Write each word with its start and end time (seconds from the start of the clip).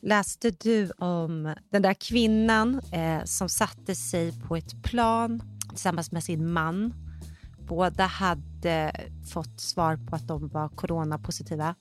Läste 0.00 0.50
du 0.50 0.90
om 0.90 1.54
den 1.70 1.82
där 1.82 1.94
kvinnan 1.94 2.80
eh, 2.92 3.24
som 3.24 3.48
satte 3.48 3.94
sig 3.94 4.32
på 4.48 4.56
ett 4.56 4.82
plan 4.82 5.42
tillsammans 5.68 6.12
med 6.12 6.24
sin 6.24 6.52
man? 6.52 6.94
Båda 7.68 8.06
hade 8.06 8.92
fått 9.32 9.60
svar 9.60 9.96
på 9.96 10.16
att 10.16 10.28
de 10.28 10.48
var 10.48 10.68
coronapositiva 10.68 11.74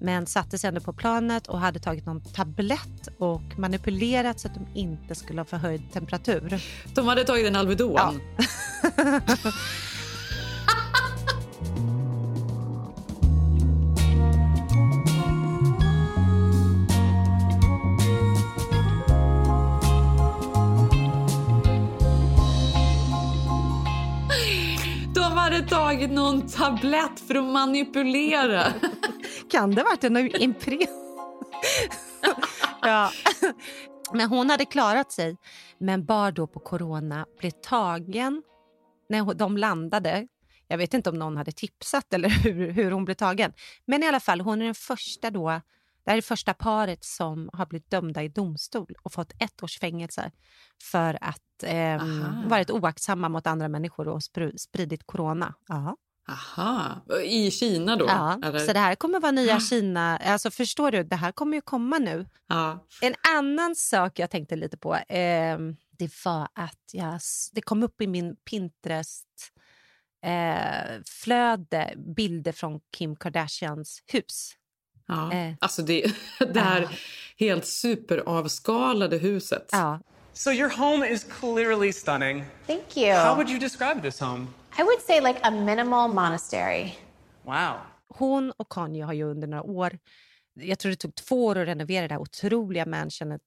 men 0.00 0.26
satte 0.26 0.58
sig 0.58 0.68
ändå 0.68 0.80
på 0.80 0.92
planet 0.92 1.46
och 1.46 1.58
hade 1.58 1.78
tagit 1.78 2.06
någon 2.06 2.20
tablett 2.20 3.08
och 3.18 3.58
manipulerat 3.58 4.40
så 4.40 4.48
att 4.48 4.54
de 4.54 4.66
inte 4.74 5.14
skulle 5.14 5.40
ha 5.40 5.44
förhöjd 5.44 5.92
temperatur. 5.92 6.62
De 6.94 7.06
hade 7.06 7.24
tagit 7.24 7.46
en 7.46 7.56
Alvedon? 7.56 7.94
Ja. 7.96 8.14
De 25.14 25.20
hade 25.20 25.62
tagit 25.68 26.10
någon 26.10 26.46
tablett 26.46 27.20
för 27.20 27.34
att 27.34 27.44
manipulera. 27.44 28.64
kan 29.50 29.70
det 29.70 29.80
ha 29.80 29.88
varit 29.88 30.04
en 30.04 30.16
Ipren? 30.16 30.86
ja. 32.82 33.10
Men 34.12 34.28
hon 34.28 34.50
hade 34.50 34.64
klarat 34.64 35.12
sig, 35.12 35.36
men 35.78 36.04
bar 36.04 36.32
då 36.32 36.46
på 36.46 36.60
corona, 36.60 37.26
blev 37.38 37.50
tagen 37.50 38.42
när 39.08 39.34
de 39.34 39.56
landade. 39.56 40.26
Jag 40.68 40.78
vet 40.78 40.94
inte 40.94 41.10
om 41.10 41.18
någon 41.18 41.36
hade 41.36 41.52
tipsat 41.52 42.14
eller 42.14 42.28
hur, 42.28 42.70
hur 42.70 42.90
hon 42.90 43.04
blev 43.04 43.14
tagen. 43.14 43.52
Men 43.86 44.02
i 44.02 44.06
alla 44.06 44.20
fall, 44.20 44.40
hon 44.40 44.62
är 44.62 44.64
den 44.64 44.74
första 44.74 45.30
då, 45.30 45.60
det 46.10 46.12
här 46.12 46.16
är 46.18 46.22
det 46.22 46.26
första 46.26 46.54
paret 46.54 47.04
som 47.04 47.50
har 47.52 47.66
blivit 47.66 47.90
dömda 47.90 48.22
i 48.22 48.28
domstol 48.28 48.94
och 49.02 49.12
fått 49.12 49.32
ett 49.38 49.62
års 49.62 49.78
fängelse 49.78 50.30
för 50.82 51.18
att 51.20 51.62
eh, 51.62 52.02
Aha. 52.02 52.48
varit 52.48 52.70
oaktsamma 52.70 53.28
mot 53.28 53.46
andra 53.46 53.68
människor 53.68 54.08
och 54.08 54.18
spr- 54.20 54.56
spridit 54.56 55.06
corona. 55.06 55.54
Ja. 55.68 55.96
Aha, 56.28 57.04
i 57.24 57.50
Kina 57.50 57.96
då? 57.96 58.06
Ja, 58.06 58.40
eller? 58.44 58.58
så 58.58 58.72
det 58.72 58.78
här 58.78 58.94
kommer 58.94 59.20
vara 59.20 59.32
nya 59.32 59.60
Kina. 59.60 60.16
Alltså 60.16 60.50
förstår 60.50 60.90
du, 60.90 61.02
det 61.04 61.16
här 61.16 61.32
kommer 61.32 61.56
ju 61.56 61.60
komma 61.60 61.98
nu. 61.98 62.26
Ja. 62.48 62.86
En 63.02 63.14
annan 63.36 63.76
sak 63.76 64.18
jag 64.18 64.30
tänkte 64.30 64.56
lite 64.56 64.76
på, 64.76 64.94
eh, 64.94 65.58
det 65.98 66.24
var 66.24 66.48
att 66.54 66.90
jag, 66.92 67.20
det 67.52 67.60
kom 67.62 67.82
upp 67.82 68.00
i 68.00 68.06
min 68.06 68.36
Pinterest 68.36 69.26
eh, 70.24 71.02
flöde 71.06 71.94
bilder 72.16 72.52
från 72.52 72.80
Kim 72.96 73.16
Kardashians 73.16 74.02
hus. 74.06 74.52
Ja. 75.10 75.32
Eh. 75.32 75.52
Alltså 75.60 75.82
det, 75.82 76.12
det 76.54 76.60
här 76.60 76.80
Ja. 76.80 76.88
helt 77.46 77.66
superavskalade 77.66 79.16
huset. 79.18 79.68
Ja. 79.72 80.00
So 80.32 80.50
your 80.50 80.70
home 80.78 81.08
is 81.08 81.26
clearly 81.40 81.92
stunning. 81.92 82.44
Thank 82.66 82.96
you. 82.96 83.12
How 83.14 83.34
would 83.34 83.48
you 83.50 83.58
describe 83.58 84.00
this 84.02 84.20
home? 84.20 84.46
I 84.78 84.82
would 84.82 85.00
say 85.06 85.20
like 85.20 85.38
a 85.42 85.50
minimal 85.50 86.08
monastery. 86.08 86.92
Wow. 87.42 87.74
Hon 88.08 88.52
och 88.56 88.68
Kanye 88.72 89.04
har 89.04 89.12
ju 89.12 89.24
under 89.24 89.48
några 89.48 89.62
år, 89.62 89.98
jag 90.54 90.78
tror 90.78 90.90
det 90.90 90.96
tog 90.96 91.14
två 91.14 91.44
år 91.46 91.58
att 91.58 91.68
renovera 91.68 92.08
det 92.08 92.14
här 92.14 92.20
otroliga 92.20 92.86
mansionet. 92.86 93.42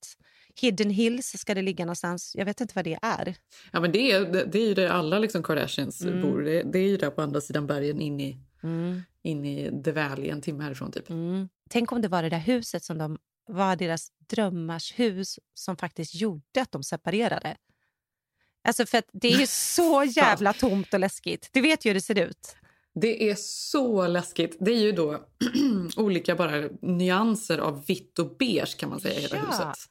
Hidden 0.62 0.90
Hills 0.90 1.36
ska 1.40 1.54
det 1.56 1.62
ligga 1.62 1.86
någonstans. 1.86 2.36
Jag 2.38 2.46
vet 2.46 2.62
inte 2.62 2.72
vad 2.76 2.86
det 2.86 3.00
är. 3.02 3.36
Ja, 3.72 3.80
men 3.80 3.92
det, 3.92 4.12
är, 4.12 4.20
det, 4.26 4.46
det 4.46 4.60
är 4.60 4.68
ju 4.68 4.74
där 4.74 4.90
alla 4.90 5.20
liksom 5.20 5.44
Kardashians 5.44 6.02
Mm. 6.02 6.22
bor. 6.22 6.42
Det, 6.42 6.64
det 6.64 6.80
är 6.80 6.88
ju 6.88 6.98
där 6.98 7.10
på 7.10 7.22
andra 7.22 7.42
sidan 7.42 7.68
bergen 7.68 8.02
in 8.02 8.20
i, 8.20 8.38
in 9.24 9.46
i 9.46 9.70
Valley, 9.92 10.30
en 10.30 10.42
timme 10.42 10.64
härifrån 10.64 10.92
typ. 10.92 11.10
Mm. 11.10 11.50
Tänk 11.70 11.92
om 11.92 12.02
det 12.02 12.08
var 12.08 12.24
det 12.24 12.30
där 12.30 12.40
huset 12.40 12.84
som 12.84 12.98
de 12.98 13.18
var 13.48 13.76
deras 13.76 14.08
drömmars 14.30 14.94
hus 15.00 15.40
som 15.54 15.78
faktiskt 15.78 16.16
gjorde 16.16 16.62
att 16.62 16.72
de 16.72 16.84
separerade. 16.84 17.58
Alltså 18.68 18.86
för 18.86 19.04
det 19.14 19.34
är 19.34 19.40
ju 19.40 19.48
så 19.76 20.04
jävla 20.04 20.54
tomt 20.54 20.94
och 20.94 21.00
läskigt. 21.00 21.50
Du 21.52 21.62
vet 21.62 21.86
ju 21.86 21.90
hur 21.90 21.94
det 21.94 22.02
ser 22.02 22.20
ut. 22.20 22.56
Det 22.96 23.30
är 23.30 23.36
så 23.40 24.08
läskigt. 24.08 24.58
Det 24.60 24.72
är 24.72 24.80
ju 24.80 24.92
då 24.92 25.20
olika 25.98 26.36
bara 26.36 26.70
nyanser 26.82 27.58
av 27.58 27.86
vitt 27.86 28.20
och 28.20 28.38
beige 28.38 28.78
kan 28.80 28.90
man 28.90 29.00
säga 29.00 29.20
hela 29.20 29.36
Ja. 29.36 29.46
huset. 29.46 29.90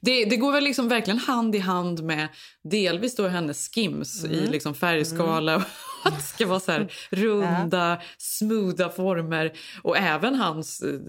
Det, 0.00 0.24
det 0.24 0.36
går 0.36 0.52
väl 0.52 0.64
liksom 0.64 0.88
verkligen 0.88 1.18
hand 1.18 1.54
i 1.54 1.58
hand 1.58 2.02
med 2.04 2.28
delvis 2.62 3.16
då 3.16 3.28
hennes 3.28 3.68
skims 3.74 4.24
i 4.24 4.38
Mm. 4.38 4.50
liksom 4.50 4.74
färgskala 4.74 5.56
och 5.56 5.62
att 6.02 6.14
det 6.16 6.22
ska 6.22 6.46
vara 6.46 6.60
så 6.60 6.72
här 6.72 6.92
runda, 7.10 8.02
smootha 8.18 8.88
former 8.90 9.52
och 9.82 9.96
även 9.96 10.34
hans 10.34 10.82
eh, 10.82 11.00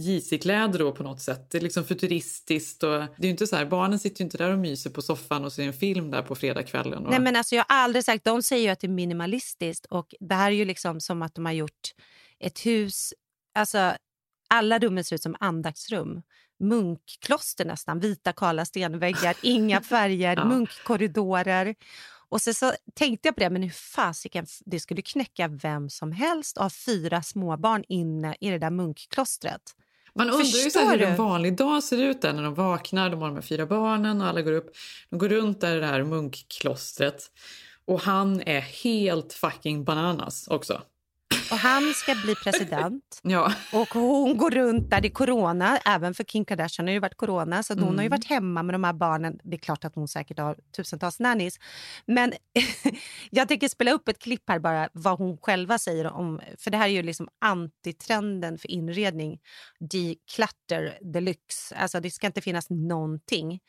Yeezy-kläder 0.00 0.78
då 0.78 0.92
på 0.92 1.02
något 1.02 1.20
sätt. 1.20 1.50
Det 1.50 1.58
är 1.58 1.62
liksom 1.62 1.84
futuristiskt 1.84 2.82
och 2.82 3.02
det 3.16 3.26
är 3.26 3.30
inte 3.30 3.46
så 3.46 3.56
här, 3.56 3.64
barnen 3.64 3.98
sitter 3.98 4.24
inte 4.24 4.38
där 4.38 4.50
och 4.50 4.58
myser 4.58 4.90
på 4.90 5.02
soffan 5.02 5.44
och 5.44 5.52
ser 5.52 5.66
en 5.66 5.72
film 5.72 6.10
där 6.10 6.22
på 6.22 6.34
fredagskvällen. 6.34 7.04
Och, 7.04 7.10
Nej, 7.10 7.20
men 7.20 7.36
alltså, 7.36 7.54
jag 7.54 7.64
har 7.68 7.76
aldrig 7.76 8.04
sagt... 8.04 8.24
De 8.24 8.42
säger 8.42 8.62
ju 8.62 8.68
att 8.68 8.80
det 8.80 8.86
är 8.86 8.88
minimalistiskt 8.88 9.86
och 9.86 10.14
det 10.20 10.34
här 10.34 10.46
är 10.50 10.54
ju 10.54 10.64
liksom 10.64 11.00
som 11.00 11.22
att 11.22 11.34
de 11.34 11.46
har 11.46 11.52
gjort 11.52 11.94
ett 12.40 12.66
hus... 12.66 13.14
Alltså, 13.58 13.92
alla 14.48 14.78
rummen 14.78 15.04
ser 15.04 15.16
ut 15.16 15.22
som 15.22 15.36
andaktsrum. 15.40 16.22
Munkkloster 16.60 17.64
nästan, 17.64 18.00
vita 18.00 18.32
kala 18.32 18.64
stenväggar, 18.64 19.36
inga 19.42 19.80
färger, 19.80 20.36
Ja. 20.36 20.44
munkkorridorer. 20.44 21.74
Och 22.28 22.42
så, 22.42 22.54
så 22.54 22.72
tänkte 22.94 23.28
jag 23.28 23.34
på 23.34 23.40
det, 23.40 23.50
men 23.50 23.62
hur 23.62 23.70
fasiken, 23.70 24.46
det 24.64 24.80
skulle 24.80 25.02
knäcka 25.02 25.48
vem 25.48 25.90
som 25.90 26.12
helst 26.12 26.58
att 26.58 26.62
ha 26.62 26.70
fyra 26.70 27.22
småbarn 27.22 27.84
inne 27.88 28.36
i 28.40 28.50
det 28.50 28.58
där 28.58 28.70
munkklostret. 28.70 29.62
Man 30.14 30.30
undrar 30.30 30.64
ju 30.64 30.70
så 30.70 30.90
hur 30.90 31.02
en 31.02 31.16
vanlig 31.16 31.56
dag 31.56 31.82
ser 31.82 32.02
ut 32.02 32.22
där 32.22 32.32
när 32.32 32.42
de 32.42 32.54
vaknar. 32.54 33.10
De 33.10 33.20
har 33.22 33.30
de 33.30 33.42
fyra 33.42 33.66
barnen 33.66 34.20
och 34.20 34.26
alla 34.26 34.42
går 34.42 34.52
upp. 34.52 34.76
De 35.10 35.18
går 35.18 35.28
runt 35.28 35.60
där 35.60 35.76
i 35.76 35.80
det 35.80 35.86
här 35.86 36.04
munkklostret. 36.04 37.30
Och 37.84 38.00
han 38.00 38.42
är 38.46 38.60
helt 38.60 39.32
fucking 39.32 39.84
bananas 39.84 40.48
också. 40.48 40.82
Och 41.50 41.58
han 41.58 41.94
ska 41.94 42.14
bli 42.14 42.34
president. 42.34 43.02
Ja, 43.22 43.52
Och 43.72 43.88
hon 43.88 44.36
går 44.36 44.50
runt 44.50 44.90
där 44.90 45.00
det 45.00 45.08
är 45.08 45.12
corona, 45.12 45.78
även 45.78 46.14
för 46.14 46.24
Kim 46.24 46.44
Kardashian 46.44 46.86
har 46.86 46.92
ju 46.92 46.98
varit 46.98 47.16
corona, 47.16 47.62
så 47.62 47.72
att 47.72 47.80
hon 47.80 47.96
har 47.96 48.02
ju 48.02 48.08
varit 48.08 48.24
hemma 48.24 48.62
med 48.62 48.74
de 48.74 48.84
här 48.84 48.92
barnen. 48.92 49.38
Det 49.44 49.56
är 49.56 49.58
klart 49.58 49.84
att 49.84 49.94
hon 49.94 50.08
säkert 50.08 50.38
har 50.38 50.56
tusentals 50.76 51.20
nannies. 51.20 51.58
Men 52.06 52.32
jag 53.30 53.48
tänker 53.48 53.68
spela 53.68 53.92
upp 53.92 54.08
ett 54.08 54.18
klipp 54.18 54.42
här 54.48 54.58
bara, 54.58 54.88
vad 54.92 55.18
hon 55.18 55.38
själva 55.38 55.78
säger 55.78 56.06
om, 56.06 56.40
för 56.58 56.70
det 56.70 56.76
här 56.76 56.84
är 56.84 56.92
ju 56.92 57.02
liksom 57.02 57.28
antitrenden 57.38 58.58
för 58.58 58.70
inredning. 58.70 59.40
Declutter 59.80 60.98
deluxe, 61.00 61.76
alltså 61.76 62.00
det 62.00 62.10
ska 62.10 62.26
inte 62.26 62.40
finnas 62.40 62.70
någonting. 62.70 63.60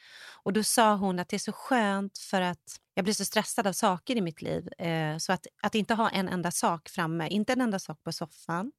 Och 0.43 0.53
då 0.53 0.63
sa 0.63 0.95
hon 0.95 1.19
att 1.19 1.29
det 1.29 1.35
är 1.35 1.39
så 1.39 1.51
skönt 1.51 2.17
för 2.17 2.41
att 2.41 2.79
jag 2.97 3.03
blir 3.03 3.13
så 3.13 3.25
stressad 3.25 3.67
av 3.67 3.73
saker 3.73 4.15
i 4.15 4.21
mitt 4.21 4.41
liv. 4.41 4.69
Eh, 4.77 5.17
så 5.17 5.33
att, 5.33 5.47
att 5.61 5.75
inte 5.75 5.93
ha 5.93 6.09
en 6.09 6.29
enda 6.29 6.51
sak 6.51 6.89
framme, 6.89 7.27
inte 7.27 7.53
en 7.53 7.61
enda 7.61 7.79
sak 7.79 8.03
på 8.03 8.11
soffan, 8.11 8.71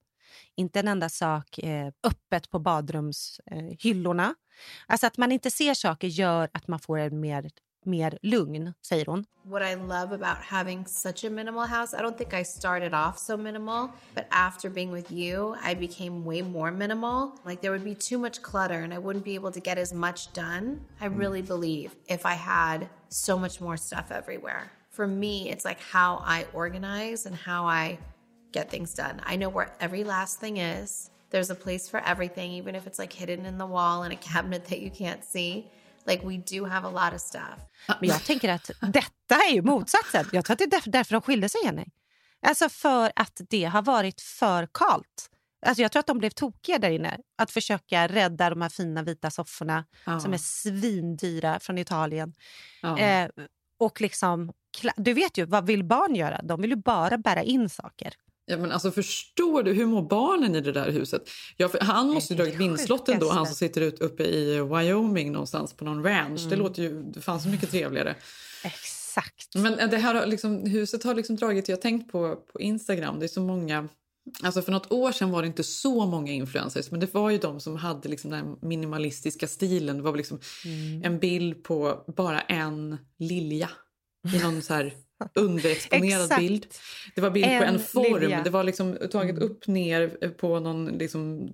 inte 0.56 0.80
en 0.80 0.88
enda 0.88 1.08
sak 1.08 1.58
eh, 1.58 1.86
öppet 2.02 2.50
på 2.50 2.58
badrumshyllorna. 2.58 4.24
Eh, 4.24 4.32
alltså 4.86 5.06
att 5.06 5.16
man 5.16 5.32
inte 5.32 5.50
ser 5.50 5.74
saker 5.74 6.08
gör 6.08 6.48
att 6.52 6.68
man 6.68 6.78
får 6.78 6.98
en 6.98 7.20
mer, 7.20 7.50
mer 7.84 8.10
lugn, 8.22 8.74
säger 8.82 9.06
hon. 9.06 9.24
What 9.44 9.62
I 9.62 9.74
love 9.74 10.12
about 10.12 10.38
having 10.38 10.86
such 10.86 11.24
a 11.24 11.30
minimal 11.30 11.66
house, 11.66 11.94
I 11.94 12.02
don't 12.02 12.18
think 12.18 12.34
I 12.34 12.42
started 12.42 12.92
off 12.92 13.18
so 13.18 13.36
minimal, 13.36 13.90
but 14.14 14.26
after 14.30 14.70
being 14.70 14.92
with 14.92 15.10
you, 15.10 15.56
I 15.62 15.74
became 15.74 16.24
way 16.24 16.42
more 16.42 16.70
minimal. 16.70 17.34
Like 17.44 17.60
there 17.60 17.70
would 17.72 17.84
be 17.84 17.94
too 17.94 18.18
much 18.18 18.42
clutter 18.42 18.82
and 18.82 18.92
I 18.92 18.98
wouldn't 18.98 19.24
be 19.24 19.34
able 19.34 19.52
to 19.52 19.60
get 19.60 19.78
as 19.78 19.92
much 19.92 20.32
done. 20.32 20.80
I 21.00 21.08
mm. 21.08 21.18
really 21.18 21.42
believe 21.42 21.96
if 22.06 22.26
I 22.26 22.34
had 22.34 22.88
so 23.08 23.38
much 23.38 23.60
more 23.60 23.76
stuff 23.76 24.10
everywhere. 24.10 24.70
for 24.98 25.06
me, 25.06 25.48
it's 25.48 25.64
like 25.64 25.78
how 25.78 26.20
I 26.24 26.44
organize 26.52 27.26
and 27.26 27.36
how 27.36 27.66
I 27.66 28.00
get 28.50 28.68
things 28.68 28.94
done. 28.94 29.22
I 29.24 29.36
know 29.36 29.48
where 29.48 29.72
every 29.78 30.02
last 30.02 30.40
thing 30.40 30.56
is. 30.56 31.10
There's 31.30 31.50
a 31.50 31.54
place 31.54 31.88
for 31.88 32.00
everything, 32.00 32.50
even 32.50 32.74
if 32.74 32.84
it's 32.84 32.98
like 32.98 33.12
hidden 33.12 33.46
in 33.46 33.58
the 33.58 33.66
wall 33.66 34.02
in 34.02 34.10
a 34.10 34.16
cabinet 34.32 34.64
that 34.64 34.80
you 34.80 34.90
can't 34.90 35.24
see. 35.24 35.70
Like 36.08 36.26
we 36.26 36.36
do 36.58 36.64
have 36.66 36.88
a 36.88 36.90
lot 36.90 37.14
of 37.14 37.20
stuff. 37.20 37.58
Men 38.00 38.08
jag 38.08 38.24
tänker 38.24 38.48
att 38.48 38.70
detta 38.80 39.34
är 39.50 39.52
ju 39.54 39.62
motsatsen. 39.62 40.26
Jag 40.32 40.44
tror 40.44 40.52
att 40.54 40.58
det 40.58 40.64
är 40.64 40.70
därför, 40.70 40.90
därför 40.90 41.12
de 41.12 41.22
skilde 41.22 41.48
sig, 41.48 41.60
Jenny. 41.64 41.84
Alltså 42.46 42.68
för 42.68 43.12
att 43.16 43.40
det 43.50 43.64
har 43.64 43.82
varit 43.82 44.20
för 44.20 44.68
kalt. 44.74 45.30
Alltså 45.66 45.82
jag 45.82 45.92
tror 45.92 46.00
att 46.00 46.06
de 46.06 46.18
blev 46.18 46.30
tokiga 46.30 46.78
där 46.78 46.90
inne. 46.90 47.18
Att 47.38 47.50
försöka 47.50 48.06
rädda 48.08 48.50
de 48.50 48.62
här 48.62 48.68
fina 48.68 49.02
vita 49.02 49.30
sofforna 49.30 49.84
Ja. 50.04 50.20
som 50.20 50.32
är 50.34 50.38
svindyra 50.38 51.60
från 51.60 51.78
Italien. 51.78 52.34
Ja. 52.82 52.98
Eh, 52.98 53.28
och 53.78 54.00
liksom, 54.00 54.52
du 54.96 55.12
vet 55.12 55.38
ju, 55.38 55.44
vad 55.44 55.66
vill 55.66 55.84
barn 55.84 56.14
göra? 56.14 56.40
De 56.42 56.60
vill 56.60 56.70
ju 56.70 56.76
bara 56.76 57.18
bära 57.18 57.42
in 57.42 57.68
saker. 57.68 58.14
Ja, 58.48 58.56
men 58.56 58.72
alltså, 58.72 58.90
förstår 58.90 59.62
du, 59.62 59.72
hur 59.72 59.86
mår 59.86 60.02
barnen 60.02 60.54
i 60.54 60.60
det 60.60 60.72
där 60.72 60.90
huset? 60.90 61.28
Ja, 61.56 61.68
för 61.68 61.80
han 61.80 62.08
måste 62.08 62.32
ju 62.34 62.36
det 62.36 62.42
dragit 62.44 62.60
vindslott 62.60 63.06
då, 63.20 63.28
han 63.30 63.46
som 63.46 63.54
sitter 63.54 63.80
ut 63.80 64.00
uppe 64.00 64.22
i 64.24 64.60
Wyoming 64.60 65.32
någonstans 65.32 65.72
på 65.72 65.84
någon 65.84 66.02
ranch. 66.04 66.40
Det 66.40 66.46
Mm. 66.46 66.58
låter 66.58 66.82
ju 66.82 67.02
det 67.02 67.20
fanns 67.20 67.42
så 67.42 67.48
mycket 67.48 67.70
trevligare. 67.70 68.14
Exakt. 68.64 69.54
Men 69.54 69.90
det 69.90 69.96
här 69.96 70.26
liksom, 70.26 70.66
huset 70.66 71.04
har 71.04 71.14
liksom 71.14 71.36
dragit, 71.36 71.68
jag 71.68 71.76
har 71.76 71.82
tänkt 71.82 72.12
på, 72.12 72.36
på 72.52 72.60
Instagram, 72.60 73.18
det 73.18 73.26
är 73.26 73.28
så 73.28 73.40
många 73.40 73.88
Alltså 74.42 74.62
för 74.62 74.72
något 74.72 74.92
år 74.92 75.12
sedan 75.12 75.30
var 75.30 75.42
det 75.42 75.48
inte 75.48 75.62
så 75.64 76.06
många 76.06 76.32
influencers 76.32 76.90
men 76.90 77.00
det 77.00 77.14
var 77.14 77.30
ju 77.30 77.38
de 77.38 77.60
som 77.60 77.76
hade 77.76 78.08
liksom 78.08 78.30
den 78.30 78.56
minimalistiska 78.62 79.46
stilen. 79.48 79.96
Det 79.96 80.02
var 80.02 80.16
liksom 80.16 80.40
Mm. 80.64 81.04
en 81.04 81.18
bild 81.18 81.64
på 81.64 82.04
bara 82.16 82.40
en 82.40 82.96
lilja 83.18 83.70
i 84.34 84.38
någon 84.42 84.62
så 84.62 84.74
här 84.74 84.92
underexponerad 85.34 86.38
bild. 86.38 86.66
Det 87.14 87.20
var 87.20 87.30
bild 87.30 87.46
på 87.46 87.50
En 87.52 87.62
en 87.74 87.80
form. 87.80 88.20
lilja. 88.20 88.42
Det 88.42 88.50
var 88.50 88.64
liksom 88.64 88.98
taget 89.10 89.38
upp 89.38 89.66
ner 89.66 90.08
på 90.28 90.60
någon 90.60 90.86
liksom 90.86 91.48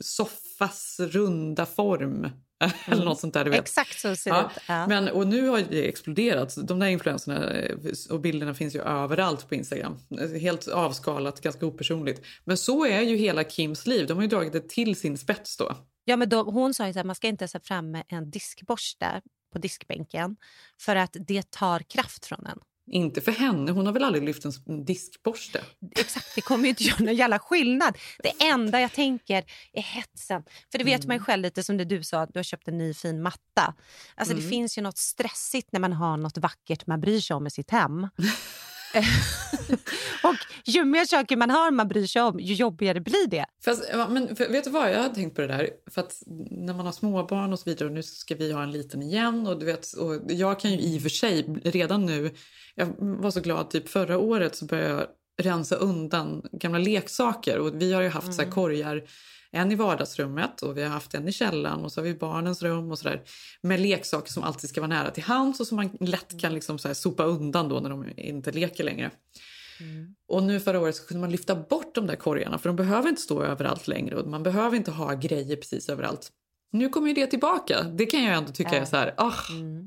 soffas 0.00 0.96
runda 1.00 1.66
form. 1.66 2.28
Eller 2.86 3.04
något 3.04 3.20
sånt 3.20 3.34
där. 3.34 3.44
Du 3.44 3.50
vet. 3.50 3.60
Exakt 3.60 4.00
så 4.00 4.16
ser 4.16 4.30
Ja, 4.30 4.36
det 4.36 4.56
ut. 4.56 4.62
Ja. 4.68 4.86
Men, 4.86 5.08
och 5.08 5.26
nu 5.26 5.48
har 5.48 5.62
det 5.70 5.88
exploderat. 5.88 6.56
De 6.68 6.78
där 6.78 6.86
influenserna 6.86 7.50
eh, 7.50 7.76
och 8.10 8.20
bilderna 8.20 8.54
finns 8.54 8.74
ju 8.74 8.80
överallt 8.82 9.48
på 9.48 9.54
Instagram. 9.54 9.98
Helt 10.40 10.68
avskalat, 10.68 11.40
ganska 11.40 11.66
opersonligt. 11.66 12.22
Men 12.44 12.56
så 12.58 12.86
är 12.86 13.00
ju 13.00 13.16
hela 13.16 13.44
Kims 13.44 13.86
liv. 13.86 14.06
De 14.06 14.14
har 14.14 14.22
ju 14.22 14.28
dragit 14.28 14.52
det 14.52 14.68
till 14.68 14.96
sin 14.96 15.18
spets 15.18 15.56
då. 15.56 15.76
Ja, 16.04 16.16
men 16.16 16.28
då, 16.28 16.42
hon 16.42 16.74
sa 16.74 16.88
ju 16.88 17.00
att 17.00 17.06
man 17.06 17.14
ska 17.16 17.28
inte 17.28 17.48
ha 17.52 17.60
fram 17.60 17.90
med 17.90 18.04
en 18.08 18.30
diskborste 18.30 19.20
på 19.52 19.58
diskbänken 19.58 20.36
för 20.80 20.96
att 20.96 21.16
det 21.26 21.50
tar 21.50 21.80
kraft 21.80 22.26
från 22.26 22.46
en. 22.46 22.58
Inte 22.90 23.20
för 23.20 23.32
henne, 23.32 23.72
hon 23.72 23.86
har 23.86 23.92
väl 23.92 24.04
aldrig 24.04 24.24
lyft 24.24 24.44
en 24.44 24.84
diskborste? 24.84 25.64
Exakt, 25.96 26.34
det 26.34 26.40
kommer 26.40 26.64
ju 26.64 26.68
inte 26.68 26.82
göra 26.84 27.04
någon 27.04 27.14
jävla 27.14 27.38
skillnad. 27.38 27.98
Det 28.22 28.44
enda 28.44 28.80
jag 28.80 28.92
tänker 28.92 29.44
är 29.72 29.82
hetsen. 29.82 30.42
För 30.72 30.78
det 30.78 30.84
vet 30.84 31.06
man 31.06 31.16
ju 31.16 31.22
själv 31.22 31.42
lite 31.42 31.64
som 31.64 31.76
det 31.76 31.84
du 31.84 32.02
sa, 32.04 32.20
att 32.20 32.32
du 32.32 32.38
har 32.38 32.44
köpt 32.44 32.68
en 32.68 32.78
ny 32.78 32.94
fin 32.94 33.22
matta. 33.22 33.74
Alltså 34.14 34.34
det 34.34 34.40
Mm. 34.40 34.50
finns 34.50 34.78
ju 34.78 34.82
något 34.82 34.98
stressigt 34.98 35.68
när 35.72 35.80
man 35.80 35.92
har 35.92 36.16
något 36.16 36.38
vackert 36.38 36.86
man 36.86 37.00
bryr 37.00 37.20
sig 37.20 37.36
om 37.36 37.46
i 37.46 37.50
sitt 37.50 37.70
hem. 37.70 38.08
och 40.22 40.36
ju 40.64 40.84
mer 40.84 41.04
saker 41.04 41.36
man 41.36 41.50
har 41.50 41.70
man 41.70 41.88
bryr 41.88 42.06
sig 42.06 42.22
om, 42.22 42.40
ju 42.40 42.54
jobbigare 42.54 43.00
blir 43.00 43.26
det. 43.26 43.44
Fast, 43.64 43.84
men, 44.08 44.36
för, 44.36 44.48
vet 44.48 44.64
du 44.64 44.70
vad, 44.70 44.92
jag 44.92 45.02
har 45.02 45.08
tänkt 45.08 45.36
på 45.36 45.40
det 45.40 45.46
där. 45.46 45.70
För 45.90 46.04
när 46.66 46.74
man 46.74 46.86
har 46.86 46.92
småbarn 46.92 47.52
och 47.52 47.58
så 47.58 47.70
vidare 47.70 47.88
och 47.88 47.94
nu 47.94 48.02
ska 48.02 48.34
vi 48.34 48.52
ha 48.52 48.62
en 48.62 48.70
liten 48.70 49.02
igen. 49.02 49.46
Och 49.46 49.58
du 49.58 49.66
vet, 49.66 49.92
och 49.92 50.20
jag 50.28 50.60
kan 50.60 50.70
ju 50.70 50.78
i 50.78 50.98
och 50.98 51.02
för 51.02 51.08
sig 51.08 51.42
redan 51.64 52.06
nu, 52.06 52.30
jag 52.74 52.86
var 52.98 53.30
så 53.30 53.40
glad 53.40 53.70
typ 53.70 53.88
förra 53.88 54.18
året 54.18 54.56
så 54.56 54.64
började 54.64 54.90
jag 54.90 55.06
rensa 55.42 55.76
undan 55.76 56.42
gamla 56.52 56.78
leksaker. 56.78 57.58
Och 57.58 57.82
vi 57.82 57.92
har 57.92 58.02
ju 58.02 58.08
haft 58.08 58.34
så 58.34 58.42
här 58.42 58.50
korgar, 58.50 59.02
en 59.52 59.72
i 59.72 59.74
vardagsrummet 59.74 60.62
och 60.62 60.76
vi 60.76 60.82
har 60.82 60.90
haft 60.90 61.14
en 61.14 61.28
i 61.28 61.32
källaren 61.32 61.80
och 61.80 61.92
så 61.92 62.00
har 62.00 62.04
vi 62.04 62.14
barnens 62.14 62.62
rum 62.62 62.90
och 62.90 62.98
sådär. 62.98 63.22
Med 63.60 63.80
leksaker 63.80 64.32
som 64.32 64.42
alltid 64.42 64.70
ska 64.70 64.80
vara 64.80 64.88
nära 64.88 65.10
till 65.10 65.22
hands 65.22 65.60
och 65.60 65.66
som 65.66 65.76
man 65.76 65.90
lätt 66.00 66.40
kan 66.40 66.54
liksom 66.54 66.78
så 66.78 66.88
här 66.88 66.94
sopa 66.94 67.24
undan 67.24 67.68
då 67.68 67.80
när 67.80 67.90
de 67.90 68.06
inte 68.16 68.52
leker 68.52 68.84
längre. 68.84 69.10
Och 70.28 70.42
nu 70.42 70.60
förra 70.60 70.80
året 70.80 70.96
så 70.96 71.06
kunde 71.06 71.20
man 71.20 71.30
lyfta 71.30 71.54
bort 71.54 71.94
de 71.94 72.06
där 72.06 72.16
korgarna 72.16 72.58
för 72.58 72.68
de 72.68 72.76
behöver 72.76 73.08
inte 73.08 73.22
stå 73.22 73.42
överallt 73.42 73.88
längre 73.88 74.16
och 74.16 74.28
man 74.28 74.42
behöver 74.42 74.76
inte 74.76 74.90
ha 74.90 75.14
grejer 75.14 75.56
precis 75.56 75.88
överallt. 75.88 76.32
Nu 76.74 76.88
kommer 76.88 77.08
ju 77.08 77.14
det 77.14 77.26
tillbaka. 77.26 77.82
Det 77.82 78.06
kan 78.06 78.24
jag 78.24 78.36
ändå 78.36 78.52
tycka 78.52 78.76
är 78.76 78.84
så 78.84 78.96
här, 78.96 79.14
ah, 79.16 79.32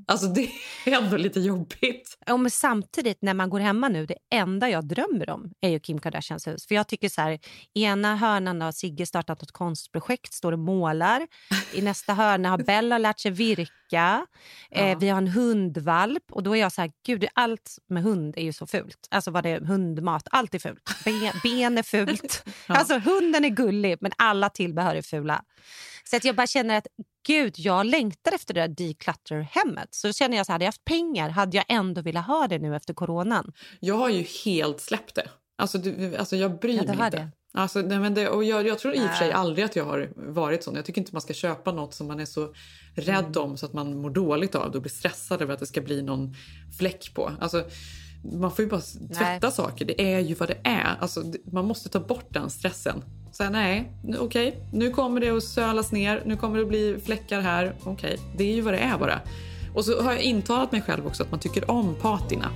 alltså 0.07 0.27
det 0.27 0.49
är 0.85 1.03
ändå 1.03 1.17
lite 1.17 1.39
jobbigt. 1.39 2.17
Ja, 2.25 2.37
men 2.37 2.51
samtidigt 2.51 3.21
när 3.21 3.33
man 3.33 3.49
går 3.49 3.59
hemma 3.59 3.89
nu, 3.89 4.05
det 4.05 4.15
enda 4.33 4.69
jag 4.69 4.87
drömmer 4.87 5.29
om 5.29 5.51
är 5.61 5.69
ju 5.69 5.79
Kim 5.79 5.99
Kardashians 5.99 6.47
hus. 6.47 6.67
För 6.67 6.75
jag 6.75 6.87
tycker 6.87 7.09
så 7.09 7.21
här, 7.21 7.39
i 7.73 7.83
ena 7.83 8.15
hörnan 8.15 8.61
har 8.61 8.71
Sigge 8.71 9.05
startat 9.05 9.43
ett 9.43 9.51
konstprojekt, 9.51 10.33
står 10.33 10.51
och 10.51 10.59
målar. 10.59 11.27
I 11.73 11.81
nästa 11.81 12.13
hörna 12.13 12.49
har 12.49 12.57
Bella 12.57 12.97
lärt 12.97 13.19
sig 13.19 13.31
virka. 13.31 13.71
Eh, 14.71 14.99
vi 14.99 15.09
har 15.09 15.17
en 15.17 15.27
hundvalp 15.27 16.23
och 16.31 16.43
då 16.43 16.55
är 16.55 16.61
jag 16.61 16.71
så 16.71 16.81
här, 16.81 16.91
gud 17.05 17.25
allt 17.33 17.77
med 17.89 18.03
hund 18.03 18.33
är 18.37 18.43
ju 18.43 18.53
så 18.53 18.67
fult. 18.67 19.07
Alltså 19.11 19.31
vad 19.31 19.43
det 19.43 19.49
är, 19.49 19.61
hundmat, 19.61 20.27
allt 20.31 20.55
är 20.55 20.59
fult. 20.59 20.89
Ben, 21.05 21.31
ben 21.43 21.77
är 21.77 21.83
fult. 21.83 22.43
Alltså 22.67 22.99
hunden 22.99 23.45
är 23.45 23.49
gullig 23.49 23.97
men 24.01 24.11
alla 24.17 24.49
tillbehör 24.49 24.95
är 24.95 25.01
fula. 25.01 25.43
Så 26.09 26.15
att 26.17 26.23
jag 26.23 26.35
bara 26.35 26.47
känner 26.47 26.77
att 26.77 26.87
gud, 27.27 27.53
jag 27.57 27.85
längtar 27.85 28.31
efter 28.31 28.53
det 28.53 28.67
där 28.67 28.67
declutter-hemmet. 28.67 29.87
Så 29.91 30.13
känner 30.13 30.37
jag 30.37 30.45
så 30.45 30.51
här, 30.51 30.53
hade 30.53 30.65
jag 30.65 30.67
haft 30.67 30.85
pengar 30.85 31.29
hade 31.29 31.57
jag 31.57 31.65
ändå 31.69 32.01
velat 32.01 32.27
ha 32.27 32.47
det 32.47 32.59
nu 32.59 32.75
efter 32.75 32.93
coronan. 32.93 33.51
Jag 33.79 33.95
har 33.95 34.09
ju 34.09 34.25
helt 34.45 34.81
släppt 34.81 35.15
det. 35.15 35.29
Alltså, 35.57 35.77
du, 35.77 36.15
alltså 36.15 36.35
jag 36.35 36.59
bryr 36.59 36.75
Ja, 36.75 36.83
mig 36.83 37.05
inte. 37.05 37.17
det. 37.17 37.31
Alltså, 37.53 37.79
nej, 37.79 37.99
men 37.99 38.13
det, 38.13 38.29
och 38.29 38.43
jag, 38.43 38.67
jag 38.67 38.79
tror 38.79 38.93
i 38.93 38.99
och 38.99 39.09
för 39.09 39.15
sig 39.17 39.27
Nej. 39.27 39.35
aldrig 39.35 39.65
att 39.65 39.75
jag 39.75 39.85
har 39.85 40.09
varit 40.15 40.63
sån. 40.63 40.75
Jag 40.75 40.85
tycker 40.85 41.01
inte 41.01 41.13
man 41.13 41.21
ska 41.21 41.33
köpa 41.33 41.71
något 41.71 41.93
som 41.93 42.07
man 42.07 42.19
är 42.19 42.25
så 42.25 42.53
rädd 42.95 43.37
om 43.37 43.57
så 43.57 43.65
att 43.65 43.73
man 43.73 43.97
mår 44.01 44.09
dåligt 44.09 44.55
av 44.55 44.71
det 44.71 44.77
och 44.77 44.81
blir 44.81 44.91
stressad 44.91 45.41
över 45.41 45.53
att 45.53 45.59
det 45.59 45.65
ska 45.65 45.81
bli 45.81 46.01
någon 46.01 46.35
fläck 46.79 47.13
på. 47.13 47.31
Alltså, 47.39 47.65
man 48.33 48.51
får 48.51 48.65
ju 48.65 48.71
bara 48.71 48.81
tvätta 49.17 49.51
saker. 49.51 49.85
Det 49.85 50.13
är 50.13 50.19
ju 50.19 50.35
vad 50.35 50.49
det 50.49 50.59
är. 50.63 50.97
Alltså, 50.99 51.23
man 51.51 51.65
måste 51.65 51.89
ta 51.89 51.99
bort 51.99 52.27
den 52.29 52.49
stressen. 52.49 53.03
Så 53.37 53.43
här, 53.43 53.49
nej, 53.49 53.91
nu- 54.03 54.17
okay, 54.19 54.53
nu 54.73 54.89
kommer 54.89 55.21
det 55.21 55.29
att 55.29 55.43
sölas 55.43 55.91
ner. 55.91 56.23
Nu 56.25 56.37
kommer 56.37 56.55
det 56.57 56.61
att 56.61 56.67
bli 56.69 56.97
fläckar 57.05 57.41
här. 57.41 57.75
Okej, 57.83 58.17
det 58.37 58.43
är 58.43 58.55
ju 58.55 58.61
vad 58.61 58.73
det 58.73 58.77
är 58.79 58.97
bara. 58.97 59.19
Och 59.73 59.85
så 59.85 60.01
har 60.01 60.11
jag 60.11 60.21
intalat 60.21 60.71
mig 60.71 60.81
själv 60.81 61.07
också 61.07 61.23
att 61.23 61.31
man 61.31 61.39
tycker 61.39 61.71
om 61.71 61.95
patina. 62.01 62.49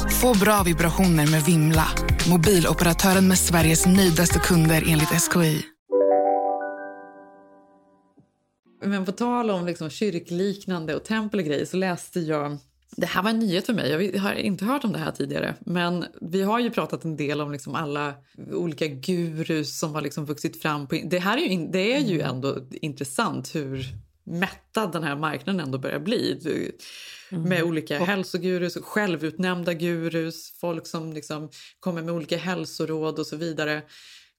Få 0.21 0.39
bra 0.39 0.63
vibrationer 0.65 1.31
med 1.31 1.43
Vimla. 1.43 1.87
Mobiloperatören 2.29 3.27
med 3.27 3.37
Sveriges 3.37 3.85
nöjdaste 3.85 4.39
kunder 4.39 4.83
enligt 4.87 5.09
SKI. 5.09 5.65
Men 8.85 9.05
på 9.05 9.11
tal 9.11 9.51
om 9.51 9.65
liksom 9.65 9.89
kyrkliknande 9.89 10.95
och 10.95 11.03
tempel 11.03 11.39
och 11.39 11.45
grejer 11.45 11.65
så 11.65 11.77
läste 11.77 12.19
jag 12.19 12.57
det 12.97 13.05
här 13.05 13.23
var 13.23 13.29
en 13.29 13.39
nyhet 13.39 13.65
för 13.65 13.73
mig. 13.73 14.11
Jag 14.13 14.21
har 14.21 14.33
inte 14.33 14.65
hört 14.65 14.83
om 14.83 14.91
det 14.93 14.99
här 14.99 15.11
tidigare. 15.11 15.55
Men 15.59 16.05
vi 16.21 16.41
har 16.41 16.59
ju 16.59 16.69
pratat 16.69 17.05
en 17.05 17.17
del 17.17 17.41
om 17.41 17.51
liksom 17.51 17.75
alla 17.75 18.13
olika 18.51 18.87
gurus 18.87 19.79
som 19.79 19.95
har 19.95 20.01
liksom 20.01 20.25
vuxit 20.25 20.61
fram. 20.61 20.87
På, 20.87 20.99
det 21.05 21.19
här 21.19 21.37
är 21.37 21.41
ju, 21.41 21.47
in- 21.47 21.71
det 21.71 21.93
är 21.93 21.99
ju 21.99 22.21
ändå 22.21 22.57
intressant 22.71 23.55
hur 23.55 23.85
mättad 24.23 24.91
den 24.91 25.03
här 25.03 25.15
marknaden 25.15 25.59
ändå 25.59 25.77
börjar 25.77 25.99
bli. 25.99 26.39
Du- 27.31 27.37
Med 27.37 27.63
olika 27.63 27.99
hälsogurus, 28.03 28.77
självutnämnda 28.83 29.73
gurus, 29.73 30.51
folk 30.61 30.87
som 30.87 31.13
liksom 31.13 31.49
kommer 31.79 32.01
med 32.01 32.13
olika 32.13 32.37
hälsoråd 32.37 33.19
och 33.19 33.25
så 33.27 33.35
vidare. 33.35 33.81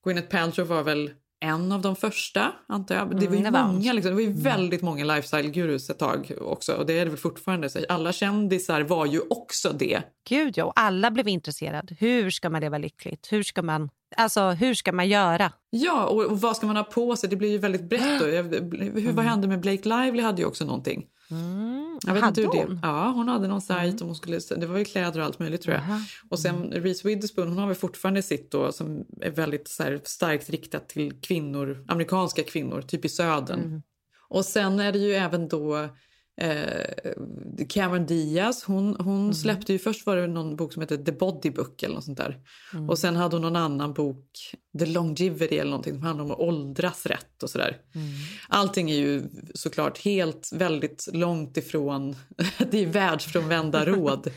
Gwyneth 0.05 0.29
Paltrow 0.29 0.67
var 0.69 0.83
väl 0.83 1.11
en 1.41 1.73
av 1.73 1.81
de 1.83 1.97
första, 1.97 2.53
antar 2.69 2.95
jag. 2.95 3.21
Det 3.21 3.27
var 3.27 3.35
ju 3.37 3.41
Mm, 3.47 3.67
många, 3.67 3.93
liksom, 3.93 4.11
det 4.11 4.15
var 4.15 4.21
ju 4.23 4.33
väldigt 4.33 4.83
många 4.83 5.05
lifestyle-gurus 5.05 5.91
ett 5.91 5.99
tag 5.99 6.33
också. 6.41 6.73
Och 6.73 6.87
det 6.87 6.93
är 6.99 7.05
det 7.05 7.11
väl 7.11 7.19
fortfarande. 7.19 7.71
Så 7.71 7.79
alla 7.89 8.13
kändisar 8.13 8.81
var 8.81 9.07
ju 9.07 9.21
också 9.31 9.73
det. 9.73 10.03
Gud 10.29 10.59
ja, 10.59 10.65
och 10.65 10.73
alla 10.77 11.11
blev 11.11 11.29
intresserade. 11.29 11.97
Hur 11.99 12.31
ska 12.31 12.51
man 12.51 12.61
leva 12.61 12.79
lyckligt? 12.79 13.29
Hur 13.33 13.43
ska 13.43 13.63
man, 13.63 13.91
alltså, 14.17 14.51
hur 14.51 14.75
ska 14.75 14.93
man 14.93 15.09
göra? 15.09 15.53
Ja, 15.71 16.07
och, 16.07 16.25
och 16.25 16.41
vad 16.41 16.57
ska 16.57 16.67
man 16.67 16.77
ha 16.77 16.85
på 16.85 17.17
sig? 17.17 17.29
Det 17.31 17.37
blir 17.37 17.51
ju 17.51 17.59
väldigt 17.59 17.85
brett. 17.89 18.21
Då. 18.21 18.27
Hur, 18.27 19.13
Vad 19.13 19.25
hände 19.25 19.49
med 19.49 19.61
Blake 19.61 19.89
Lively 19.89 20.23
hade 20.23 20.43
ju 20.43 20.47
också 20.49 20.65
någonting. 20.65 21.05
Jag 22.07 22.15
vet 22.15 22.23
hade 22.23 22.43
inte 22.43 22.59
hon? 22.59 22.75
det, 22.75 22.81
ja, 22.83 23.11
hon 23.11 23.29
hade 23.29 23.49
någon 23.49 23.61
sajt 23.61 24.01
och 24.01 24.07
hon 24.07 24.17
skulle, 24.17 24.39
det 24.57 24.67
var 24.67 24.79
ju 24.79 24.85
kläder 24.85 25.21
och 25.21 25.27
allt 25.27 25.39
möjligt 25.39 25.63
tror 25.63 25.75
jag. 25.75 25.85
Och 26.29 26.39
sen 26.39 26.71
Reese 26.73 27.05
Witherspoon, 27.05 27.49
hon 27.49 27.59
har 27.59 27.67
väl 27.67 27.77
fortfarande 27.77 28.23
sitt 28.23 28.51
då 28.51 28.73
som 28.73 29.05
är 29.21 29.31
väldigt 29.31 29.69
så 29.69 29.83
här, 29.83 30.01
starkt 30.05 30.51
riktat 30.51 30.89
till 30.89 31.21
kvinnor, 31.21 31.85
amerikanska 31.89 32.43
kvinnor, 32.43 32.83
typ 32.83 33.05
i 33.05 33.09
södern. 33.09 33.83
Och 34.29 34.45
sen 34.45 34.81
är 34.81 34.93
det 34.93 34.99
ju 34.99 35.13
även 35.13 35.49
då 35.49 35.89
eh, 36.41 37.13
Cameron 37.69 38.07
Diaz, 38.07 38.65
hon, 38.65 38.97
hon 38.99 39.35
släppte 39.35 39.73
ju 39.73 39.79
först 39.79 40.07
var 40.07 40.17
det 40.17 40.27
någon 40.27 40.57
bok 40.57 40.73
som 40.73 40.83
heter 40.83 40.97
The 40.97 41.13
Body 41.13 41.51
Book 41.51 41.83
eller 41.83 41.95
något 41.95 42.05
sånt 42.05 42.19
där. 42.19 42.39
Mm. 42.73 42.91
Och 42.91 42.99
sen 42.99 43.17
hade 43.17 43.37
hon 43.37 43.43
någon 43.43 43.57
annan 43.57 43.93
bok, 43.93 44.55
The 44.79 44.87
Longevity 44.87 45.57
eller 45.59 45.71
någonting 45.71 45.95
som 45.95 46.03
handlar 46.03 46.25
om 46.25 46.31
att 46.31 46.39
åldras 46.39 47.07
rätt 47.07 47.43
och 47.43 47.51
sådär. 47.51 47.77
Allting 48.49 48.91
är 48.91 48.97
ju 48.97 49.23
såklart 49.55 49.99
helt 49.99 50.51
väldigt 50.53 51.09
långt 51.13 51.57
ifrån, 51.57 52.17
det 52.71 52.79
är 52.83 52.87
världsfrånvända 52.87 53.85
råd. 53.87 54.31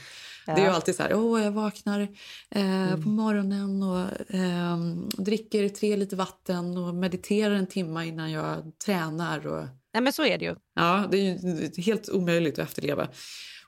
Det 0.46 0.52
är 0.52 0.58
ju 0.58 0.64
Ja. 0.64 0.72
alltid 0.72 0.96
så 0.96 1.04
här, 1.04 1.14
åh 1.14 1.44
jag 1.44 1.52
vaknar 1.52 2.02
eh, 2.50 2.96
på 3.04 3.10
morgonen 3.10 3.84
och 3.84 4.08
ehm, 4.30 5.10
dricker 5.18 5.70
tre 5.70 5.96
liter 5.96 6.18
vatten 6.18 6.78
och 6.78 6.96
mediterar 6.96 7.56
en 7.56 7.68
timme 7.68 8.06
innan 8.06 8.32
jag 8.32 8.72
tränar. 8.86 9.48
Och, 9.48 9.64
Nej, 9.96 10.02
men 10.02 10.14
så 10.14 10.26
är 10.26 10.38
det 10.38 10.46
ju. 10.46 10.56
Ja, 10.74 11.08
det 11.12 11.18
är 11.18 11.22
ju 11.22 11.82
helt 11.82 12.10
omöjligt 12.10 12.60
att 12.60 12.68
efterleva. 12.68 13.08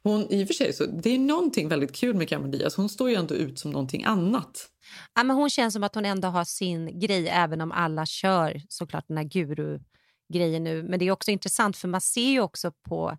Hon, 0.04 0.32
I 0.32 0.44
och 0.44 0.48
för 0.48 0.54
sig, 0.54 0.74
så, 0.74 0.86
det 0.86 1.10
är 1.10 1.20
någonting 1.20 1.70
väldigt 1.70 1.96
kul 1.96 2.16
med 2.16 2.30
Cameron 2.30 2.52
Diaz. 2.52 2.76
Hon 2.76 2.90
står 2.90 3.10
ju 3.10 3.16
ändå 3.16 3.36
ut 3.36 3.60
som 3.60 3.72
någonting 3.72 4.04
annat. 4.04 4.68
Ja, 5.16 5.24
men 5.24 5.36
hon 5.36 5.50
känns 5.50 5.74
som 5.74 5.84
att 5.84 5.96
hon 5.96 6.06
ändå 6.06 6.28
har 6.28 6.44
sin 6.44 7.00
grej 7.00 7.28
även 7.28 7.62
om 7.62 7.72
alla 7.72 8.06
kör 8.06 8.62
såklart 8.70 9.08
den 9.08 9.18
här 9.18 9.24
guru-grejen 9.24 10.64
nu. 10.64 10.84
Men 10.84 11.00
det 11.00 11.08
är 11.08 11.12
också 11.12 11.32
intressant 11.32 11.78
för 11.78 11.88
man 11.88 12.02
ser 12.02 12.30
ju 12.30 12.42
också 12.42 12.72
på 12.72 13.18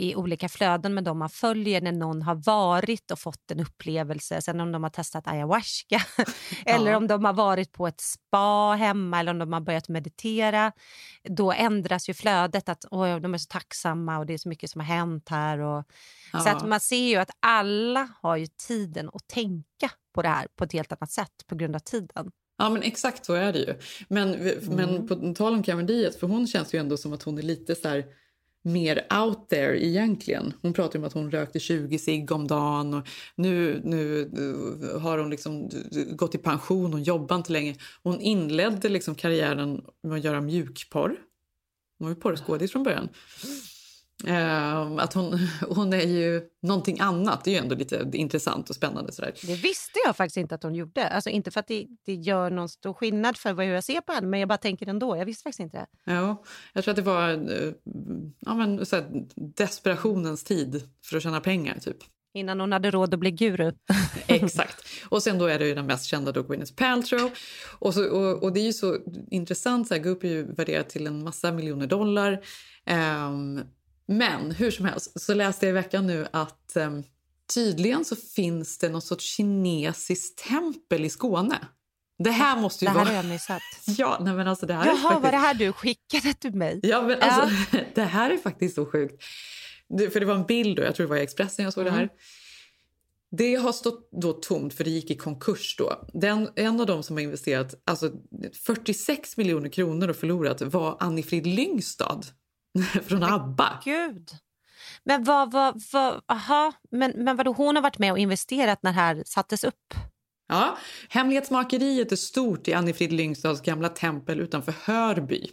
i 0.00 0.14
olika 0.16 0.48
flöden 0.48 0.94
med 0.94 1.04
dem 1.04 1.18
man 1.18 1.30
följer 1.30 1.80
när 1.80 1.92
någon 1.92 2.22
har 2.22 2.34
varit 2.34 3.10
och 3.10 3.18
fått 3.18 3.50
en 3.50 3.60
upplevelse. 3.60 4.42
Sen 4.42 4.60
om 4.60 4.72
de 4.72 4.82
har 4.82 4.90
testat 4.90 5.26
ayahuasca 5.28 6.00
eller 6.66 6.94
om 6.94 7.06
de 7.06 7.24
har 7.24 7.32
varit 7.32 7.72
på 7.72 7.86
ett 7.86 8.00
spa 8.00 8.74
hemma 8.78 9.20
eller 9.20 9.32
om 9.32 9.38
de 9.38 9.52
har 9.52 9.60
börjat 9.60 9.88
meditera. 9.88 10.72
Då 11.24 11.52
ändras 11.52 12.08
ju 12.08 12.14
flödet. 12.14 12.68
att 12.68 12.84
Oj, 12.90 13.20
De 13.20 13.34
är 13.34 13.38
så 13.38 13.46
tacksamma 13.48 14.18
och 14.18 14.26
det 14.26 14.34
är 14.34 14.38
så 14.38 14.48
mycket 14.48 14.70
som 14.70 14.80
har 14.80 14.86
hänt 14.88 15.28
här. 15.28 15.58
Och, 15.58 15.84
Så 16.30 16.38
Ja. 16.48 16.56
att 16.56 16.66
man 16.68 16.80
ser 16.80 17.08
ju 17.08 17.16
att 17.16 17.30
alla 17.40 18.08
har 18.22 18.36
ju 18.36 18.46
tiden 18.46 19.08
att 19.12 19.28
tänka 19.28 19.90
på 20.14 20.22
det 20.22 20.28
här 20.28 20.46
på 20.56 20.64
ett 20.64 20.72
helt 20.72 20.92
annat 20.92 21.10
sätt 21.10 21.46
på 21.46 21.54
grund 21.54 21.76
av 21.76 21.80
tiden. 21.80 22.30
Ja, 22.58 22.70
men 22.70 22.82
exakt 22.82 23.24
så 23.24 23.34
är 23.34 23.52
det 23.52 23.58
ju. 23.58 23.74
Men, 24.08 24.30
men 24.76 25.08
på 25.08 25.34
tal 25.34 25.52
om 25.54 25.62
Cameron 25.62 25.86
Diaz, 25.86 26.16
för 26.18 26.26
hon 26.26 26.46
känns 26.46 26.74
ju 26.74 26.78
ändå 26.78 26.96
som 26.96 27.12
att 27.12 27.22
hon 27.22 27.38
är 27.38 27.42
lite 27.42 27.74
så 27.74 27.88
här 27.88 28.04
mer 28.62 29.06
out 29.10 29.48
there 29.48 29.84
egentligen. 29.84 30.54
Hon 30.62 30.72
pratar 30.72 30.98
om 30.98 31.04
att 31.04 31.12
hon 31.12 31.30
rökte 31.30 31.60
20 31.60 31.98
cigg 31.98 32.32
om 32.32 32.46
dagen 32.46 32.94
och 32.94 33.08
nu, 33.34 33.80
nu 33.84 34.22
eh, 34.22 35.00
har 35.00 35.18
hon 35.18 35.30
liksom 35.30 35.70
eh, 35.92 36.14
gått 36.14 36.34
i 36.34 36.38
pension, 36.38 36.92
hon 36.92 37.02
jobbar 37.02 37.36
inte 37.36 37.52
längre. 37.52 37.74
Hon 38.02 38.20
inledde 38.20 38.88
liksom 38.88 39.14
karriären 39.14 39.84
med 40.02 40.18
att 40.18 40.24
göra 40.24 40.40
mjukporr. 40.40 41.16
Hon 41.98 42.08
var 42.08 42.08
ju 42.08 42.20
porrskådis 42.20 42.72
från 42.72 42.82
början. 42.82 43.08
Eh, 44.26 44.80
att 44.80 45.14
hon, 45.14 45.38
hon 45.68 45.92
är 45.92 46.06
ju 46.06 46.42
någonting 46.62 47.00
annat. 47.00 47.44
Det 47.44 47.50
är 47.50 47.52
ju 47.52 47.58
ändå 47.58 47.74
lite 47.74 48.10
intressant 48.12 48.70
och 48.70 48.76
spännande. 48.76 49.12
Sådär. 49.12 49.32
Det 49.42 49.54
visste 49.54 50.00
jag 50.06 50.16
faktiskt 50.16 50.36
inte 50.36 50.54
att 50.54 50.62
hon 50.62 50.74
gjorde. 50.74 51.08
Alltså 51.08 51.30
inte 51.30 51.50
för 51.50 51.60
att 51.60 51.68
det, 51.68 51.86
det 52.06 52.14
gör 52.14 52.50
någon 52.50 52.68
stor 52.68 52.94
skillnad 52.94 53.36
för 53.36 53.54
hur 53.54 53.62
jag 53.62 53.84
ser 53.84 54.00
på 54.00 54.12
henne, 54.12 54.26
men 54.26 54.40
jag 54.40 54.48
bara 54.48 54.58
tänker 54.58 54.88
ändå. 54.88 55.16
Jag 55.16 55.26
visste 55.26 55.42
faktiskt 55.42 55.60
inte 55.60 55.76
det. 55.76 56.12
Ja, 56.12 56.42
jag 56.72 56.84
tror 56.84 56.92
att 56.92 56.96
det 56.96 57.02
var 57.02 57.30
eh, 57.30 57.72
ja, 58.40 58.54
men, 58.54 58.86
så 58.86 58.96
här, 58.96 59.26
desperationens 59.56 60.44
tid 60.44 60.82
för 61.04 61.16
att 61.16 61.22
tjäna 61.22 61.40
pengar. 61.40 61.78
typ. 61.78 61.96
Innan 62.34 62.60
hon 62.60 62.72
hade 62.72 62.90
råd 62.90 63.14
att 63.14 63.20
bli 63.20 63.30
guru. 63.30 63.72
Exakt. 64.26 64.84
Och 65.08 65.22
sen 65.22 65.38
då 65.38 65.46
är 65.46 65.58
det 65.58 65.66
ju 65.66 65.74
den 65.74 65.86
mest 65.86 66.04
kända 66.04 66.32
då 66.32 66.42
Gwyneth 66.42 66.74
Paltrow. 66.74 67.30
Och, 67.78 67.94
så, 67.94 68.10
och, 68.10 68.42
och 68.42 68.52
det 68.52 68.60
är 68.60 68.64
ju 68.64 68.72
så 68.72 68.96
intressant. 69.30 69.88
Så 69.88 69.94
här, 69.94 70.02
Goop 70.02 70.24
är 70.24 70.28
ju 70.28 70.54
värderat 70.54 70.88
till 70.88 71.06
en 71.06 71.24
massa 71.24 71.52
miljoner 71.52 71.86
dollar. 71.86 72.44
Ehm, 72.84 73.60
men 74.10 74.50
hur 74.50 74.70
som 74.70 74.84
helst 74.84 75.20
så 75.20 75.34
läste 75.34 75.66
jag 75.66 75.70
i 75.70 75.74
veckan 75.74 76.06
nu 76.06 76.26
att 76.30 76.76
ehm, 76.76 77.02
tydligen 77.54 78.04
så 78.04 78.16
finns 78.16 78.78
det 78.78 78.88
något 78.88 79.04
sorts 79.04 79.24
kinesiskt 79.24 80.44
tempel 80.48 81.04
i 81.04 81.10
Skåne. 81.10 81.58
Det 82.18 82.30
här 82.30 82.60
måste 82.60 82.84
ju 82.84 82.86
Det 82.86 82.90
här 82.90 82.98
vara... 82.98 83.08
har 83.08 83.14
jag 83.14 83.24
missat. 83.24 83.62
Ja, 83.86 84.18
nej 84.20 84.34
men 84.34 84.48
alltså 84.48 84.66
det 84.66 84.74
här 84.74 84.82
är 84.82 84.86
Jaha, 84.86 84.96
faktiskt... 84.96 85.22
var 85.22 85.30
det 85.30 85.36
här 85.36 85.54
du 85.54 85.72
skickade 85.72 86.34
till 86.34 86.54
mig? 86.54 86.80
Ja, 86.82 87.02
men 87.02 87.16
alltså, 87.20 87.56
det 87.94 88.02
här 88.02 88.30
är 88.30 88.36
faktiskt 88.36 88.74
så 88.74 88.86
sjukt. 88.86 89.22
Det, 89.88 90.10
för 90.10 90.20
det 90.20 90.26
var 90.26 90.34
en 90.34 90.46
bild, 90.46 90.76
då, 90.76 90.82
jag 90.82 90.94
tror 90.94 91.06
det 91.06 91.10
var 91.10 91.16
i 91.16 91.22
Expressen 91.22 91.64
jag 91.64 91.74
såg 91.74 91.84
det 91.84 91.90
här. 91.90 92.08
Det 93.30 93.54
har 93.54 93.72
stått 93.72 94.08
då 94.12 94.32
tomt 94.32 94.74
för 94.74 94.84
det 94.84 94.90
gick 94.90 95.10
i 95.10 95.16
konkurs 95.16 95.74
då. 95.78 96.08
Den, 96.12 96.48
en 96.56 96.80
av 96.80 96.86
dem 96.86 97.02
som 97.02 97.16
har 97.16 97.22
investerat 97.22 97.74
alltså 97.84 98.10
46 98.66 99.36
miljoner 99.36 99.68
kronor 99.68 100.08
och 100.08 100.16
förlorat 100.16 100.62
var 100.62 100.96
Annifrid 101.00 101.46
Lyngstad 101.46 102.20
från 103.06 103.22
ABBA. 103.22 103.80
Gud. 103.84 104.30
Men 105.04 105.24
vad, 105.24 105.52
vad, 105.52 105.82
vad, 105.92 106.22
aha, 106.28 106.72
men, 106.90 107.12
men 107.16 107.36
vadå, 107.36 107.52
hon 107.52 107.76
har 107.76 107.82
varit 107.82 107.98
med 107.98 108.12
och 108.12 108.18
investerat 108.18 108.82
när 108.82 108.90
det 108.90 108.96
här 108.96 109.22
sattes 109.26 109.64
upp? 109.64 109.94
Ja, 110.48 110.78
hemlighetsmakeriet 111.08 112.12
är 112.12 112.16
stort 112.16 112.68
i 112.68 112.74
Annifrid 112.74 113.12
Lyngstads 113.12 113.62
gamla 113.62 113.88
tempel 113.88 114.40
utanför 114.40 114.74
Hörby. 114.84 115.50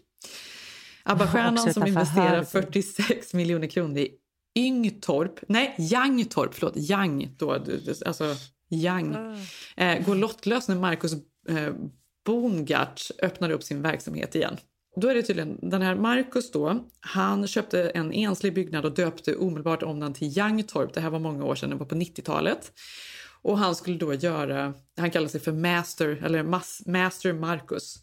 ABBA-stjärnan 1.03 1.73
som 1.73 1.87
investerar 1.87 2.29
Hörby. 2.29 2.45
46 2.45 3.33
miljoner 3.33 3.67
kronor 3.67 3.97
i 3.97 4.11
Yngtorp, 4.55 5.39
nej, 5.47 5.75
Yangtorp, 5.77 6.53
förlåt, 6.53 6.73
Yang 6.75 7.29
då, 7.37 7.51
alltså 8.05 8.35
Yang, 8.69 9.15
eh, 9.75 10.05
går 10.05 10.15
lottlös 10.15 10.67
när 10.67 10.75
Marcus 10.75 11.13
eh, 11.49 11.73
Bongart 12.25 13.11
öppnar 13.21 13.49
upp 13.49 13.63
sin 13.63 13.81
verksamhet 13.81 14.35
igen. 14.35 14.57
Då 15.01 15.07
är 15.07 15.15
det 15.15 15.23
tydligen, 15.23 15.69
den 15.69 15.81
här 15.81 15.95
Marcus 15.95 16.51
då, 16.51 16.85
han 16.99 17.47
köpte 17.47 17.89
en 17.89 18.13
enslig 18.13 18.53
byggnad 18.53 18.85
och 18.85 18.93
döpte 18.93 19.35
omedelbart 19.35 19.83
om 19.83 19.99
den 19.99 20.13
till 20.13 20.37
Youngtorp. 20.37 20.93
Det 20.93 21.01
här 21.01 21.09
var 21.09 21.19
många 21.19 21.45
år 21.45 21.55
sedan, 21.55 21.69
det 21.69 21.75
var 21.75 21.85
på 21.85 21.95
90-talet. 21.95 22.71
Och 23.41 23.57
han 23.57 23.75
skulle 23.75 23.97
då 23.97 24.13
göra, 24.13 24.73
han 24.97 25.11
kallade 25.11 25.29
sig 25.29 25.41
för 25.41 25.51
Master, 25.51 26.21
eller 26.25 26.43
Mas, 26.43 26.81
Master 26.85 27.33
Marcus. 27.33 27.95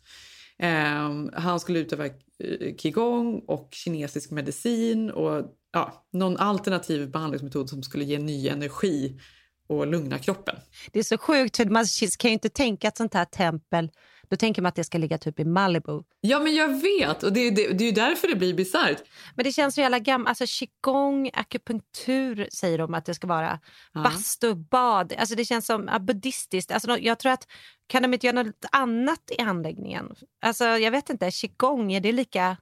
Ehm, 0.58 1.30
han 1.34 1.60
skulle 1.60 1.78
utöva 1.78 2.06
eh, 2.06 2.12
qigong 2.78 3.44
och 3.46 3.68
kinesisk 3.72 4.30
medicin 4.30 5.10
och 5.10 5.46
ja, 5.72 6.06
någon 6.12 6.36
alternativ 6.36 7.10
behandlingsmetod 7.10 7.70
som 7.70 7.82
skulle 7.82 8.04
ge 8.04 8.18
ny 8.18 8.48
energi 8.48 9.20
och 9.66 9.86
lugna 9.86 10.18
kroppen. 10.18 10.56
Det 10.92 10.98
är 10.98 11.02
så 11.02 11.18
sjukt, 11.18 11.56
för 11.56 11.64
man 11.64 11.84
kan 12.18 12.30
ju 12.30 12.32
inte 12.32 12.48
tänka 12.48 12.88
ett 12.88 12.96
sånt 12.96 13.14
här 13.14 13.24
tempel. 13.24 13.90
Då 14.28 14.36
tänker 14.36 14.62
man 14.62 14.68
att 14.68 14.74
det 14.74 14.84
ska 14.84 14.98
ligga 14.98 15.18
typ 15.18 15.40
i 15.40 15.44
Malibu. 15.44 16.02
Ja, 16.20 16.40
men 16.40 16.54
jag 16.54 16.68
vet! 16.68 17.22
Och 17.22 17.32
det, 17.32 17.50
det, 17.50 17.72
det 17.72 17.84
är 17.84 17.86
ju 17.86 17.92
därför 17.92 18.28
det 18.28 18.36
blir 18.36 18.54
bisarrt. 18.54 19.02
Men 19.34 19.44
det 19.44 19.52
känns 19.52 19.74
så 19.74 19.80
jävla 19.80 19.98
gammalt. 19.98 20.28
Alltså 20.28 20.44
qigong, 20.48 21.30
akupunktur 21.32 22.48
säger 22.52 22.78
de 22.78 22.94
att 22.94 23.04
det 23.04 23.14
ska 23.14 23.26
vara. 23.26 23.60
Ja. 23.92 24.02
Bastu, 24.02 24.54
bad. 24.54 25.12
Alltså 25.18 25.34
det 25.34 25.44
känns 25.44 25.66
som 25.66 25.88
ja, 25.92 25.98
buddhistiskt. 25.98 26.72
Alltså, 26.72 26.98
jag 26.98 27.18
tror 27.18 27.32
att 27.32 27.46
kan 27.86 28.02
de 28.02 28.14
inte 28.14 28.26
göra 28.26 28.42
något 28.42 28.64
annat 28.72 29.30
i 29.38 29.42
anläggningen? 29.42 30.14
Alltså 30.42 30.64
jag 30.64 30.90
vet 30.90 31.10
inte, 31.10 31.30
qigong, 31.30 31.92
är 31.92 32.00
det 32.00 32.12
lika... 32.12 32.56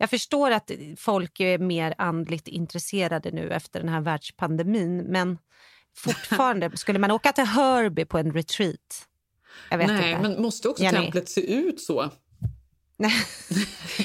Jag 0.00 0.10
förstår 0.10 0.50
att 0.50 0.70
folk 0.96 1.40
är 1.40 1.58
mer 1.58 1.94
andligt 1.98 2.48
intresserade 2.48 3.30
nu 3.30 3.50
efter 3.50 3.80
den 3.80 3.88
här 3.88 4.00
världspandemin, 4.00 4.96
men 4.96 5.38
fortfarande, 5.96 6.70
skulle 6.76 6.98
man 6.98 7.10
åka 7.10 7.32
till 7.32 7.44
Hörby 7.44 8.04
på 8.04 8.18
en 8.18 8.32
retreat? 8.32 9.08
Jag 9.70 9.78
vet 9.78 9.86
Nej, 9.86 10.10
inte. 10.12 10.22
men 10.22 10.42
måste 10.42 10.68
också 10.68 10.82
Jenny? 10.82 10.96
templet 10.98 11.28
se 11.28 11.52
ut 11.54 11.80
så? 11.80 12.10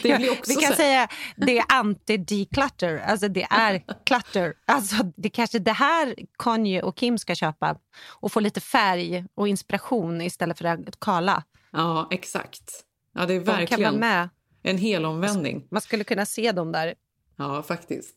Ja, 0.04 0.18
blir 0.18 0.32
också 0.32 0.44
vi 0.52 0.54
så 0.54 0.60
kan 0.62 0.70
här- 0.70 0.76
säga 0.76 1.08
det 1.36 1.58
är 1.58 1.64
anti-declutter. 1.64 3.04
Alltså 3.06 3.28
det 3.28 3.48
är 3.50 3.84
clutter. 4.06 4.54
Alltså 4.66 4.96
det 5.16 5.30
kanske 5.30 5.60
det 5.60 5.72
här 5.72 6.16
Kanye 6.38 6.82
och 6.82 6.98
Kim 6.98 7.18
ska 7.18 7.36
köpa 7.36 7.78
och 8.08 8.32
få 8.32 8.40
lite 8.40 8.62
färg 8.62 9.26
och 9.36 9.48
inspiration 9.48 10.22
istället 10.22 10.58
för 10.58 10.66
att 10.66 11.00
kala. 11.00 11.44
Ja, 11.72 12.08
exakt. 12.12 12.72
Ja, 13.16 13.26
det 13.26 13.34
är 13.34 13.40
verkligen 13.40 13.96
med. 13.96 14.30
en 14.64 14.78
hel 14.78 15.06
omvändning. 15.06 15.68
Man 15.72 15.82
skulle 15.82 16.04
kunna 16.04 16.26
se 16.26 16.52
dem 16.52 16.72
där 16.72 16.94
Ja, 17.38 17.64
faktiskt. 17.64 18.16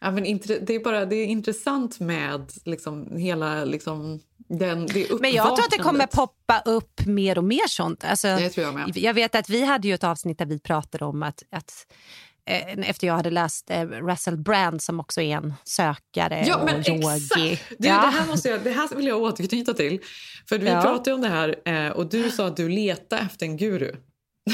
Ja, 0.00 0.10
men 0.10 0.24
det, 0.62 0.70
är 0.74 0.84
bara, 0.84 1.04
det 1.04 1.16
är 1.16 1.26
intressant 1.26 2.00
med 2.00 2.52
liksom 2.64 3.16
hela 3.16 3.64
liksom, 3.64 4.20
den, 4.48 4.88
Men 5.20 5.32
jag 5.32 5.56
tror 5.56 5.64
att 5.64 5.70
det 5.70 5.82
kommer 5.82 6.06
poppa 6.06 6.62
upp 6.64 7.06
mer 7.06 7.38
och 7.38 7.44
mer 7.44 7.68
sånt. 7.68 8.04
Alltså, 8.04 8.28
det 8.28 8.50
tror 8.50 8.66
jag 8.66 8.74
med. 8.74 8.96
Jag 8.96 9.14
vet 9.14 9.34
att 9.34 9.48
vi 9.48 9.64
hade 9.64 9.88
ju 9.88 9.94
ett 9.94 10.04
avsnitt 10.04 10.38
där 10.38 10.46
vi 10.46 10.58
pratade 10.58 11.04
om 11.04 11.22
att, 11.22 11.42
att 11.50 11.86
eh, 12.50 12.90
efter 12.90 13.06
jag 13.06 13.14
hade 13.14 13.30
läst 13.30 13.70
eh, 13.70 13.84
Russell 13.84 14.36
Brand 14.36 14.82
som 14.82 15.00
också 15.00 15.20
är 15.20 15.36
en 15.36 15.54
sökare 15.64 16.44
ja, 16.46 16.62
men 16.64 16.80
och 16.80 16.88
yogi. 16.88 17.60
Du, 17.78 17.88
ja. 17.88 18.00
det, 18.00 18.18
här 18.18 18.26
måste 18.26 18.48
jag, 18.48 18.64
det 18.64 18.70
här 18.70 18.96
vill 18.96 19.06
jag 19.06 19.22
återknyta 19.22 19.74
till. 19.74 20.00
För 20.48 20.58
Vi 20.58 20.66
ja. 20.66 20.82
pratade 20.82 21.14
om 21.14 21.20
det 21.20 21.28
här 21.28 21.56
eh, 21.64 21.88
och 21.88 22.06
du 22.06 22.30
sa 22.30 22.46
att 22.46 22.56
du 22.56 22.68
letade 22.68 23.22
efter 23.22 23.46
en 23.46 23.56
guru. 23.56 23.92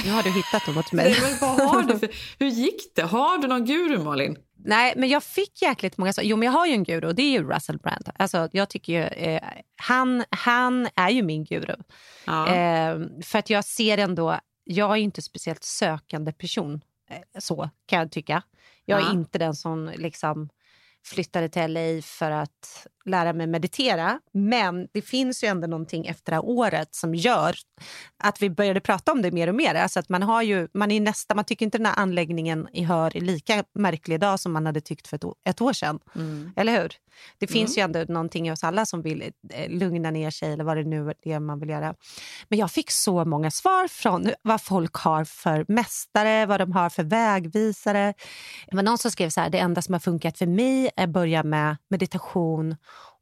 Nu 0.04 0.10
har 0.10 0.22
du 0.22 0.30
hittat 0.30 0.66
dem 0.66 0.78
åt 0.78 0.92
mig. 0.92 1.16
Nej, 1.22 1.36
vad 1.40 1.68
har 1.68 1.82
du 1.82 1.98
för, 1.98 2.08
hur 2.38 2.48
gick 2.48 2.94
det? 2.94 3.02
Har 3.02 3.38
du 3.38 3.48
någon 3.48 3.64
guru, 3.64 3.98
Malin? 3.98 4.36
Nej, 4.64 4.94
men 4.96 5.08
jag 5.08 5.22
fick 5.22 5.62
jäkligt 5.62 5.98
många... 5.98 6.12
Jo, 6.22 6.36
men 6.36 6.46
jag 6.46 6.52
har 6.52 6.66
ju 6.66 6.72
en 6.72 6.84
guru 6.84 7.06
och 7.06 7.14
det 7.14 7.22
är 7.22 7.30
ju 7.30 7.50
Russell 7.50 7.78
Brand. 7.78 8.08
Alltså, 8.14 8.48
jag 8.52 8.68
tycker 8.68 8.92
ju, 8.92 9.02
eh, 9.02 9.42
han, 9.76 10.24
han 10.30 10.88
är 10.94 11.10
ju 11.10 11.22
min 11.22 11.44
guru. 11.44 11.76
Ja. 12.24 12.48
Eh, 12.48 12.98
för 13.22 13.38
att 13.38 13.50
jag 13.50 13.64
ser 13.64 13.98
ändå... 13.98 14.40
Jag 14.64 14.90
är 14.90 14.96
inte 14.96 15.22
speciellt 15.22 15.64
sökande 15.64 16.32
person, 16.32 16.80
eh, 17.10 17.18
så 17.38 17.70
kan 17.86 17.98
jag 17.98 18.12
tycka. 18.12 18.42
Jag 18.84 19.00
är 19.00 19.04
ja. 19.04 19.12
inte 19.12 19.38
den 19.38 19.54
som 19.54 19.92
liksom 19.96 20.48
flyttade 21.06 21.48
till 21.48 21.72
LA 21.72 22.02
för 22.02 22.30
att 22.30 22.86
lära 23.04 23.32
mig 23.32 23.46
meditera. 23.46 24.20
Men 24.32 24.88
det 24.92 25.02
finns 25.02 25.44
ju 25.44 25.48
ändå 25.48 25.66
någonting 25.66 26.06
efter 26.06 26.32
det 26.32 26.36
här 26.36 26.44
året 26.44 26.94
som 26.94 27.14
gör 27.14 27.54
att 28.22 28.42
vi 28.42 28.50
började 28.50 28.80
prata 28.80 29.12
om 29.12 29.22
det 29.22 29.30
mer 29.30 29.48
och 29.48 29.54
mer. 29.54 29.74
Alltså 29.74 30.00
att 30.00 30.08
man, 30.08 30.22
har 30.22 30.42
ju, 30.42 30.68
man, 30.74 30.90
är 30.90 31.00
nästa, 31.00 31.34
man 31.34 31.44
tycker 31.44 31.66
inte 31.66 31.78
den 31.78 31.86
här 31.86 31.98
anläggningen 31.98 32.68
i 32.72 32.84
Hör 32.84 33.16
är 33.16 33.20
lika 33.20 33.64
märklig 33.74 34.14
idag 34.14 34.40
som 34.40 34.52
man 34.52 34.66
hade 34.66 34.80
tyckt 34.80 35.08
för 35.08 35.16
ett, 35.16 35.24
ett 35.44 35.60
år 35.60 35.72
sedan. 35.72 35.98
Mm. 36.14 36.52
Eller 36.56 36.82
hur? 36.82 36.92
Det 37.38 37.46
finns 37.46 37.76
mm. 37.76 37.92
ju 37.92 38.00
ändå 38.00 38.12
någonting 38.12 38.48
i 38.48 38.52
oss 38.52 38.64
alla 38.64 38.86
som 38.86 39.02
vill 39.02 39.32
eh, 39.50 39.70
lugna 39.70 40.10
ner 40.10 40.30
sig 40.30 40.52
eller 40.52 40.64
vad 40.64 40.76
det 40.76 40.84
nu 40.84 41.08
är 41.08 41.14
det 41.22 41.40
man 41.40 41.60
vill 41.60 41.68
göra. 41.68 41.94
Men 42.48 42.58
jag 42.58 42.70
fick 42.70 42.90
så 42.90 43.24
många 43.24 43.50
svar 43.50 43.88
från 43.88 44.30
vad 44.42 44.62
folk 44.62 44.94
har 44.94 45.24
för 45.24 45.64
mästare, 45.68 46.46
vad 46.46 46.60
de 46.60 46.72
har 46.72 46.90
för 46.90 47.02
vägvisare. 47.02 48.14
Det 48.70 48.76
var 48.76 48.82
någon 48.82 48.98
som 48.98 49.10
skrev 49.10 49.30
så 49.30 49.40
här, 49.40 49.50
det 49.50 49.58
enda 49.58 49.82
som 49.82 49.92
har 49.92 50.00
funkat 50.00 50.38
för 50.38 50.46
mig 50.46 50.89
är 50.96 51.04
att 51.04 51.10
börja 51.10 51.42
med 51.42 51.76
meditation 51.88 52.76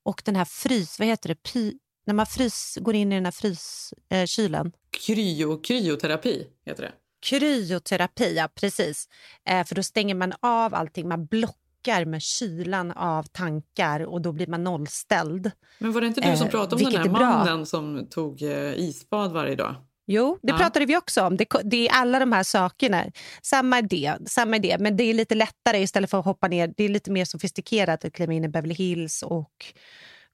och 0.05 0.23
den 0.25 0.37
här 0.37 0.45
frys... 0.45 0.99
Vad 0.99 1.09
heter 1.09 1.29
det? 1.29 1.35
Py, 1.35 1.73
när 2.07 2.15
man 2.15 2.27
frys, 2.27 2.79
går 2.81 2.95
in 2.95 3.13
i 3.13 3.15
den 3.15 3.25
här 3.25 3.33
fryskylen. 3.33 4.67
Eh, 4.67 4.73
Kryo, 5.07 5.61
kryoterapi 5.61 6.47
heter 6.67 6.83
det. 6.83 6.93
Kryoterapi, 7.21 8.35
ja 8.37 8.49
precis. 8.55 9.09
Eh, 9.49 9.65
för 9.65 9.75
då 9.75 9.83
stänger 9.83 10.15
man 10.15 10.33
av 10.41 10.75
allting. 10.75 11.09
Man 11.09 11.27
blockar 11.27 12.05
med 12.05 12.23
kylan 12.23 12.93
av 12.93 13.23
tankar 13.23 14.01
och 14.01 14.23
då 14.23 14.33
blir 14.33 14.47
man 14.47 14.65
nollställd. 14.65 15.51
Men 15.79 15.93
var 15.93 16.01
det 16.01 16.07
inte 16.07 16.31
du 16.31 16.37
som 16.37 16.47
eh, 16.47 16.51
pratade 16.51 16.85
om 16.85 16.93
den 16.93 17.03
här 17.03 17.11
mannen 17.11 17.67
som 17.67 18.07
tog 18.11 18.43
eh, 18.43 18.75
isbad 18.75 19.33
varje 19.33 19.55
dag? 19.57 19.75
Jo, 20.11 20.39
det 20.43 20.53
ja. 20.53 20.59
pratade 20.59 20.87
vi 20.87 20.97
också 20.97 21.23
om. 21.23 21.37
Det, 21.37 21.47
det, 21.65 21.89
är 21.89 21.93
alla 21.93 22.19
de 22.19 22.33
här 22.33 22.43
sakerna. 22.43 23.05
Samma 23.43 23.79
idé, 23.79 24.15
samma 24.27 24.57
idé, 24.57 24.77
men 24.81 24.97
det 24.97 25.05
är 25.05 25.15
lite 25.15 25.35
lättare 25.35 25.79
istället 25.79 26.11
för 26.11 26.19
att 26.19 26.25
hoppa 26.25 26.49
ner. 26.49 26.75
Det 26.77 26.85
är 26.85 26.89
lite 26.89 27.11
mer 27.11 27.25
sofistikerat 27.25 28.05
att 28.05 28.13
kliva 28.13 28.33
in 28.33 28.45
i 28.45 28.49
Beverly 28.49 28.75
Hills 28.75 29.23
och 29.23 29.65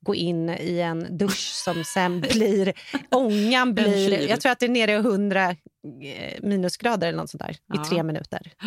gå 0.00 0.14
in 0.14 0.50
i 0.50 0.80
en 0.80 1.18
dusch 1.18 1.62
som 1.64 1.84
sen 1.84 2.20
blir... 2.32 2.72
Ångan 3.10 3.74
blir... 3.74 4.28
Jag 4.28 4.40
tror 4.40 4.52
att 4.52 4.60
det 4.60 4.66
är 4.66 4.70
nere 4.70 4.92
i 4.92 4.94
100 4.94 5.50
eh, 5.50 5.56
minusgrader 6.42 7.08
eller 7.08 7.18
något 7.18 7.30
sånt 7.30 7.42
där, 7.42 7.56
ja. 7.66 7.82
i 7.82 7.88
tre 7.88 8.02
minuter. 8.02 8.52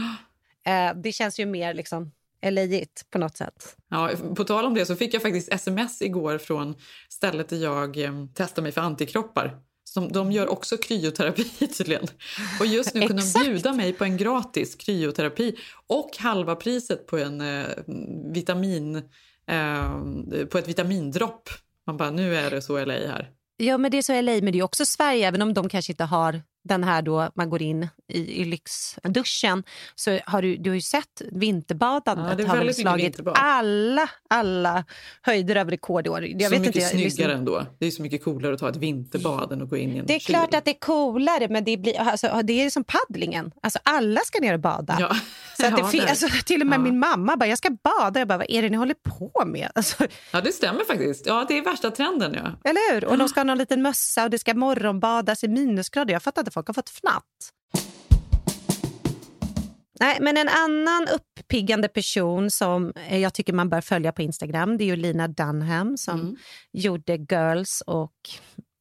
Eh, 0.65 0.93
det 0.95 1.11
känns 1.11 1.39
ju 1.39 1.45
mer 1.45 1.73
liksom 1.73 2.11
LA-igt 2.45 3.09
på 3.09 3.17
något 3.17 3.37
sätt. 3.37 3.75
Ja, 3.89 4.11
på 4.35 4.43
tal 4.43 4.65
om 4.65 4.73
det 4.73 4.85
så 4.85 4.95
fick 4.95 5.13
jag 5.13 5.21
faktiskt 5.21 5.53
sms 5.53 6.01
igår 6.01 6.37
från 6.37 6.75
stället 7.09 7.49
där 7.49 7.57
jag 7.57 7.97
eh, 7.97 8.11
testade 8.33 8.63
mig 8.63 8.71
för 8.71 8.81
antikroppar. 8.81 9.59
Som, 9.97 10.11
de 10.11 10.31
gör 10.31 10.47
också 10.47 10.77
kryoterapi 10.77 11.67
tydligen. 11.77 12.07
Och 12.59 12.65
just 12.65 12.93
nu 12.93 13.07
kunde 13.07 13.23
de 13.33 13.43
bjuda 13.43 13.73
mig 13.73 13.93
på 13.93 14.03
en 14.03 14.17
gratis 14.17 14.75
kryoterapi 14.75 15.55
och 15.87 16.09
halva 16.19 16.55
priset 16.55 17.07
på 17.07 17.17
en 17.17 17.41
eh, 17.41 17.65
vitamin 18.33 18.95
eh, 19.47 20.45
på 20.51 20.57
ett 20.57 20.67
vitamindropp. 20.67 21.49
Man 21.87 21.97
bara, 21.97 22.11
nu 22.11 22.35
är 22.35 22.51
det 22.51 22.61
så 22.61 22.85
LA 22.85 22.93
här. 22.93 23.29
Ja, 23.57 23.77
men 23.77 23.91
det 23.91 23.97
är 23.97 24.01
så 24.01 24.21
LA, 24.21 24.31
men 24.31 24.53
det 24.53 24.59
är 24.59 24.63
också 24.63 24.85
Sverige, 24.85 25.27
även 25.27 25.41
om 25.41 25.53
de 25.53 25.69
kanske 25.69 25.91
inte 25.91 26.03
har 26.03 26.41
den 26.67 26.83
här 26.83 27.01
då 27.01 27.29
man 27.35 27.49
går 27.49 27.61
in 27.61 27.87
i, 28.07 28.41
i 28.41 28.45
lyxduschen 28.45 29.63
så 29.95 30.19
har 30.25 30.41
du, 30.41 30.57
du 30.57 30.69
har 30.69 30.75
ju 30.75 30.81
sett 30.81 31.21
vinterbadandet 31.31 32.39
ja, 32.39 32.47
har 32.47 32.71
slagit 32.71 33.19
alla, 33.35 34.09
alla 34.29 34.85
höjder 35.21 35.55
över 35.55 35.71
rekord 35.71 36.07
i 36.07 36.09
år. 36.09 36.25
Jag 36.25 36.41
så 36.41 36.49
vet 36.49 36.61
mycket 36.61 36.75
inte, 36.75 36.87
snyggare 36.87 37.03
liksom... 37.07 37.31
ändå. 37.31 37.65
Det 37.79 37.87
är 37.87 37.91
så 37.91 38.01
mycket 38.01 38.23
coolare 38.23 38.53
att 38.53 38.59
ta 38.59 38.69
ett 38.69 38.75
vinterbad 38.75 39.51
än 39.51 39.61
att 39.61 39.69
gå 39.69 39.77
in 39.77 39.95
i 39.95 39.97
en 39.97 40.05
Det 40.05 40.15
är 40.15 40.19
kyl. 40.19 40.35
klart 40.35 40.53
att 40.53 40.65
det 40.65 40.71
är 40.71 40.79
coolare, 40.79 41.47
men 41.49 41.63
det, 41.63 41.77
blir, 41.77 41.99
alltså, 41.99 42.41
det 42.43 42.53
är 42.53 42.69
som 42.69 42.83
paddlingen. 42.83 43.51
Alltså, 43.61 43.79
alla 43.83 44.21
ska 44.21 44.39
ner 44.39 44.53
och 44.53 44.59
bada. 44.59 44.97
Ja. 44.99 45.15
Så 45.57 45.65
att 45.65 45.91
det 45.91 45.97
ja, 45.97 46.09
alltså, 46.09 46.27
till 46.45 46.61
och 46.61 46.67
med 46.67 46.79
ja. 46.79 46.83
min 46.83 46.99
mamma 46.99 47.37
bara, 47.37 47.47
jag 47.47 47.57
ska 47.57 47.69
bada. 47.69 48.19
Jag 48.19 48.27
bara, 48.27 48.37
vad 48.37 48.49
är 48.49 48.61
det 48.61 48.69
ni 48.69 48.77
håller 48.77 48.95
på 49.03 49.45
med? 49.45 49.71
Alltså... 49.75 50.07
Ja, 50.31 50.41
det 50.41 50.51
stämmer 50.51 50.83
faktiskt. 50.83 51.25
Ja, 51.25 51.45
det 51.47 51.57
är 51.57 51.63
värsta 51.63 51.91
trenden. 51.91 52.33
Ja. 52.33 52.69
Eller 52.69 52.93
hur? 52.93 53.05
Och 53.05 53.17
de 53.17 53.29
ska 53.29 53.39
ha 53.39 53.45
någon 53.45 53.57
liten 53.57 53.81
mössa 53.81 54.23
och 54.23 54.29
det 54.29 54.39
ska 54.39 54.53
morgonbadas 54.53 55.43
i 55.43 55.47
minusgrader. 55.47 56.13
Jag 56.13 56.23
fattar 56.23 56.41
inte 56.41 56.51
folk 56.57 56.67
har 56.67 56.73
fått 56.73 56.89
fnatt. 56.89 57.53
Nej, 59.99 60.17
men 60.21 60.37
en 60.37 60.49
annan 60.49 61.07
uppiggande 61.07 61.87
person 61.87 62.51
som 62.51 62.93
jag 63.09 63.33
tycker 63.33 63.53
man 63.53 63.69
bör 63.69 63.81
följa 63.81 64.11
på 64.11 64.21
Instagram 64.21 64.77
det 64.77 64.89
är 64.89 64.95
Lina 64.95 65.27
Dunham 65.27 65.97
som 65.97 66.19
mm. 66.19 66.35
gjorde 66.73 67.15
Girls 67.15 67.81
och 67.87 68.13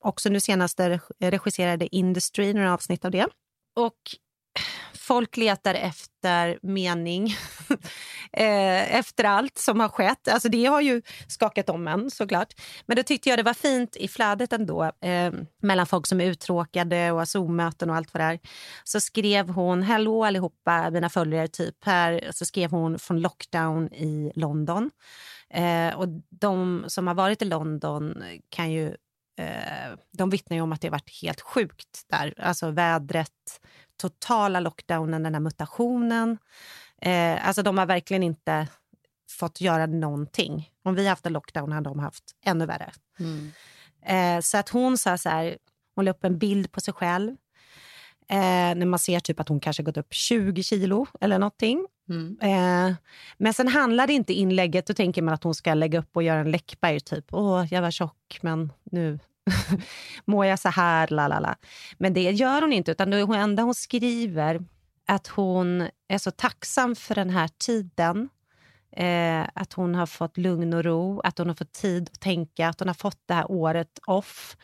också 0.04 0.28
nu 0.28 0.40
senast 0.40 0.80
regisserade 1.20 1.96
Industry, 1.96 2.54
några 2.54 2.74
avsnitt 2.74 3.04
av 3.04 3.10
det. 3.10 3.26
Och 3.76 4.00
folk 5.06 5.36
letar 5.36 5.74
efter 5.74 6.58
mening 6.62 7.26
eh, 8.32 8.96
efter 8.96 9.24
allt 9.24 9.58
som 9.58 9.80
har 9.80 9.88
skett. 9.88 10.28
Alltså 10.28 10.48
det 10.48 10.64
har 10.64 10.80
ju 10.80 11.02
skakat 11.28 11.68
om 11.68 11.88
en 11.88 12.10
såklart. 12.10 12.54
Men 12.86 12.96
då 12.96 13.02
tyckte 13.02 13.28
jag 13.28 13.38
det 13.38 13.42
var 13.42 13.54
fint 13.54 13.96
i 13.96 14.08
flödet 14.08 14.52
ändå 14.52 14.84
eh, 14.84 15.32
mellan 15.62 15.86
folk 15.86 16.06
som 16.06 16.20
är 16.20 16.24
uttråkade 16.24 17.12
och 17.12 17.18
har 17.18 17.24
Zoom-möten 17.24 17.90
och 17.90 17.96
allt 17.96 18.14
vad 18.14 18.20
det 18.20 18.24
är. 18.24 18.38
Så 18.84 19.00
skrev 19.00 19.48
hon, 19.48 19.82
hallå 19.82 20.24
allihopa 20.24 20.90
mina 20.90 21.08
följare 21.08 21.48
typ. 21.48 21.84
Här 21.84 22.30
så 22.30 22.44
skrev 22.44 22.70
hon 22.70 22.98
från 22.98 23.20
lockdown 23.20 23.92
i 23.92 24.32
London. 24.34 24.90
Eh, 25.50 25.98
och 25.98 26.08
de 26.30 26.84
som 26.86 27.06
har 27.06 27.14
varit 27.14 27.42
i 27.42 27.44
London 27.44 28.24
kan 28.50 28.72
ju 28.72 28.96
eh, 29.36 29.98
de 30.12 30.30
vittnar 30.30 30.56
ju 30.56 30.60
om 30.60 30.72
att 30.72 30.80
det 30.80 30.88
har 30.88 30.92
varit 30.92 31.22
helt 31.22 31.40
sjukt 31.40 32.02
där. 32.10 32.34
Alltså 32.38 32.70
vädret, 32.70 33.60
totala 33.96 34.60
lockdownen, 34.60 35.22
den 35.22 35.34
här 35.34 35.40
mutationen. 35.40 36.38
Eh, 37.02 37.46
alltså 37.46 37.62
de 37.62 37.78
har 37.78 37.86
verkligen 37.86 38.22
inte 38.22 38.68
fått 39.30 39.60
göra 39.60 39.86
någonting. 39.86 40.70
Om 40.82 40.94
vi 40.94 41.06
haft 41.06 41.26
en 41.26 41.32
lockdown 41.32 41.72
hade 41.72 41.90
de 41.90 41.98
haft 41.98 42.24
ännu 42.44 42.66
värre. 42.66 42.92
Mm. 43.18 43.52
Eh, 44.02 44.40
så 44.40 44.58
att 44.58 44.68
hon 44.68 44.98
sa 44.98 45.18
så 45.18 45.28
här, 45.28 45.58
hon 45.94 46.04
la 46.04 46.10
upp 46.10 46.24
en 46.24 46.38
bild 46.38 46.72
på 46.72 46.80
sig 46.80 46.94
själv. 46.94 47.36
Eh, 48.28 48.74
när 48.74 48.86
man 48.86 48.98
ser 48.98 49.20
typ 49.20 49.40
att 49.40 49.48
hon 49.48 49.60
kanske 49.60 49.82
gått 49.82 49.96
upp 49.96 50.14
20 50.14 50.62
kilo 50.62 51.06
eller 51.20 51.38
någonting. 51.38 51.86
Mm. 52.08 52.38
Eh, 52.40 52.94
men 53.38 53.54
sen 53.54 53.68
handlar 53.68 54.10
inte 54.10 54.32
inlägget, 54.32 54.86
då 54.86 54.94
tänker 54.94 55.22
man 55.22 55.34
att 55.34 55.44
hon 55.44 55.54
ska 55.54 55.74
lägga 55.74 55.98
upp 55.98 56.16
och 56.16 56.22
göra 56.22 56.40
en 56.40 56.50
Läckberg, 56.50 57.00
typ. 57.00 57.24
Åh, 57.32 57.66
jag 57.70 57.82
var 57.82 57.90
tjock, 57.90 58.38
men 58.40 58.72
nu 58.84 59.18
mår 60.24 60.46
jag 60.46 60.58
så 60.58 60.68
här, 60.68 61.08
lalala. 61.08 61.56
Men 61.98 62.14
det 62.14 62.30
gör 62.30 62.62
hon 62.62 62.72
inte, 62.72 62.90
utan 62.90 63.10
det 63.10 63.20
enda 63.20 63.62
hon 63.62 63.74
skriver 63.74 64.64
att 65.06 65.26
hon 65.26 65.88
är 66.08 66.18
så 66.18 66.30
tacksam 66.30 66.96
för 66.96 67.14
den 67.14 67.30
här 67.30 67.48
tiden. 67.58 68.28
Eh, 68.92 69.46
att 69.54 69.72
hon 69.72 69.94
har 69.94 70.06
fått 70.06 70.36
lugn 70.36 70.74
och 70.74 70.84
ro, 70.84 71.20
att 71.20 71.38
hon 71.38 71.48
har 71.48 71.54
fått 71.54 71.72
tid 71.72 72.10
att 72.12 72.20
tänka, 72.20 72.68
att 72.68 72.80
hon 72.80 72.88
har 72.88 72.94
fått 72.94 73.20
det 73.26 73.34
här 73.34 73.50
året 73.50 73.98
off 74.06 74.56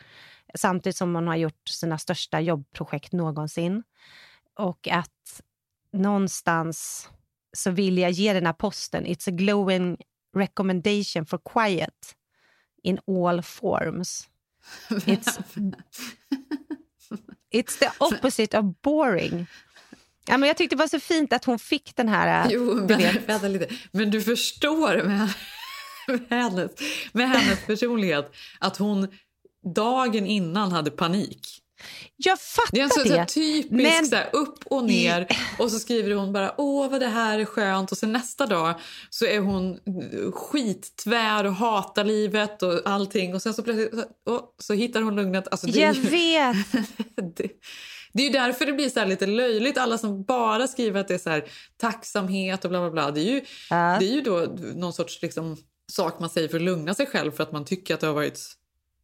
samtidigt 0.55 0.97
som 0.97 1.15
hon 1.15 1.27
har 1.27 1.35
gjort 1.35 1.69
sina 1.69 1.97
största 1.97 2.39
jobbprojekt 2.39 3.13
någonsin. 3.13 3.83
Och 4.59 4.87
att 4.91 5.41
någonstans 5.93 7.09
så 7.53 7.71
vill 7.71 7.97
jag 7.97 8.11
ge 8.11 8.33
den 8.33 8.45
här 8.45 8.53
posten. 8.53 9.05
It's 9.05 9.29
a 9.29 9.31
glowing 9.31 9.97
recommendation 10.37 11.25
for 11.25 11.39
quiet 11.53 12.15
in 12.83 12.99
all 13.07 13.41
forms. 13.41 14.27
It's, 14.89 15.39
it's 17.51 17.79
the 17.79 17.91
opposite 17.99 18.59
of 18.59 18.65
boring. 18.81 19.47
Ja, 20.25 20.37
men 20.37 20.47
jag 20.47 20.57
tyckte 20.57 20.75
det 20.75 20.79
var 20.79 20.87
så 20.87 20.99
fint 20.99 21.33
att 21.33 21.45
hon 21.45 21.59
fick 21.59 21.95
den 21.95 22.09
här... 22.09 22.49
Jo, 22.49 22.75
men, 22.75 23.25
vänta 23.25 23.47
lite. 23.47 23.67
men 23.91 24.11
du 24.11 24.21
förstår 24.21 25.03
med, 25.03 25.33
med, 26.29 26.43
hennes, 26.43 26.71
med 27.11 27.29
hennes 27.29 27.65
personlighet 27.65 28.31
att 28.59 28.77
hon 28.77 29.07
dagen 29.75 30.25
innan 30.25 30.71
hade 30.71 30.91
panik. 30.91 31.62
Jag 32.15 32.39
fattar 32.39 32.71
Det 32.71 32.79
är 32.79 32.83
en 32.83 32.89
så, 32.89 33.03
det. 33.03 33.09
så 33.09 33.33
typisk 33.33 33.71
men... 33.71 34.05
så 34.05 34.15
här, 34.15 34.29
upp 34.33 34.63
och 34.65 34.83
ner 34.83 35.27
och 35.59 35.71
så 35.71 35.79
skriver 35.79 36.15
hon 36.15 36.33
bara 36.33 36.53
åh 36.57 36.89
vad 36.91 36.99
det 36.99 37.07
här 37.07 37.39
är 37.39 37.45
skönt 37.45 37.91
och 37.91 37.97
sen 37.97 38.11
nästa 38.11 38.45
dag 38.45 38.73
så 39.09 39.25
är 39.25 39.39
hon 39.39 39.79
skittvär 40.33 41.43
och 41.43 41.53
hatar 41.53 42.03
livet 42.03 42.63
och 42.63 42.81
allting 42.85 43.35
och 43.35 43.41
sen 43.41 43.53
så 43.53 43.63
plötsligt 43.63 43.93
oh, 44.25 44.41
så 44.59 44.73
hittar 44.73 45.01
hon 45.01 45.15
lugnet. 45.15 45.47
Alltså, 45.51 45.67
det 45.67 45.79
Jag 45.79 45.95
ju, 45.95 46.01
vet! 46.01 46.57
det, 47.37 47.49
det 48.13 48.27
är 48.27 48.33
därför 48.33 48.65
det 48.65 48.73
blir 48.73 48.89
så 48.89 49.05
lite 49.05 49.25
löjligt. 49.25 49.77
Alla 49.77 49.97
som 49.97 50.23
bara 50.23 50.67
skriver 50.67 50.99
att 50.99 51.07
det 51.07 51.13
är 51.13 51.17
så 51.17 51.29
här, 51.29 51.43
tacksamhet 51.77 52.63
och 52.65 52.69
bla 52.69 52.79
bla 52.79 52.91
bla. 52.91 53.11
Det 53.11 53.21
är 53.21 53.31
ju, 53.31 53.41
Ja. 53.69 53.97
det 53.99 54.05
är 54.05 54.13
ju 54.13 54.21
då 54.21 54.47
någon 54.75 54.93
sorts 54.93 55.21
liksom, 55.21 55.57
sak 55.91 56.19
man 56.19 56.29
säger 56.29 56.47
för 56.47 56.57
att 56.57 56.63
lugna 56.63 56.93
sig 56.93 57.05
själv 57.05 57.31
för 57.31 57.43
att 57.43 57.51
man 57.51 57.65
tycker 57.65 57.93
att 57.93 57.99
det 57.99 58.07
har 58.07 58.13
varit 58.13 58.39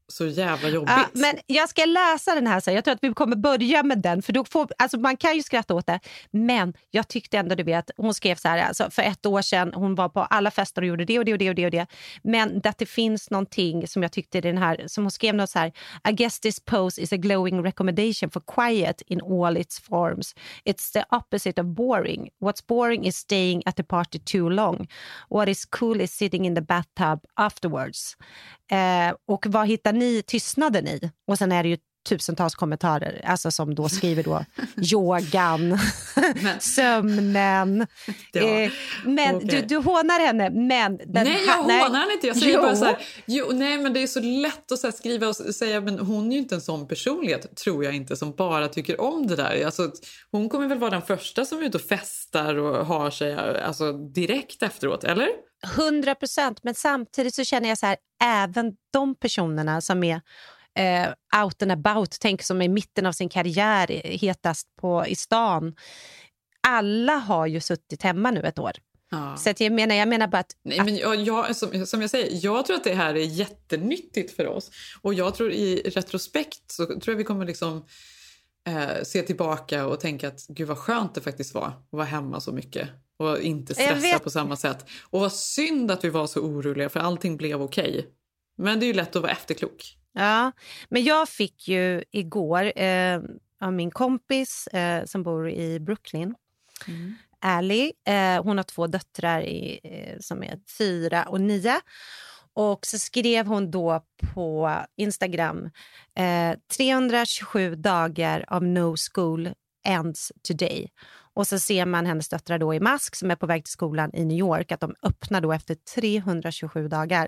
så 0.09 0.27
jävla 0.27 0.69
jobbigt. 0.69 0.89
Ja, 0.89 1.05
men 1.13 1.35
jag 1.45 1.69
ska 1.69 1.85
läsa 1.85 2.35
den 2.35 2.47
här 2.47 2.59
sen. 2.59 2.73
Jag 2.73 2.83
tror 2.83 2.93
att 2.93 3.03
vi 3.03 3.13
kommer 3.13 3.35
börja 3.35 3.83
med 3.83 4.01
den. 4.01 4.21
För 4.21 4.33
då 4.33 4.45
får, 4.45 4.67
alltså 4.77 4.99
man 4.99 5.17
kan 5.17 5.35
ju 5.35 5.43
skratta 5.43 5.73
åt 5.73 5.87
det. 5.87 5.99
Men 6.31 6.73
jag 6.91 7.07
tyckte 7.07 7.37
ändå, 7.37 7.55
du 7.55 7.63
vet, 7.63 7.91
hon 7.97 8.13
skrev 8.13 8.35
så 8.35 8.47
här, 8.47 8.67
alltså 8.67 8.89
för 8.91 9.01
ett 9.01 9.25
år 9.25 9.41
sedan, 9.41 9.71
hon 9.73 9.95
var 9.95 10.09
på 10.09 10.21
alla 10.21 10.51
fester 10.51 10.81
och 10.81 10.87
gjorde 10.87 11.05
det 11.05 11.19
och 11.19 11.25
det 11.25 11.33
och 11.33 11.39
det 11.39 11.49
och 11.49 11.55
det. 11.55 11.65
Och 11.65 11.71
det. 11.71 11.87
Men 12.23 12.61
att 12.63 12.77
det 12.77 12.85
finns 12.85 13.29
någonting 13.29 13.87
som 13.87 14.01
jag 14.01 14.11
tyckte 14.11 14.41
den 14.41 14.57
här, 14.57 14.83
som 14.87 15.03
hon 15.03 15.11
skrev 15.11 15.35
något 15.35 15.49
så 15.49 15.59
här, 15.59 15.71
I 16.09 16.11
guess 16.11 16.39
this 16.39 16.59
pose 16.59 17.01
is 17.01 17.13
a 17.13 17.17
glowing 17.17 17.63
recommendation 17.63 18.29
for 18.29 18.41
quiet 18.55 19.01
in 19.07 19.21
all 19.21 19.57
its 19.57 19.79
forms. 19.79 20.35
It's 20.65 20.93
the 20.93 21.03
opposite 21.09 21.61
of 21.61 21.67
boring. 21.67 22.29
What's 22.41 22.67
boring 22.67 23.05
is 23.05 23.17
staying 23.17 23.63
at 23.65 23.75
the 23.75 23.83
party 23.83 24.19
too 24.19 24.49
long. 24.49 24.87
What 25.29 25.49
is 25.49 25.65
cool 25.65 26.01
is 26.01 26.13
sitting 26.13 26.45
in 26.45 26.55
the 26.55 26.61
bathtub 26.61 27.19
afterwards. 27.35 28.17
Eh, 28.71 29.13
och 29.27 29.45
vad 29.47 29.67
hittar 29.67 29.93
ni 29.99 30.23
tystnaden 30.27 30.87
i? 30.87 31.11
Och 31.27 31.37
sen 31.37 31.51
är 31.51 31.63
det 31.63 31.69
ju 31.69 31.77
tusentals 32.09 32.55
kommentarer 32.55 33.21
alltså 33.25 33.51
som 33.51 33.75
då 33.75 33.89
skriver 33.89 34.23
då 34.23 34.45
yogan, 34.93 35.79
sömnen. 36.59 37.87
Ja, 38.31 38.41
eh, 38.41 38.71
men 39.05 39.35
okej. 39.35 39.47
du, 39.49 39.61
du 39.61 39.75
hånar 39.77 40.19
henne, 40.19 40.49
men... 40.49 40.99
Nej, 41.05 41.43
jag 41.47 41.53
här- 41.53 41.63
hånar 41.63 41.99
henne 41.99 42.13
inte. 42.13 42.27
Jag 42.27 42.37
säger 42.37 42.55
Jo. 42.55 42.61
bara 42.61 42.75
så 42.75 42.85
här, 42.85 42.97
jo, 43.25 43.45
nej, 43.51 43.77
men 43.77 43.93
det 43.93 44.03
är 44.03 44.07
så 44.07 44.19
lätt 44.19 44.71
att 44.71 44.79
så 44.79 44.91
skriva 44.91 45.27
och 45.27 45.35
säga 45.35 45.81
men 45.81 45.99
hon 45.99 46.27
är 46.27 46.31
ju 46.35 46.37
inte 46.37 46.55
en 46.55 46.61
sån 46.61 46.87
personlighet, 46.87 47.55
tror 47.57 47.83
jag 47.83 47.95
inte, 47.95 48.15
som 48.15 48.35
bara 48.35 48.67
tycker 48.67 49.01
om 49.01 49.27
det 49.27 49.35
där. 49.35 49.65
Alltså, 49.65 49.91
hon 50.31 50.49
kommer 50.49 50.67
väl 50.67 50.77
vara 50.77 50.91
den 50.91 51.01
första 51.01 51.45
som 51.45 51.57
är 51.59 51.63
ute 51.63 51.77
och 51.77 51.83
festar 51.83 52.55
och 52.55 52.85
har 52.85 53.11
sig 53.11 53.33
alltså, 53.65 53.93
direkt 53.93 54.63
efteråt, 54.63 55.03
eller? 55.03 55.27
100 55.63 56.15
procent, 56.15 56.63
men 56.63 56.75
samtidigt 56.75 57.35
så 57.35 57.43
känner 57.43 57.69
jag 57.69 57.77
så 57.77 57.85
här, 57.85 57.97
även 58.23 58.73
de 58.93 59.15
personerna 59.15 59.81
som 59.81 60.03
är 60.03 60.21
eh, 60.75 61.41
out 61.43 61.61
and 61.61 61.71
about, 61.71 62.19
tänk 62.19 62.43
som 62.43 62.61
är 62.61 62.65
i 62.65 62.69
mitten 62.69 63.05
av 63.05 63.11
sin 63.11 63.29
karriär, 63.29 63.87
hetast 64.03 64.67
på, 64.81 65.05
i 65.07 65.15
stan. 65.15 65.75
Alla 66.67 67.13
har 67.13 67.47
ju 67.47 67.61
suttit 67.61 68.03
hemma 68.03 68.31
nu 68.31 68.41
ett 68.41 68.59
år. 68.59 68.71
Ja. 69.11 69.37
Så 69.37 69.53
jag, 69.57 69.71
menar, 69.71 69.95
jag 69.95 70.07
menar 70.07 70.27
bara 70.27 70.37
att... 70.37 70.55
Nej, 70.63 70.83
men 70.83 70.95
jag, 70.97 71.15
jag, 71.15 71.55
som, 71.55 71.85
som 71.85 72.01
jag 72.01 72.09
säger, 72.09 72.45
jag 72.45 72.65
tror 72.65 72.75
att 72.75 72.83
det 72.83 72.93
här 72.93 73.15
är 73.15 73.25
jättenyttigt 73.25 74.35
för 74.35 74.47
oss. 74.47 74.71
Och 75.01 75.13
jag 75.13 75.35
tror 75.35 75.51
i 75.51 75.81
retrospekt 75.85 76.71
så 76.71 76.85
tror 76.85 77.03
jag 77.05 77.15
vi 77.15 77.23
kommer 77.23 77.45
liksom 77.45 77.85
eh, 78.67 79.03
se 79.03 79.21
tillbaka 79.21 79.85
och 79.85 79.99
tänka 79.99 80.27
att 80.27 80.47
gud 80.47 80.67
vad 80.67 80.77
skönt 80.77 81.15
det 81.15 81.21
faktiskt 81.21 81.53
var 81.53 81.65
att 81.65 81.87
vara 81.89 82.05
hemma 82.05 82.39
så 82.39 82.51
mycket 82.51 82.89
och 83.19 83.39
inte 83.39 83.73
stressa 83.73 84.19
på 84.19 84.29
samma 84.29 84.55
sätt. 84.55 84.85
Och 85.03 85.19
vad 85.19 85.33
synd 85.33 85.91
att 85.91 86.03
vi 86.03 86.09
var 86.09 86.27
så 86.27 86.39
oroliga 86.39 86.89
för 86.89 86.99
allting 86.99 87.37
blev 87.37 87.61
okej. 87.61 88.07
Men 88.57 88.79
det 88.79 88.85
är 88.85 88.87
ju 88.87 88.93
lätt 88.93 89.15
att 89.15 89.21
vara 89.21 89.31
efterklok. 89.31 89.95
Ja, 90.13 90.51
men 90.89 91.03
jag 91.03 91.29
fick 91.29 91.67
ju 91.67 92.03
igår 92.11 92.79
eh, 92.81 93.21
av 93.61 93.73
min 93.73 93.91
kompis 93.91 94.67
eh, 94.67 95.05
som 95.05 95.23
bor 95.23 95.49
i 95.49 95.79
Brooklyn, 95.79 96.35
Ally. 97.41 97.91
Eh, 98.07 98.43
hon 98.43 98.57
har 98.57 98.63
två 98.63 98.87
döttrar 98.87 99.41
i, 99.41 99.79
eh, 99.83 100.19
som 100.19 100.43
är 100.43 100.59
fyra 100.77 101.23
och 101.23 101.41
nio. 101.41 101.81
Och 102.53 102.85
så 102.85 102.99
skrev 102.99 103.45
hon 103.45 103.71
då 103.71 104.03
på 104.33 104.75
Instagram 104.97 105.69
eh, 106.15 106.57
327 106.77 107.75
dagar 107.75 108.45
av 108.47 108.63
no 108.63 108.95
school 109.13 109.49
ends 109.85 110.31
today. 110.47 110.89
Och 111.39 111.47
så 111.47 111.59
ser 111.59 111.85
man 111.85 112.05
hennes 112.05 112.29
döttrar 112.29 112.57
då 112.57 112.73
i 112.73 112.79
mask 112.79 113.15
som 113.15 113.31
är 113.31 113.35
på 113.35 113.45
väg 113.45 113.63
till 113.63 113.71
skolan 113.71 114.11
i 114.13 114.25
New 114.25 114.37
York, 114.37 114.71
att 114.71 114.79
de 114.79 114.95
öppnar 115.03 115.41
då 115.41 115.51
efter 115.53 115.75
327 115.75 116.87
dagar. 116.87 117.27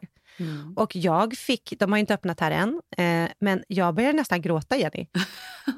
Och 0.75 0.95
jag 0.95 1.33
fick, 1.33 1.73
de 1.79 1.91
har 1.91 1.99
inte 1.99 2.13
öppnat 2.13 2.39
här 2.39 2.51
än, 2.51 2.81
eh, 2.97 3.31
men 3.39 3.63
jag 3.67 3.95
började 3.95 4.13
nästan 4.17 4.41
gråta, 4.41 4.77
Jenny. 4.77 5.07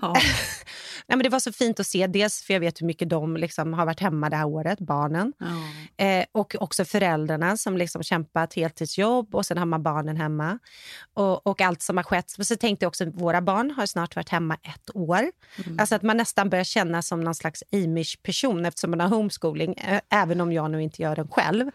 Nej, 1.08 1.18
men 1.18 1.24
det 1.24 1.30
var 1.30 1.40
så 1.40 1.52
fint 1.52 1.80
att 1.80 1.88
se, 1.88 2.08
dels 2.08 2.42
för 2.42 2.54
jag 2.54 2.60
vet 2.60 2.82
hur 2.82 2.88
mycket 2.88 3.10
de 3.10 3.38
liksom 3.38 3.74
har 3.74 3.86
varit 3.86 4.00
hemma 4.00 4.30
det 4.30 4.36
här 4.36 4.46
året, 4.46 4.80
barnen. 4.80 5.34
Eh, 5.98 6.26
och 6.32 6.56
också 6.60 6.86
föräldrarna 6.86 7.58
som 7.58 7.78
liksom 7.78 8.04
kämpat 8.04 8.54
heltidsjobb 8.54 9.36
och 9.36 9.46
sen 9.46 9.58
har 9.58 9.66
man 9.66 9.84
barnen 9.84 10.18
hemma. 10.18 10.60
Och, 11.14 11.48
och 11.48 11.62
allt 11.62 11.82
som 11.82 11.98
har 11.98 12.04
skett. 12.04 12.34
Men 12.38 12.46
så 12.46 12.56
tänkte 12.56 12.84
jag 12.84 12.88
också, 12.88 13.06
våra 13.06 13.42
barn 13.42 13.72
har 13.72 13.86
snart 13.86 14.16
varit 14.16 14.30
hemma 14.30 14.58
ett 14.64 14.96
år. 14.96 15.32
Alltså 15.80 15.96
att 15.96 16.02
man 16.02 16.18
nästan 16.18 16.50
börjar 16.50 16.64
känna 16.64 17.02
som 17.02 17.22
någon 17.22 17.36
slags 17.36 17.64
Amish-person 17.72 18.66
eftersom 18.66 18.90
man 18.92 19.00
har 19.00 19.08
homeschooling, 19.08 19.74
eh, 19.74 20.02
även 20.10 20.42
om 20.42 20.52
jag 20.52 20.72
nu 20.72 20.84
inte 20.84 21.02
gör 21.02 21.16
den 21.16 21.28
själv. 21.28 21.72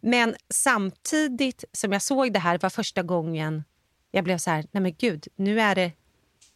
Men 0.00 0.34
samtidigt 0.54 1.64
som 1.72 1.92
jag 1.92 2.02
såg 2.02 2.32
det 2.32 2.38
här 2.38 2.58
var 2.62 2.70
första 2.70 3.02
gången 3.02 3.64
jag 4.12 4.24
blev 4.24 4.38
så 4.38 4.50
här, 4.50 4.64
nej 4.70 4.82
men 4.82 4.94
gud, 4.98 5.28
nu 5.36 5.60
är 5.60 5.74
det 5.74 5.92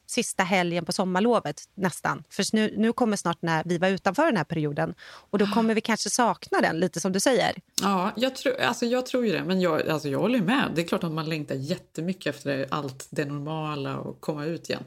sista 0.07 0.43
helgen 0.43 0.85
på 0.85 0.93
sommarlovet 0.93 1.63
nästan. 1.75 2.25
För 2.31 2.45
nu, 2.53 2.75
nu 2.77 2.93
kommer 2.93 3.17
snart 3.17 3.43
när 3.43 3.63
vi 3.65 3.79
var 3.79 3.89
utanför 3.89 4.27
den 4.27 4.37
här 4.37 4.45
perioden 4.45 4.95
och 5.01 5.39
då 5.39 5.47
kommer 5.47 5.75
vi 5.75 5.81
kanske 5.81 6.11
sakna 6.11 6.61
den, 6.61 6.81
lite 6.81 7.01
som 7.01 7.13
du 7.13 7.21
säger. 7.21 7.53
Ja, 7.83 8.13
jag 8.17 8.37
tror, 8.37 8.61
alltså 8.61 8.87
jag 8.87 9.07
tror 9.07 9.27
ju 9.27 9.33
det. 9.33 9.45
Men 9.45 9.61
jag, 9.61 9.89
alltså 9.89 10.09
jag 10.09 10.19
håller 10.19 10.41
med. 10.41 10.73
Det 10.75 10.83
är 10.83 10.87
klart 10.87 11.05
att 11.05 11.13
man 11.13 11.29
längtar 11.29 11.55
jättemycket 11.55 12.35
efter 12.35 12.67
allt 12.71 13.07
det 13.11 13.25
normala 13.25 13.99
och 13.99 14.21
komma 14.21 14.45
ut 14.45 14.71
igen. 14.71 14.85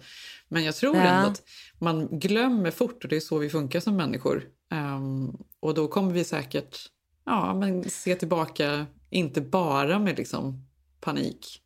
Men 0.48 0.64
jag 0.64 0.76
tror 0.76 0.96
Ja. 0.96 1.02
ändå 1.04 1.30
att 1.32 1.42
man 1.80 2.20
glömmer 2.20 2.72
fort 2.72 3.04
och 3.04 3.10
det 3.10 3.16
är 3.16 3.20
så 3.20 3.38
vi 3.38 3.50
funkar 3.50 3.80
som 3.80 3.96
människor. 3.96 4.44
Ehm, 4.72 5.38
och 5.60 5.74
då 5.74 5.88
kommer 5.88 6.14
vi 6.14 6.24
säkert 6.24 6.78
ja, 7.26 7.54
men 7.54 7.90
se 7.90 8.16
tillbaka, 8.16 8.86
inte 9.10 9.42
bara 9.42 10.00
med 10.00 10.18
liksom 10.18 10.68
panik. 11.02 11.62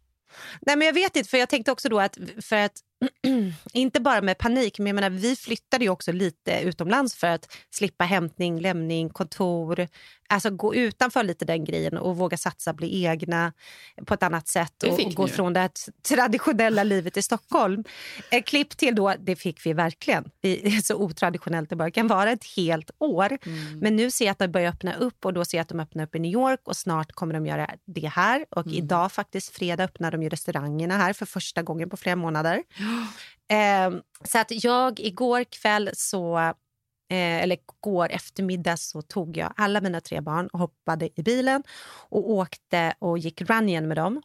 Nej, 0.61 0.75
men 0.75 0.85
jag 0.87 0.93
vet 0.93 1.15
inte, 1.15 1.29
för 1.29 1.37
jag 1.37 1.49
tänkte 1.49 1.71
också 1.71 1.89
då 1.89 1.99
att, 1.99 2.17
för 2.41 2.55
att 2.55 2.79
inte 3.73 4.01
bara 4.01 4.21
med 4.21 4.37
panik, 4.37 4.79
men 4.79 4.87
jag 4.87 4.95
menar, 4.95 5.09
vi 5.09 5.35
flyttade 5.35 5.85
ju 5.85 5.89
också 5.89 6.11
lite 6.11 6.61
utomlands 6.61 7.15
för 7.15 7.27
att 7.27 7.57
slippa 7.69 8.03
hämtning, 8.03 8.59
lämning, 8.59 9.09
kontor. 9.09 9.87
Alltså 10.27 10.49
gå 10.49 10.75
utanför 10.75 11.23
lite 11.23 11.45
den 11.45 11.65
grejen 11.65 11.97
och 11.97 12.17
våga 12.17 12.37
satsa, 12.37 12.73
bli 12.73 13.05
egna 13.05 13.53
på 14.05 14.13
ett 14.13 14.23
annat 14.23 14.47
sätt 14.47 14.73
Det 14.77 14.91
och, 14.91 14.99
och 14.99 15.13
gå 15.13 15.27
från 15.27 15.53
det 15.53 15.69
traditionella 16.07 16.83
livet 16.93 17.17
i 17.17 17.21
Stockholm. 17.21 17.83
Ett 18.31 18.45
klipp 18.45 18.77
till 18.77 18.95
då, 18.95 19.13
det 19.19 19.35
fick 19.35 19.65
vi 19.65 19.73
verkligen. 19.73 20.31
Vi, 20.41 20.81
så 20.83 20.95
otraditionellt 20.95 21.69
det 21.69 21.75
bara 21.75 21.91
kan 21.91 22.07
vara 22.07 22.31
ett 22.31 22.45
helt 22.55 22.91
år. 22.99 23.37
Mm. 23.45 23.79
Men 23.79 23.95
nu 23.95 24.11
ser 24.11 24.25
jag 24.25 24.31
att 24.31 24.39
de 24.39 24.47
börjar 24.47 24.69
öppna 24.69 24.95
upp 24.95 25.25
och 25.25 25.33
då 25.33 25.45
ser 25.45 25.57
jag 25.57 25.61
att 25.61 25.69
de 25.69 25.79
öppnar 25.79 26.03
upp 26.03 26.15
i 26.15 26.19
New 26.19 26.31
York 26.31 26.59
och 26.63 26.77
snart 26.77 27.11
kommer 27.11 27.33
de 27.33 27.45
göra 27.45 27.69
det 27.85 28.07
här. 28.07 28.45
Och 28.49 28.65
Mm. 28.65 28.77
idag 28.77 29.11
faktiskt, 29.11 29.55
fredag, 29.55 29.83
öppnar 29.83 30.11
de 30.11 30.23
ju 30.23 30.29
restaurangerna 30.29 30.97
här 30.97 31.13
för 31.13 31.25
första 31.25 31.61
gången 31.61 31.89
på 31.89 31.97
flera 31.97 32.15
månader. 32.15 32.63
Eh, 33.49 33.91
så 34.23 34.39
att 34.39 34.63
jag 34.63 34.99
igår 34.99 35.43
kväll 35.43 35.89
så, 35.93 36.53
eh, 37.13 37.43
eller 37.43 37.55
igår 37.55 38.09
eftermiddag 38.09 38.77
så 38.77 39.01
tog 39.01 39.37
jag 39.37 39.53
alla 39.55 39.81
mina 39.81 40.01
tre 40.01 40.21
barn 40.21 40.47
och 40.47 40.59
hoppade 40.59 41.09
i 41.15 41.23
bilen 41.23 41.63
och 42.09 42.29
åkte 42.29 42.93
och 42.99 43.17
gick 43.17 43.41
runningen 43.41 43.87
med 43.87 43.97
dem. 43.97 44.21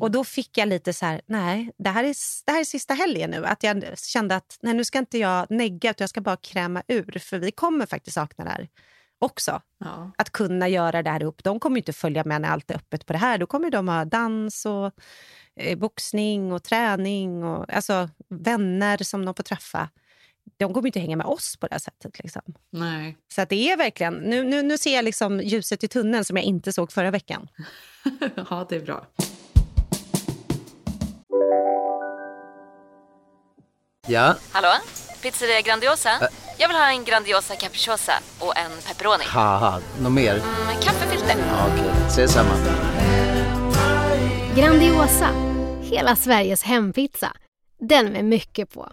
Och 0.00 0.10
då 0.10 0.24
fick 0.24 0.58
jag 0.58 0.68
lite 0.68 0.92
så 0.92 1.06
här, 1.06 1.20
nej, 1.26 1.72
det 1.78 1.90
här 1.90 2.04
är, 2.04 2.14
det 2.46 2.52
här 2.52 2.60
är 2.60 2.64
sista 2.64 2.94
helgen 2.94 3.30
nu. 3.30 3.46
Att 3.46 3.62
jag 3.62 3.98
kände 3.98 4.36
att 4.36 4.58
nej, 4.62 4.74
nu 4.74 4.84
ska 4.84 4.98
inte 4.98 5.18
jag 5.18 5.46
negga 5.50 5.90
utan 5.90 6.02
jag 6.04 6.10
ska 6.10 6.20
bara 6.20 6.36
kräma 6.36 6.82
ur 6.88 7.18
för 7.18 7.38
vi 7.38 7.50
kommer 7.50 7.86
faktiskt 7.86 8.14
sakna 8.14 8.44
det 8.44 8.50
här 8.50 8.68
också. 9.18 9.60
Ja. 9.78 10.10
Att 10.18 10.30
kunna 10.30 10.68
göra 10.68 11.02
det 11.02 11.10
här 11.10 11.22
upp. 11.22 11.44
De 11.44 11.60
kommer 11.60 11.76
inte 11.76 11.92
följa 11.92 12.24
med 12.24 12.40
när 12.40 12.48
allt 12.48 12.70
är 12.70 12.74
öppet 12.74 13.06
på 13.06 13.12
det 13.12 13.18
här. 13.18 13.38
Då 13.38 13.46
kommer 13.46 13.70
de 13.70 13.88
ha 13.88 14.04
dans 14.04 14.66
och 14.66 14.92
eh, 15.56 15.78
boxning 15.78 16.52
och 16.52 16.62
träning 16.62 17.44
och 17.44 17.74
alltså, 17.74 18.08
vänner 18.28 19.04
som 19.04 19.24
de 19.24 19.34
får 19.34 19.42
träffa. 19.42 19.88
De 20.56 20.74
kommer 20.74 20.86
inte 20.86 21.00
hänga 21.00 21.16
med 21.16 21.26
oss 21.26 21.56
på 21.56 21.66
det 21.66 21.74
här 21.74 21.78
sättet. 21.80 22.18
Liksom. 22.18 22.42
Nej. 22.70 23.16
Så 23.34 23.42
att 23.42 23.48
det 23.48 23.70
är 23.70 23.76
verkligen, 23.76 24.14
nu, 24.14 24.44
nu, 24.44 24.62
nu 24.62 24.78
ser 24.78 24.94
jag 24.94 25.04
liksom 25.04 25.40
ljuset 25.40 25.84
i 25.84 25.88
tunneln 25.88 26.24
som 26.24 26.36
jag 26.36 26.46
inte 26.46 26.72
såg 26.72 26.92
förra 26.92 27.10
veckan. 27.10 27.48
ja, 28.50 28.66
det 28.68 28.76
är 28.76 28.80
bra. 28.80 29.06
Ja, 34.08 34.36
Hallå? 34.52 34.68
Pizzeria 35.22 35.60
Grandiosa? 35.60 36.10
Jag 36.58 36.68
vill 36.68 36.76
ha 36.76 36.90
en 36.90 37.04
Grandiosa 37.04 37.54
capriciosa 37.56 38.12
och 38.38 38.56
en 38.56 38.70
pepperoni. 38.88 39.24
något 40.00 40.12
mer? 40.12 40.34
Med 40.66 40.82
kaffefilter. 40.82 41.36
Ja, 41.38 41.66
Okej, 41.72 41.90
ses 42.06 42.32
samma. 42.32 42.54
Grandiosa, 44.56 45.28
hela 45.82 46.16
Sveriges 46.16 46.62
hempizza. 46.62 47.32
Den 47.80 48.12
med 48.12 48.24
mycket 48.24 48.70
på. 48.72 48.92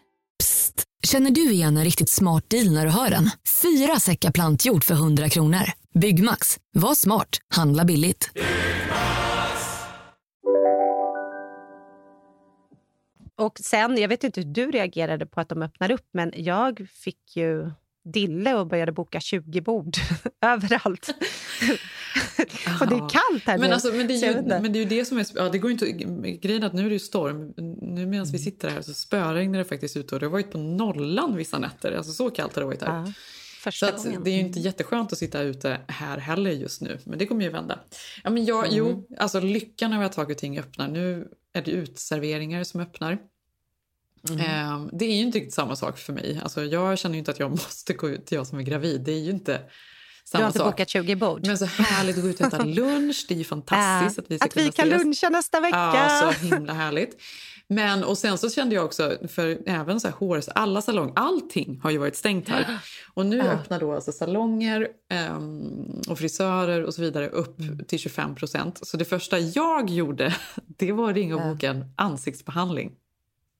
Psst! 0.41 0.83
Känner 1.07 1.31
du 1.31 1.51
igen 1.51 1.77
en 1.77 1.83
riktigt 1.83 2.09
smart 2.09 2.49
deal 2.49 2.73
när 2.73 2.85
du 2.85 2.91
hör 2.91 3.09
den? 3.09 3.29
Fyra 3.61 3.99
säckar 3.99 4.31
plantjord 4.31 4.83
för 4.83 4.93
100 4.93 5.29
kronor. 5.29 5.59
Byggmax. 5.93 6.59
Var 6.73 6.95
smart. 6.95 7.29
Handla 7.55 7.85
billigt. 7.85 8.29
Och 13.35 13.59
sen, 13.59 13.97
jag 13.97 14.09
vet 14.09 14.23
inte 14.23 14.41
hur 14.41 14.47
du 14.47 14.71
reagerade 14.71 15.25
på 15.25 15.41
att 15.41 15.49
de 15.49 15.61
öppnade 15.61 15.93
upp, 15.93 16.09
men 16.13 16.33
jag 16.35 16.87
fick 16.93 17.35
ju 17.35 17.71
dille 18.03 18.55
och 18.55 18.67
började 18.67 18.91
boka 18.91 19.19
20 19.19 19.61
bord 19.61 19.95
överallt. 20.41 21.07
och 22.81 22.87
det 22.87 22.95
är 22.95 23.09
kallt 23.09 23.43
här 23.45 23.57
men 23.57 23.67
nu. 23.67 23.73
Alltså, 23.73 23.93
men, 23.93 24.07
det 24.07 24.17
så 24.17 24.25
ju, 24.25 24.41
men 24.41 24.73
det 24.73 24.79
är 24.79 24.83
ju 24.83 24.85
det 24.89 25.05
som 25.05 25.17
är... 25.17 25.25
Ja, 25.35 25.49
det 25.49 25.57
går 25.57 25.71
inte, 25.71 25.91
grejen 26.41 26.63
att 26.63 26.73
nu 26.73 26.85
är 26.85 26.89
det 26.89 26.99
storm. 26.99 27.53
Nu 27.81 28.05
medan 28.05 28.13
Mm. 28.13 28.31
vi 28.31 28.39
sitter 28.39 28.69
här 28.69 28.81
så 28.81 28.93
spöregnar 28.93 29.59
det 29.59 29.65
faktiskt 29.65 29.97
ute 29.97 30.15
och 30.15 30.19
det 30.19 30.25
har 30.25 30.31
varit 30.31 30.51
på 30.51 30.57
nollan 30.57 31.35
vissa 31.35 31.59
nätter. 31.59 31.91
Alltså 31.91 32.11
så 32.11 32.29
kallt 32.29 32.55
har 32.55 32.61
det 32.61 32.65
varit 32.65 32.81
här. 32.81 32.99
Ja, 32.99 33.05
så 33.05 33.11
första 33.63 33.87
att, 33.87 34.03
gången. 34.03 34.23
det 34.23 34.29
är 34.29 34.33
ju 34.33 34.39
inte 34.39 34.59
jätteskönt 34.59 35.11
att 35.13 35.17
sitta 35.17 35.41
ute 35.41 35.77
här 35.87 36.17
heller 36.17 36.51
just 36.51 36.81
nu. 36.81 36.99
Men 37.05 37.19
det 37.19 37.25
kommer 37.25 37.43
ju 37.43 37.49
vända. 37.49 37.79
Ja, 38.23 38.29
men 38.29 38.45
jag, 38.45 38.65
Mm. 38.65 38.77
Jo, 38.77 39.07
alltså 39.17 39.39
lyckan 39.39 39.93
över 39.93 40.05
att 40.05 40.13
saker 40.13 40.33
och 40.33 40.37
ting 40.37 40.59
öppnar. 40.59 40.87
Nu 40.87 41.27
är 41.53 41.61
det 41.61 41.71
utserveringar 41.71 42.63
som 42.63 42.81
öppnar. 42.81 43.17
Mm. 44.29 44.41
Ehm, 44.41 44.89
det 44.93 45.05
är 45.05 45.15
ju 45.15 45.21
inte 45.21 45.37
riktigt 45.37 45.53
samma 45.53 45.75
sak 45.75 45.97
för 45.97 46.13
mig. 46.13 46.39
Alltså, 46.43 46.63
jag 46.63 46.97
känner 46.99 47.15
ju 47.15 47.19
inte 47.19 47.31
att 47.31 47.39
jag 47.39 47.49
måste 47.65 47.93
gå 47.93 48.09
ut, 48.09 48.31
jag 48.31 48.47
som 48.47 48.57
är 48.59 48.63
gravid. 48.63 49.01
Det 49.01 49.11
är 49.11 49.19
ju 49.19 49.31
inte 49.31 49.51
Du 49.53 50.37
samma 50.37 50.43
har 50.43 50.49
inte 50.49 50.59
sak. 50.59 50.71
bokat 50.73 50.89
20 50.89 51.15
bord? 51.15 51.47
Men 51.47 51.57
så 51.57 51.65
härligt 51.65 52.17
att 52.17 52.23
gå 52.23 52.29
ut 52.29 52.39
och 52.41 52.47
äta 52.47 52.63
lunch. 52.65 53.25
Det 53.27 53.33
är 53.33 53.37
ju 53.37 53.43
fantastiskt 53.43 54.19
att 54.19 54.25
vi 54.31 54.37
ska 54.37 54.45
att 54.47 54.57
vi 54.57 54.71
kan 54.71 54.87
ses. 54.87 55.03
luncha 55.03 55.29
nästa 55.29 55.59
vecka. 55.59 55.77
Ja, 55.93 56.33
så 56.33 56.45
himla 56.45 56.73
härligt. 56.73 57.21
Men 57.67 58.03
och 58.03 58.17
sen 58.17 58.37
så 58.37 58.49
kände 58.49 58.75
jag 58.75 58.85
också, 58.85 59.17
för 59.27 59.57
även 59.65 59.99
så 59.99 60.07
här 60.07 60.15
hår, 60.15 60.41
alla 60.55 60.81
salong, 60.81 61.13
allting 61.15 61.79
har 61.83 61.91
ju 61.91 61.97
varit 61.97 62.15
stängt 62.15 62.49
här. 62.49 62.77
Och 63.13 63.25
nu 63.25 63.37
Ja. 63.37 63.43
öppnar 63.43 63.79
då 63.79 63.93
alltså 63.93 64.11
salonger 64.11 64.87
ehm, 65.11 66.01
och 66.09 66.19
frisörer 66.19 66.83
och 66.83 66.93
så 66.93 67.01
vidare 67.01 67.29
upp 67.29 67.59
Mm. 67.59 67.85
till 67.85 67.99
25 67.99 68.35
procent. 68.35 68.79
Så 68.87 68.97
det 68.97 69.05
första 69.05 69.39
jag 69.39 69.89
gjorde, 69.89 70.35
det 70.77 70.91
var 70.91 71.09
att 71.09 71.15
ringa 71.15 71.35
och 71.35 71.41
boka 71.53 71.69
en 71.69 71.85
ansiktsbehandling. 71.95 72.91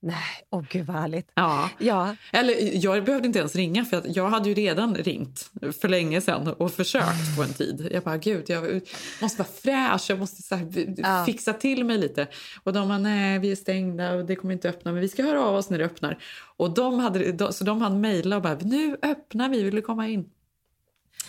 Nej, 0.04 0.18
åh 0.50 0.64
gud 0.70 0.86
vad 0.86 0.96
härligt. 0.98 1.32
Ja. 1.34 1.70
Ja. 1.80 2.16
Eller 2.32 2.84
jag 2.86 3.04
behövde 3.04 3.28
inte 3.28 3.40
ens 3.40 3.56
ringa 3.56 3.86
för 3.86 3.98
att 3.98 4.16
jag 4.16 4.30
hade 4.30 4.50
ju 4.50 4.56
redan 4.56 4.96
ringt 4.96 5.50
för 5.82 5.88
länge 5.88 6.22
sedan 6.22 6.48
och 6.48 6.72
försökt 6.74 7.36
på 7.38 7.44
en 7.44 7.54
tid. 7.54 7.88
Jag 7.92 8.04
bara 8.04 8.18
gud, 8.18 8.50
jag 8.50 8.82
måste 9.22 9.38
vara 9.44 9.50
fräsch, 9.64 10.06
jag 10.10 10.20
måste 10.20 10.42
så 10.42 10.56
här, 10.56 10.94
Ja. 10.98 11.26
fixa 11.26 11.54
till 11.54 11.86
mig 11.86 11.98
lite. 11.98 12.28
Och 12.64 12.74
de 12.74 12.88
bara 12.88 12.98
nej, 12.98 13.40
vi 13.40 13.52
är 13.52 13.56
stängda 13.56 14.14
och 14.14 14.26
det 14.26 14.36
kommer 14.36 14.54
inte 14.54 14.70
öppna 14.70 14.92
men 14.92 15.02
vi 15.02 15.10
ska 15.10 15.24
höra 15.24 15.44
av 15.44 15.56
oss 15.56 15.70
när 15.70 15.78
det 15.80 15.86
öppnar. 15.86 16.18
Och 16.58 16.74
de 16.74 17.00
hade, 17.00 17.32
de, 17.32 17.54
så 17.54 17.64
de 17.64 17.82
hade 17.82 17.96
mejlat 17.96 18.38
och 18.38 18.44
bara 18.44 18.58
nu 18.62 18.98
öppnar 19.02 19.50
vi, 19.50 19.64
vill 19.64 19.76
du 19.76 19.82
komma 19.82 20.08
in? 20.08 20.30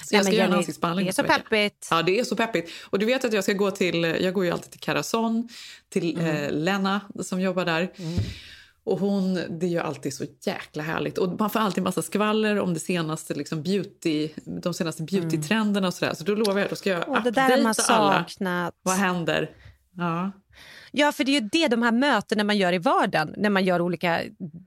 Så 0.05 0.15
jag 0.17 0.25
ska 0.25 0.35
göra 0.35 0.47
en 0.47 0.53
ansiktsbehandling 0.53 1.07
det 1.07 1.11
är 1.11 1.13
så 1.13 1.23
peppigt. 1.23 1.89
Ja, 1.91 2.03
det 2.03 2.19
är 2.21 2.25
så 2.25 2.37
peppigt. 2.37 2.71
Och 2.91 2.99
du 2.99 3.07
vet 3.07 3.25
att 3.25 3.33
jag 3.33 3.45
ska 3.45 3.53
gå 3.53 3.71
till, 3.71 4.03
jag 4.05 4.35
går 4.35 4.45
ju 4.45 4.51
alltid 4.51 4.71
till 4.71 4.81
Carason, 4.81 5.49
till 5.89 6.19
Mm. 6.19 6.37
eh, 6.37 6.53
Lena 6.53 7.01
som 7.21 7.41
jobbar 7.41 7.65
där. 7.65 7.91
Och 8.85 8.99
hon, 8.99 9.35
det 9.35 9.67
är 9.67 9.71
ju 9.71 9.79
alltid 9.79 10.15
så 10.15 10.25
jäkla 10.47 10.83
härligt. 10.83 11.19
Och 11.19 11.41
man 11.41 11.51
får 11.51 11.61
alltid 11.61 11.85
massa 11.85 12.03
skvaller 12.03 12.61
om 12.61 12.75
det 12.75 12.81
senaste 12.81 13.35
liksom 13.35 13.63
beauty, 13.63 14.29
de 14.63 14.75
senaste 14.75 15.03
beautytrenderna 15.03 15.87
och 15.87 15.95
sådär. 15.95 16.15
Så 16.15 16.25
då 16.25 16.35
lovar 16.35 16.61
jag, 16.61 16.71
då 16.71 16.77
ska 16.77 16.91
jag 16.91 17.05
Åh, 17.09 17.23
det 17.25 17.31
där 17.31 17.57
har 17.57 17.63
man 17.63 17.75
alla. 17.89 18.73
Vad 18.83 18.95
händer? 18.95 19.51
Ja. 19.97 20.33
Ja, 20.91 21.13
för 21.13 21.25
det 21.25 21.31
är 21.31 21.41
ju 21.41 21.49
det, 21.53 21.69
de 21.69 21.83
här 21.83 21.93
mötena 21.93 22.45
man 22.45 22.57
gör 22.57 22.73
i 22.73 22.79
vardagen, 22.79 23.35
när 23.37 23.51
man 23.51 23.65
gör 23.65 23.81
olika, 23.81 24.21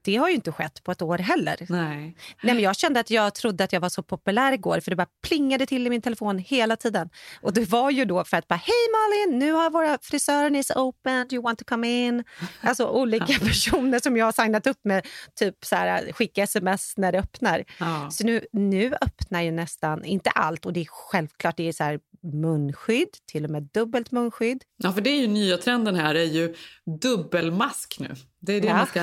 det 0.04 0.16
har 0.16 0.30
ju 0.30 0.36
inte 0.36 0.52
skett 0.52 0.84
på 0.84 0.92
ett 0.92 1.02
år 1.02 1.18
heller. 1.18 1.56
Nej. 1.70 2.16
Nej, 2.44 2.56
men 2.56 2.60
jag 2.60 2.76
kände 2.76 3.00
att 3.00 3.10
jag 3.10 3.36
trodde 3.36 3.64
att 3.64 3.74
jag 3.74 3.80
var 3.80 3.90
så 3.90 4.04
populär 4.04 4.52
igår 4.52 4.80
för 4.80 4.92
det 4.92 4.96
bara 4.96 5.08
plingade 5.28 5.66
till 5.66 5.88
i 5.88 5.90
min 5.90 6.02
telefon 6.02 6.38
hela 6.38 6.76
tiden. 6.76 7.10
Och 7.42 7.54
det 7.54 7.70
var 7.70 7.92
ju 7.92 8.06
då 8.06 8.24
för 8.24 8.38
att 8.38 8.48
bara, 8.48 8.56
hej 8.56 8.86
Malin, 8.92 9.40
nu 9.40 9.52
har 9.52 9.70
våra 9.70 9.98
frisörer 10.02 10.56
is 10.56 10.72
open, 10.72 11.28
do 11.28 11.36
you 11.36 11.44
want 11.44 11.60
to 11.60 11.66
come 11.66 11.88
in? 11.88 12.24
Alltså 12.62 12.88
olika 12.88 13.26
personer 13.40 14.00
som 14.00 14.18
jag 14.18 14.26
har 14.26 14.44
signat 14.44 14.68
upp 14.68 14.80
med, 14.84 15.08
typ 15.36 15.66
så 15.66 15.76
här, 15.76 16.12
skicka 16.12 16.44
sms 16.44 16.98
när 16.98 17.12
det 17.12 17.20
öppnar. 17.20 17.64
Ja. 17.80 18.10
Så 18.12 18.26
nu, 18.26 18.46
nu 18.52 18.96
öppnar 19.02 19.42
ju 19.42 19.52
nästan, 19.52 20.06
inte 20.06 20.30
allt, 20.30 20.66
och 20.66 20.74
det 20.74 20.82
är 20.82 20.88
självklart, 20.90 21.58
det 21.58 21.68
är 21.68 21.74
så 21.74 21.84
här 21.84 22.00
munskydd, 22.34 23.08
till 23.26 23.44
och 23.44 23.50
med 23.50 23.64
dubbelt 23.74 24.12
munskydd. 24.12 24.64
ja, 24.78 24.92
för 24.94 25.02
det 25.02 25.10
är 25.10 25.22
ju 25.22 25.28
nya 25.28 25.58
trenden 25.58 25.96
här, 25.96 26.16
är 26.16 26.24
ju 26.24 26.56
dubbelmask 27.02 27.96
nu. 28.00 28.16
Det 28.40 28.54
är 28.54 28.62
det 28.62 28.68
Ja. 28.68 28.76
man 28.76 28.88
ska 28.88 29.02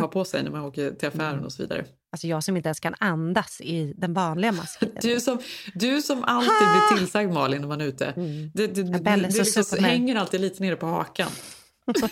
ha 0.00 0.08
på 0.08 0.24
sig 0.24 0.42
när 0.42 0.50
man 0.50 0.60
åker 0.64 0.90
till 0.90 1.08
affären 1.08 1.44
och 1.44 1.52
så 1.52 1.62
vidare. 1.62 1.84
Alltså 2.12 2.26
jag 2.26 2.44
som 2.44 2.56
inte 2.56 2.68
ens 2.68 2.80
kan 2.80 2.94
andas 2.98 3.60
i 3.60 3.92
den 3.96 4.14
vanliga 4.14 4.52
masken. 4.52 4.88
Du 5.02 5.20
som, 5.20 5.38
du 5.74 6.02
som 6.02 6.24
alltid 6.24 6.48
blir 6.50 6.96
tillsagd 6.98 7.32
Malin 7.32 7.60
när 7.60 7.68
man 7.68 7.80
är 7.80 7.84
ute. 7.84 8.12
Det, 8.54 8.66
det, 8.66 8.82
det, 8.82 8.98
Belle 9.00 9.28
det 9.28 9.44
så 9.44 9.60
liksom 9.60 9.84
hänger 9.84 10.16
alltid 10.16 10.40
lite 10.40 10.62
nere 10.62 10.76
på 10.76 10.86
hakan. 10.86 11.30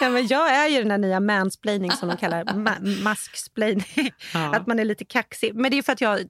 Ja, 0.00 0.08
men 0.10 0.26
jag 0.26 0.50
är 0.54 0.68
ju 0.68 0.78
den 0.78 0.88
där 0.88 0.98
nya 0.98 1.20
mansplaining 1.20 1.90
som 1.92 2.08
de 2.08 2.16
kallar 2.16 2.44
ma- 2.44 3.02
masksplaining. 3.02 4.12
Ja. 4.34 4.54
Att 4.56 4.66
man 4.66 4.78
är 4.78 4.84
lite 4.84 5.04
kaxig. 5.04 5.54
Men 5.54 5.70
det 5.70 5.78
är 5.78 5.82
för 5.82 5.92
att 5.92 6.00
jag 6.00 6.20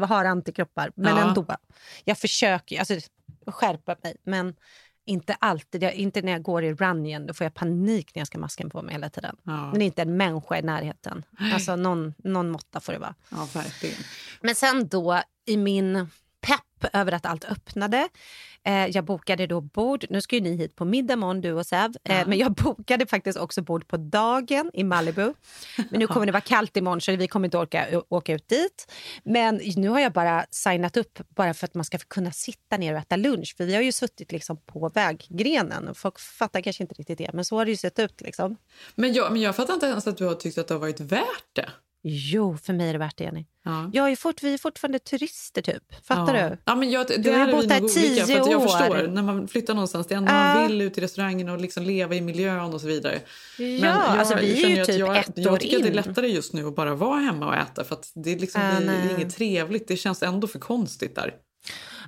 har 0.00 0.24
antikroppar. 0.24 0.90
Men 0.96 1.16
Ja. 1.16 1.28
ändå. 1.28 1.46
Jag 2.04 2.18
försöker 2.18 2.78
alltså, 2.78 2.94
skärpa 3.54 3.96
mig. 4.02 4.16
Men 4.24 4.54
inte 5.04 5.34
alltid. 5.34 5.82
Jag, 5.82 5.94
inte 5.94 6.22
när 6.22 6.32
jag 6.32 6.42
går 6.42 6.64
i 6.64 6.74
run 6.74 7.06
igen. 7.06 7.26
Då 7.26 7.34
får 7.34 7.44
jag 7.44 7.54
panik 7.54 8.14
när 8.14 8.20
jag 8.20 8.26
ska 8.26 8.38
ha 8.38 8.40
masken 8.40 8.70
på 8.70 8.82
mig 8.82 8.94
hela 8.94 9.10
tiden. 9.10 9.36
Ja. 9.42 9.72
Men 9.72 9.82
inte 9.82 10.02
en 10.02 10.16
människa 10.16 10.58
i 10.58 10.62
närheten. 10.62 11.24
Alltså 11.54 11.76
någon, 11.76 12.14
någon 12.18 12.50
måtta 12.50 12.80
får 12.80 12.92
det 12.92 12.98
vara. 12.98 13.14
Ja, 13.30 13.48
verkligen. 13.54 13.98
Men 14.40 14.54
sen 14.54 14.88
då 14.88 15.22
i 15.46 15.56
min 15.56 16.08
pepp 16.78 16.96
över 16.96 17.12
att 17.12 17.26
allt 17.26 17.44
öppnade. 17.44 18.08
Eh, 18.64 18.86
jag 18.86 19.04
bokade 19.04 19.46
då 19.46 19.60
bord. 19.60 20.04
Nu 20.10 20.20
ska 20.20 20.36
ju 20.36 20.42
ni 20.42 20.56
hit 20.56 20.76
på 20.76 20.84
middag 20.84 21.14
imorgon, 21.14 21.40
du 21.40 21.52
och 21.52 21.66
Säv. 21.66 21.92
Eh, 22.04 22.26
men 22.26 22.38
jag 22.38 22.52
bokade 22.64 23.06
faktiskt 23.06 23.38
också 23.38 23.62
bord 23.62 23.88
på 23.88 23.96
dagen 23.96 24.70
i 24.74 24.84
Malibu. 24.84 25.34
Men 25.90 26.00
nu 26.00 26.06
kommer 26.06 26.26
det 26.26 26.32
vara 26.32 26.40
kallt 26.40 26.76
imorgon 26.76 27.00
så 27.00 27.16
vi 27.16 27.28
kommer 27.28 27.46
inte 27.46 27.58
orka 27.58 28.02
åka 28.08 28.34
ut 28.34 28.48
dit. 28.48 28.92
Men 29.24 29.60
nu 29.76 29.88
har 29.88 30.00
jag 30.00 30.12
bara 30.12 30.46
signat 30.50 30.96
upp 30.96 31.18
bara 31.28 31.54
för 31.54 31.64
att 31.64 31.74
man 31.74 31.84
ska 31.84 31.98
kunna 31.98 32.32
sitta 32.32 32.76
ner 32.76 32.92
och 32.92 32.98
äta 32.98 33.16
lunch. 33.16 33.54
För 33.56 33.64
vi 33.64 33.74
har 33.74 33.82
ju 33.82 33.92
suttit 33.92 34.32
liksom 34.32 34.56
på 34.56 34.88
väggrenen. 34.88 35.94
Folk 35.94 36.18
fattar 36.18 36.60
kanske 36.60 36.82
inte 36.82 36.94
riktigt 36.94 37.18
det, 37.18 37.30
men 37.32 37.44
så 37.44 37.56
har 37.56 37.64
det 37.64 37.70
ju 37.70 37.76
sett 37.76 37.98
ut. 37.98 38.20
Liksom. 38.20 38.56
Men 38.94 39.12
jag, 39.12 39.32
men 39.32 39.40
jag 39.40 39.56
fattar 39.56 39.74
inte 39.74 39.86
ens 39.86 40.06
att 40.06 40.16
du 40.16 40.24
har 40.24 40.34
tyckt 40.34 40.58
att 40.58 40.68
det 40.68 40.74
har 40.74 40.80
varit 40.80 41.00
värt 41.00 41.48
det. 41.52 41.68
Jo, 42.02 42.56
för 42.56 42.72
mig 42.72 42.88
är 42.88 42.92
det 42.92 42.98
värt 42.98 43.16
det, 43.16 43.24
Jenny. 43.24 43.46
Ja. 43.64 43.90
Jag 43.92 44.10
är 44.12 44.16
fort, 44.16 44.42
vi 44.42 44.54
är 44.54 44.58
fortfarande 44.58 44.98
turister, 44.98 45.62
typ. 45.62 46.06
Fattar 46.06 46.34
ja. 46.34 46.48
du? 46.48 46.58
Ja, 46.64 46.74
men 46.74 46.90
jag, 46.90 47.06
det 47.08 47.16
Du 47.16 47.30
har 47.30 47.38
här 47.38 47.52
bott 47.52 47.80
nog 47.80 47.90
tio 47.92 48.22
olika. 48.22 48.40
Att 48.40 48.50
jag 48.50 48.60
år. 48.60 48.68
förstår, 48.68 49.08
när 49.08 49.22
man 49.22 49.48
flyttar 49.48 49.74
någonstans, 49.74 50.06
det 50.06 50.14
enda 50.14 50.32
Ja. 50.32 50.54
man 50.54 50.66
vill 50.68 50.82
ut 50.82 50.98
i 50.98 51.00
restaurangen 51.00 51.48
och 51.48 51.60
liksom 51.60 51.82
leva 51.82 52.14
i 52.14 52.20
miljön 52.20 52.74
och 52.74 52.80
så 52.80 52.86
vidare. 52.86 53.20
Ja, 53.58 53.92
alltså 53.92 54.34
vi 54.36 54.64
är 54.64 54.68
ju 54.68 54.84
typ 54.84 54.98
jag, 54.98 55.16
ett 55.18 55.32
jag 55.34 55.52
år 55.52 55.56
tycker 55.56 55.76
att 55.76 55.82
det 55.82 55.88
är 55.88 55.90
in. 55.90 55.96
lättare 55.96 56.28
just 56.28 56.52
nu 56.52 56.66
att 56.66 56.76
bara 56.76 56.94
vara 56.94 57.18
hemma 57.20 57.46
och 57.46 57.54
äta 57.54 57.84
för 57.84 57.94
att 57.94 58.12
det 58.14 58.32
är, 58.32 58.38
liksom, 58.38 58.62
Ja, 58.62 58.80
det 58.80 58.92
är 58.92 59.14
inget 59.18 59.34
trevligt. 59.36 59.88
Det 59.88 59.96
känns 59.96 60.22
ändå 60.22 60.46
för 60.46 60.58
konstigt 60.58 61.14
där. 61.14 61.34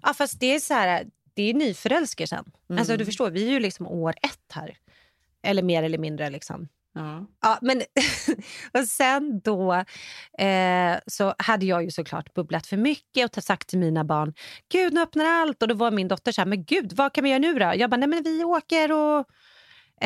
Ja, 0.02 0.14
fast 0.14 0.40
det 0.40 0.54
är 0.54 0.60
så 0.60 0.74
här, 0.74 1.06
det 1.34 1.42
är 1.42 1.54
nyförälskelsen. 1.54 2.44
Mm. 2.70 2.78
Alltså, 2.78 2.96
du 2.96 3.04
förstår, 3.04 3.30
vi 3.30 3.46
är 3.48 3.50
ju 3.50 3.60
liksom 3.60 3.86
år 3.86 4.14
ett 4.22 4.52
här. 4.52 4.76
Eller 5.42 5.62
mer 5.62 5.82
eller 5.82 5.98
mindre. 5.98 6.30
liksom. 6.30 6.68
Ja. 6.94 7.26
Ja, 7.42 7.58
men, 7.62 7.82
och 8.80 8.84
sen 8.88 9.40
då 9.40 9.72
eh, 10.38 10.98
så 11.06 11.34
hade 11.38 11.66
jag 11.66 11.82
ju 11.82 11.90
såklart 11.90 12.34
bubblat 12.34 12.66
för 12.66 12.76
mycket 12.76 13.36
och 13.36 13.44
sagt 13.44 13.68
till 13.68 13.78
mina 13.78 14.04
barn 14.04 14.34
Gud, 14.72 14.92
nu 14.92 15.02
öppnar 15.02 15.24
allt. 15.24 15.62
Och 15.62 15.68
då 15.68 15.74
var 15.74 15.90
min 15.90 16.08
dotter 16.08 16.32
så 16.32 16.40
här, 16.40 16.46
men 16.46 16.64
gud, 16.64 16.92
vad 16.92 17.12
kan 17.12 17.24
vi 17.24 17.30
göra 17.30 17.38
nu 17.38 17.58
då? 17.58 17.72
Jag 17.76 17.90
bara, 17.90 17.96
nej 17.96 18.08
men 18.08 18.22
vi 18.22 18.44
åker 18.44 18.92
och 18.92 19.26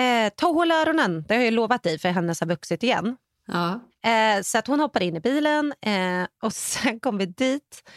eh, 0.01 0.33
ta 0.37 0.47
hål 0.47 0.71
öronen. 0.71 1.25
Det 1.29 1.35
har 1.35 1.41
jag 1.41 1.51
ju 1.51 1.57
lovat 1.57 1.83
dig 1.83 1.99
för 1.99 2.09
hennes 2.09 2.41
har 2.41 2.47
vuxit 2.47 2.83
igen. 2.83 3.17
Ja. 3.47 3.81
Eh, 4.11 4.43
så 4.43 4.59
att 4.59 4.67
hon 4.67 4.81
hoppade 4.81 5.05
in 5.05 5.17
i 5.17 5.21
bilen 5.21 5.75
eh, 5.81 6.27
och 6.43 6.53
sen 6.53 7.01
kom 7.01 7.19
vi 7.19 7.27
dit. 7.27 7.91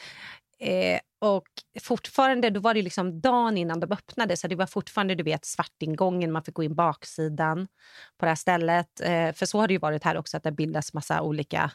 Eh, 0.60 1.00
och 1.20 1.48
fortfarande, 1.82 2.50
då 2.50 2.60
var 2.60 2.74
det 2.74 2.82
liksom 2.82 3.22
dagen 3.22 3.58
innan 3.58 3.80
de 3.80 3.92
öppnade 3.92 4.38
så 4.38 4.48
det 4.48 4.56
var 4.56 4.66
fortfarande 4.66 5.16
du 5.16 5.24
vet 5.24 5.46
svartingången, 5.46 6.32
man 6.32 6.44
fick 6.44 6.56
gå 6.56 6.64
in 6.64 6.76
baksidan 6.76 7.68
på 8.18 8.26
det 8.26 8.30
här 8.30 8.36
stället. 8.36 9.02
Eh, 9.02 9.32
för 9.34 9.46
så 9.46 9.60
har 9.60 9.68
det 9.68 9.74
ju 9.74 9.80
varit 9.80 10.04
här 10.04 10.18
också 10.18 10.38
att 10.38 10.44
det 10.44 10.52
bildas 10.52 10.94
massa 10.94 11.22
olika 11.22 11.72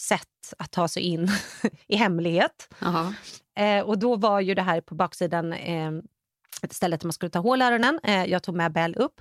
sätt 0.00 0.54
att 0.58 0.70
ta 0.70 0.88
sig 0.88 1.02
in 1.02 1.28
i 1.86 1.96
hemlighet. 1.96 2.74
Eh, 3.58 3.84
och 3.84 3.98
då 3.98 4.16
var 4.16 4.40
ju 4.40 4.54
det 4.54 4.62
här 4.62 4.80
på 4.80 4.94
baksidan 4.94 5.52
eh, 5.52 5.92
ett 6.62 6.72
ställe 6.72 6.96
där 6.96 7.06
man 7.06 7.12
skulle 7.12 7.30
ta 7.30 7.38
hål 7.38 7.62
i 7.62 7.64
öronen. 7.64 8.00
Eh, 8.02 8.24
jag 8.24 8.42
tog 8.42 8.54
med 8.54 8.72
Bell 8.72 8.94
upp. 8.94 9.20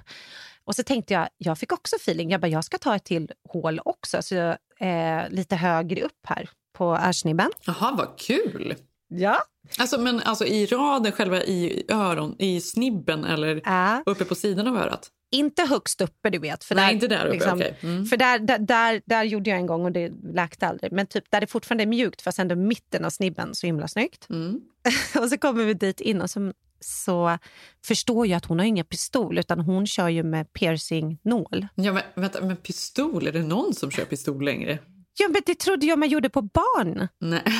Och 0.63 0.75
så 0.75 0.83
tänkte 0.83 1.13
jag, 1.13 1.29
jag 1.37 1.57
fick 1.57 1.71
också 1.71 1.95
feeling, 1.95 2.29
jag 2.29 2.41
bara, 2.41 2.47
jag 2.47 2.65
ska 2.65 2.77
ta 2.77 2.95
ett 2.95 3.03
till 3.03 3.31
hål 3.49 3.79
också. 3.85 4.21
Så 4.21 4.35
jag, 4.35 4.57
eh, 4.79 5.29
lite 5.29 5.55
högre 5.55 6.01
upp 6.01 6.25
här 6.27 6.49
på 6.73 6.95
örsnibben. 6.95 7.51
Jaha, 7.65 7.95
vad 7.97 8.19
kul! 8.19 8.75
Ja. 9.07 9.43
Alltså, 9.77 10.01
men 10.01 10.19
alltså 10.19 10.45
i 10.45 10.65
raden, 10.65 11.11
själva 11.11 11.43
i 11.43 11.85
öron, 11.89 12.35
i 12.39 12.61
snibben 12.61 13.25
eller 13.25 13.61
uppe 14.05 14.25
på 14.25 14.35
sidan 14.35 14.67
av 14.67 14.77
örat? 14.77 15.11
Inte 15.31 15.63
högst 15.63 16.01
uppe, 16.01 16.29
du 16.29 16.37
vet. 16.39 16.63
För 16.63 16.75
Nej, 16.75 16.85
där, 16.85 16.93
inte 16.93 17.07
där 17.07 17.25
uppe, 17.25 17.51
okej. 17.51 17.77
Mm. 17.81 18.05
För 18.05 18.17
där, 18.17 18.39
där, 18.39 18.59
där, 18.59 19.01
där 19.05 19.23
gjorde 19.23 19.49
jag 19.49 19.59
en 19.59 19.65
gång 19.65 19.85
och 19.85 19.91
det 19.91 20.11
läkte 20.33 20.67
aldrig. 20.67 20.91
Men 20.91 21.07
typ 21.07 21.23
där 21.31 21.41
det 21.41 21.47
fortfarande 21.47 21.83
är 21.83 21.87
mjukt, 21.87 22.21
fast 22.21 22.39
ändå 22.39 22.55
mitten 22.55 23.05
av 23.05 23.09
snibben, 23.09 23.55
så 23.55 23.65
himla 23.65 23.87
snyggt. 23.87 24.29
Mm. 24.29 24.61
och 25.19 25.29
så 25.29 25.37
kommer 25.37 25.63
vi 25.65 25.73
dit 25.73 26.01
in 26.01 26.21
och 26.21 26.29
så, 26.29 26.53
så 26.79 27.37
förstår 27.85 28.27
jag 28.27 28.37
att 28.37 28.45
hon 28.45 28.59
har 28.59 28.65
inga 28.65 28.83
pistol, 28.83 29.37
utan 29.37 29.59
hon 29.59 29.87
kör 29.87 30.09
ju 30.09 30.23
med 30.23 30.53
piercingnål. 30.53 31.67
Ja, 31.75 31.93
men, 31.93 32.03
vänta, 32.15 32.41
men 32.41 32.57
pistol? 32.57 33.27
Är 33.27 33.31
det 33.31 33.43
någon 33.43 33.73
som 33.73 33.91
kör 33.91 34.05
pistol 34.05 34.45
längre? 34.45 34.79
Ja, 35.19 35.27
men 35.27 35.41
det 35.45 35.59
trodde 35.59 35.85
jag 35.85 35.99
man 35.99 36.09
gjorde 36.09 36.29
på 36.29 36.41
barn. 36.41 37.07
Nej. 37.19 37.43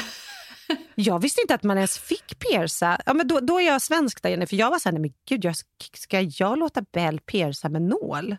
Jag 0.95 1.19
visste 1.21 1.41
inte 1.41 1.56
att 1.56 1.63
man 1.63 1.78
ens 1.78 1.97
fick 1.97 2.39
pierca. 2.39 3.01
Ja, 3.06 3.13
men 3.13 3.28
då, 3.28 3.39
då 3.39 3.60
är 3.62 3.65
jag 3.65 3.82
svensk 3.82 4.21
där, 4.23 4.30
Jenny, 4.30 4.45
för 4.45 4.56
jag 4.56 4.69
var 4.71 4.80
så 4.80 4.89
här, 4.89 4.93
nej, 4.93 5.01
men 5.01 5.13
gud, 5.30 5.45
jag, 5.45 5.56
ska 5.93 6.21
jag 6.21 6.58
låta 6.60 6.82
Bell 6.91 7.19
pierca 7.19 7.69
med 7.69 7.82
nål? 7.82 8.36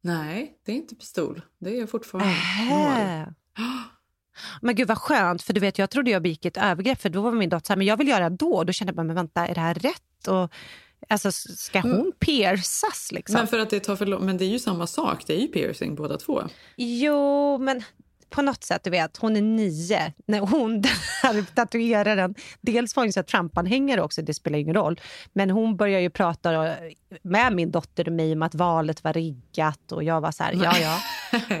Nej, 0.00 0.52
det 0.66 0.72
är 0.72 0.76
inte 0.76 0.94
pistol. 0.94 1.42
Det 1.58 1.78
är 1.80 1.86
fortfarande 1.86 2.30
Äh. 2.30 2.70
nål. 2.70 3.34
Men 4.60 4.74
gud 4.74 4.88
vad 4.88 4.98
skönt, 4.98 5.42
för 5.42 5.52
du 5.52 5.60
vet 5.60 5.78
jag 5.78 5.90
trodde 5.90 6.10
jag 6.10 6.22
begick 6.22 6.44
ett 6.44 6.56
övergrepp 6.56 7.00
för 7.02 7.08
då 7.08 7.22
var 7.22 7.32
min 7.32 7.48
dotter 7.48 7.66
så 7.66 7.72
här, 7.72 7.76
men 7.78 7.86
jag 7.86 7.96
vill 7.96 8.08
göra 8.08 8.30
då. 8.30 8.64
Då 8.64 8.72
kände 8.72 8.90
jag 8.90 8.96
bara, 8.96 9.02
men 9.04 9.16
vänta, 9.16 9.46
är 9.46 9.54
det 9.54 9.60
här 9.60 9.74
rätt? 9.74 10.28
Och, 10.28 10.52
alltså, 11.08 11.32
ska 11.32 11.80
hon 11.80 12.12
piercas 12.18 13.08
liksom? 13.12 13.34
Men 13.38 13.46
för 13.46 13.58
att 13.58 13.70
det 13.70 13.80
tar 13.80 13.96
för 13.96 14.06
lång... 14.06 14.26
Men 14.26 14.36
det 14.38 14.44
är 14.44 14.48
ju 14.48 14.58
samma 14.58 14.86
sak. 14.86 15.24
Det 15.26 15.32
är 15.36 15.40
ju 15.40 15.46
piercing 15.48 15.94
båda 15.94 16.16
två. 16.16 16.42
Jo, 16.76 17.58
men 17.58 17.82
på 18.30 18.42
något 18.42 18.64
sätt, 18.64 18.84
du 18.84 18.90
vet, 18.90 19.16
hon 19.16 19.36
är 19.36 19.42
nio. 19.42 20.12
När 20.26 20.40
hon 20.40 20.82
där 21.22 21.54
tatueraren, 21.54 22.34
dels 22.60 22.96
var 22.96 23.02
hon 23.02 23.12
så 23.12 23.22
Trump-anhängare 23.22 24.02
också, 24.02 24.22
det 24.22 24.34
spelar 24.34 24.58
ingen 24.58 24.74
roll. 24.74 25.00
Men 25.32 25.50
hon 25.50 25.76
börjar 25.76 26.00
ju 26.00 26.10
prata 26.10 26.76
med 27.22 27.52
min 27.52 27.70
dotter 27.70 28.08
och 28.08 28.14
mig 28.14 28.32
om 28.32 28.42
att 28.42 28.54
valet 28.54 29.04
var 29.04 29.12
riggat 29.12 29.92
och 29.92 30.04
jag 30.04 30.20
var 30.20 30.32
så 30.32 30.42
här, 30.42 30.52
ja 30.62 30.78
ja. 30.78 31.00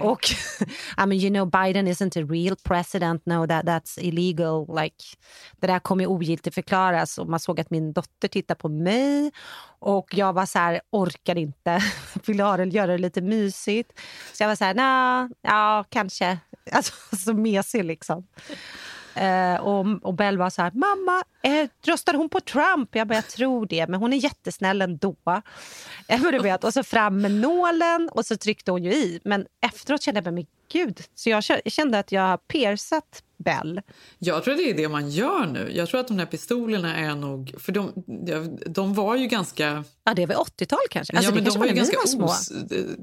och 0.00 0.20
I 1.04 1.06
mean, 1.06 1.12
you 1.12 1.30
know 1.30 1.50
Biden 1.50 1.88
isn't 1.88 2.22
a 2.22 2.26
real 2.30 2.56
president, 2.64 3.26
no 3.26 3.46
that, 3.46 3.64
that's 3.64 4.00
illegal. 4.00 4.66
Like, 4.82 5.04
det 5.60 5.66
där 5.66 5.78
kommer 5.78 6.06
ogiltigt 6.06 6.54
förklaras 6.54 7.18
och 7.18 7.28
man 7.28 7.40
såg 7.40 7.60
att 7.60 7.70
min 7.70 7.92
dotter 7.92 8.28
tittade 8.28 8.58
på 8.58 8.68
mig 8.68 9.32
och 9.78 10.14
jag 10.14 10.32
var 10.32 10.46
så 10.46 10.58
här, 10.58 10.80
orkar 10.90 11.38
inte, 11.38 11.82
vill 12.26 12.40
ha 12.40 12.56
det, 12.56 12.64
göra 12.64 12.92
det 12.92 12.98
lite 12.98 13.20
mysigt. 13.20 14.00
Så 14.32 14.42
jag 14.42 14.48
var 14.48 14.56
så 14.56 14.64
här, 14.64 14.74
nah, 14.74 15.28
ja 15.42 15.84
kanske. 15.88 16.38
Alltså 16.72 17.16
så 17.16 17.34
mesig 17.34 17.84
liksom. 17.84 18.26
Eh, 19.18 19.60
och, 19.60 19.86
och 20.02 20.14
Bell 20.14 20.38
var 20.38 20.50
så 20.50 20.62
här, 20.62 20.72
mamma, 20.74 21.22
eh, 21.42 21.68
röstade 21.86 22.18
hon 22.18 22.28
på 22.28 22.40
Trump? 22.40 22.96
Jag 22.96 23.08
bara, 23.08 23.14
jag 23.14 23.28
tror 23.28 23.66
det, 23.66 23.86
men 23.86 24.00
hon 24.00 24.12
är 24.12 24.16
jättesnäll 24.16 24.82
ändå. 24.82 25.16
Eh, 26.10 26.22
du 26.22 26.38
vet, 26.38 26.64
och 26.64 26.72
så 26.72 26.82
fram 26.82 27.20
med 27.20 27.30
nålen 27.30 28.08
och 28.12 28.26
så 28.26 28.36
tryckte 28.36 28.70
hon 28.70 28.84
ju 28.84 28.92
i. 28.92 29.20
Men 29.24 29.46
efteråt 29.66 30.02
kände 30.02 30.22
jag, 30.24 30.34
men 30.34 30.46
gud. 30.72 31.00
Så 31.14 31.30
jag 31.30 31.44
kände 31.64 31.98
att 31.98 32.12
jag 32.12 32.22
har 32.22 32.36
piercat 32.36 33.22
Bell. 33.38 33.80
Jag 34.18 34.44
tror 34.44 34.54
det 34.54 34.70
är 34.70 34.74
det 34.74 34.88
man 34.88 35.10
gör 35.10 35.46
nu. 35.46 35.70
Jag 35.74 35.88
tror 35.88 36.00
att 36.00 36.08
de 36.08 36.18
här 36.18 36.26
pistolerna 36.26 36.96
är 36.96 37.14
nog... 37.14 37.54
För 37.58 37.72
de, 37.72 37.92
de 38.66 38.94
var 38.94 39.16
ju 39.16 39.26
ganska... 39.26 39.84
Ja, 40.04 40.14
det 40.14 40.26
var 40.26 40.34
80-tal 40.34 40.78
kanske. 40.90 41.16
Alltså, 41.16 41.30
ja, 41.30 41.34
men 41.34 41.44
de 41.44 41.58
var 41.58 41.66
ju 41.66 41.72
ganska 41.72 41.96
var 41.98 42.06
små. 42.06 42.24
os, 42.24 42.52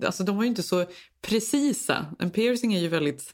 alltså, 0.06 0.24
de 0.24 0.36
var 0.36 0.44
ju 0.44 0.50
inte 0.50 0.64
så 0.64 0.86
precisa. 1.22 2.06
En 2.20 2.32
piercing 2.32 2.74
är 2.74 2.80
ju 2.80 2.88
väldigt... 2.88 3.34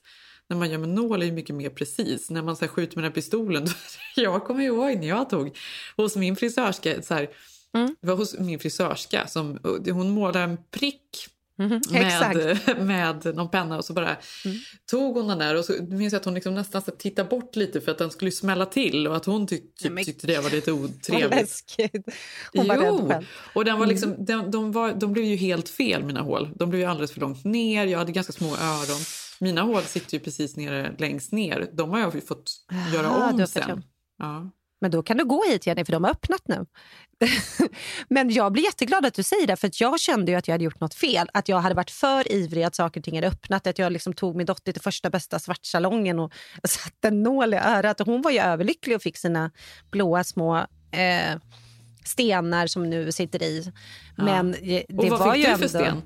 När 0.52 0.58
man 0.58 0.72
gör 0.72 0.78
med 0.78 0.90
nål 0.90 1.22
är 1.22 1.26
ju 1.26 1.32
mycket 1.32 1.56
mer 1.56 1.70
precis. 1.70 2.30
När 2.30 2.42
man 2.42 2.56
så 2.56 2.66
här, 2.66 2.70
skjuter 2.70 2.96
med 2.98 3.04
den 3.04 3.12
här 3.12 3.16
pistolen... 3.16 3.68
jag 4.16 4.44
kommer 4.44 4.64
ihåg 4.64 4.98
när 4.98 5.08
jag 5.08 5.30
tog 5.30 5.58
hos 5.98 6.16
min 6.16 6.36
frisörska... 6.36 7.02
Så 7.02 7.14
här, 7.14 7.30
mm. 7.74 7.96
Det 8.02 8.08
var 8.08 8.16
hos 8.16 8.40
min 8.40 8.60
frisörska 8.60 9.28
som 9.28 9.60
hon 9.86 10.10
målade 10.10 10.40
en 10.40 10.58
prick 10.72 11.28
Mm, 11.60 11.82
med, 11.92 12.78
med 12.82 13.36
någon 13.36 13.50
penna 13.50 13.78
och 13.78 13.86
så 13.86 13.94
bara 13.94 14.18
mm. 14.46 14.58
tog 14.86 15.16
hon 15.16 15.28
den 15.28 15.38
där 15.38 15.56
och 15.56 15.66
så 15.66 15.74
minns 15.90 16.14
jag 16.14 16.20
att 16.20 16.26
hon 16.26 16.34
liksom 16.34 16.56
nästan 16.56 16.82
så 16.82 16.92
tittade 16.92 17.30
bort 17.30 17.56
lite 17.56 17.82
för 17.82 17.92
att 17.92 17.98
den 17.98 18.12
skulle 18.12 18.32
smälla 18.32 18.66
till 18.66 19.08
och 19.08 19.16
att 19.16 19.26
hon 19.26 19.48
tyck, 19.48 19.76
typ, 19.76 19.92
men, 19.92 20.04
tyckte 20.04 20.28
det 20.28 20.40
var 20.40 20.50
lite 20.50 20.72
otrevligt. 20.72 21.76
Hon 22.54 22.68
var 22.68 22.76
jo, 22.76 22.82
rädd 22.82 23.08
själv. 23.12 23.26
och 23.54 23.66
den 23.66 23.80
var 23.80 23.86
liksom, 23.86 24.12
Mm. 24.12 24.26
de, 24.26 24.52
de, 24.52 24.72
var, 24.72 24.94
de 24.94 25.14
blev 25.14 25.26
ju 25.26 25.36
helt 25.36 25.70
fel 25.70 26.04
mina 26.04 26.22
hål. 26.22 26.50
De 26.56 26.70
blev 26.70 26.82
ju 26.82 26.88
alldeles 26.88 27.12
för 27.12 27.22
långt 27.22 27.44
ner, 27.44 27.88
jag 27.88 28.00
hade 28.00 28.12
ganska 28.12 28.34
små 28.34 28.48
öron. 28.48 29.02
Mina 29.42 29.62
hål 29.62 29.82
sitter 29.82 30.14
ju 30.14 30.20
precis 30.20 30.56
nere, 30.56 30.96
längst 30.98 31.32
ner. 31.32 31.70
De 31.74 31.90
har 31.90 32.00
jag 32.00 32.16
ju 32.16 32.22
fått 32.22 32.52
göra 32.94 33.08
Aha, 33.08 33.32
om 33.32 33.48
sen. 33.48 33.84
Ja. 34.18 34.52
Men 34.82 34.92
då 34.92 35.04
kan 35.04 35.18
du 35.18 35.26
gå 35.26 35.44
hit 35.50 35.68
Jenny, 35.68 35.86
för 35.86 35.92
de 35.92 36.04
har 36.04 36.12
öppnat 36.12 36.48
nu. 36.48 36.66
Men 38.10 38.30
jag 38.30 38.52
blir 38.52 38.64
jätteglad 38.64 39.06
att 39.06 39.14
du 39.14 39.24
säger 39.24 39.48
det, 39.48 39.56
för 39.56 39.72
jag 39.74 40.00
kände 40.00 40.32
ju 40.32 40.38
att 40.38 40.48
jag 40.48 40.54
hade 40.54 40.64
gjort 40.64 40.80
något 40.80 40.94
fel. 40.94 41.28
Att 41.34 41.50
jag 41.50 41.60
hade 41.60 41.76
varit 41.76 41.92
för 41.92 42.32
ivrig 42.32 42.64
att 42.64 42.76
saker 42.76 43.00
och 43.00 43.04
ting 43.04 43.16
hade 43.16 43.28
öppnat. 43.28 43.68
Att 43.68 43.80
jag 43.80 43.92
liksom 43.92 44.14
tog 44.14 44.36
min 44.36 44.46
dotter 44.46 44.72
till 44.72 44.82
första 44.82 45.10
bästa 45.10 45.40
svartsalongen 45.40 46.20
och 46.20 46.32
satte 46.64 47.08
en 47.08 47.24
nål 47.24 47.54
i 47.54 47.58
örat. 47.58 48.02
Och 48.02 48.08
hon 48.08 48.22
var 48.22 48.32
ju 48.32 48.40
överlycklig 48.40 48.96
och 48.96 49.02
fick 49.02 49.18
sina 49.18 49.52
blåa 49.92 50.24
små 50.24 50.58
eh, 50.92 51.40
stenar 52.06 52.68
som 52.68 52.90
nu 52.90 53.12
sitter 53.12 53.44
i. 53.44 53.72
Ja. 54.18 54.24
Men 54.24 54.54
eh, 54.54 54.60
det 54.90 54.98
Och 54.98 55.06
vad 55.06 55.20
var 55.20 55.34
fick 55.34 55.48
ju 55.48 55.52
du 55.52 55.68
för 55.68 55.80
ändå... 55.80 55.90
sten? 55.92 56.02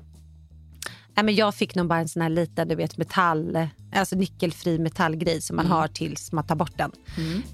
Nej, 1.16 1.24
men 1.24 1.34
jag 1.34 1.54
fick 1.54 1.74
nog 1.74 1.86
bara 1.88 1.98
en 1.98 2.08
sån 2.08 2.22
här 2.22 2.28
liten 2.28 2.68
du 2.68 2.74
vet, 2.74 2.96
metall, 2.98 3.68
alltså 3.94 4.16
nickelfri 4.16 4.78
metallgrej 4.78 5.40
som 5.40 5.56
man 5.56 5.66
Mm. 5.66 5.78
har 5.78 5.88
tills 5.88 6.32
man 6.32 6.46
tar 6.46 6.54
bort 6.56 6.72
den. 6.78 6.90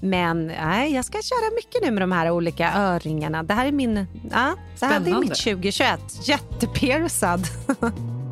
Men 0.01 0.47
nej, 0.47 0.93
jag 0.93 1.05
ska 1.05 1.13
köra 1.21 1.55
mycket 1.55 1.81
nu 1.83 1.91
med 1.91 2.01
de 2.01 2.11
här 2.11 2.29
olika 2.31 2.73
örringarna. 2.73 3.43
Det 3.43 3.53
här 3.53 3.65
är 3.65 3.71
min, 3.71 4.05
ja, 4.31 4.55
så 4.75 4.85
här, 4.85 4.99
det 4.99 5.09
är 5.11 5.19
mitt 5.19 5.35
2021. 5.35 5.99
Jättepiercad. 6.27 7.47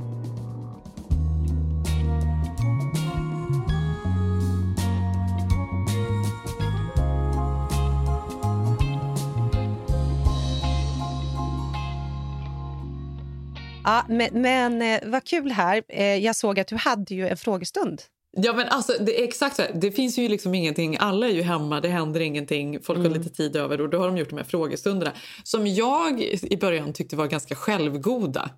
Ja, 13.83 14.05
men, 14.09 14.41
men 14.41 14.81
eh, 14.81 14.99
vad 15.09 15.23
kul 15.23 15.51
här. 15.51 15.83
Eh, 15.89 16.15
Jag 16.17 16.35
såg 16.35 16.59
att 16.59 16.67
du 16.67 16.75
hade 16.75 17.15
ju 17.15 17.27
en 17.27 17.37
frågestund. 17.37 18.01
Ja, 18.37 18.53
men 18.53 18.67
alltså, 18.67 18.93
det 18.99 19.19
är 19.21 19.23
exakt 19.23 19.55
så 19.55 19.61
här. 19.61 19.71
Det 19.75 19.91
finns 19.91 20.17
ju 20.17 20.27
liksom 20.29 20.55
ingenting. 20.55 20.97
Alla 20.99 21.27
är 21.27 21.31
ju 21.31 21.41
hemma, 21.41 21.81
det 21.81 21.87
händer 21.87 22.19
ingenting. 22.19 22.79
Folk 22.83 22.99
Mm. 22.99 23.11
har 23.11 23.19
lite 23.19 23.29
tid 23.35 23.55
över 23.55 23.81
och 23.81 23.89
då 23.89 23.97
har 23.99 24.05
de 24.07 24.17
gjort 24.17 24.29
de 24.29 24.37
här 24.37 24.43
frågestunderna 24.43 25.11
som 25.43 25.67
jag 25.67 26.21
i 26.43 26.57
början 26.61 26.93
tyckte 26.93 27.15
var 27.15 27.27
ganska 27.27 27.55
självgoda. 27.55 28.49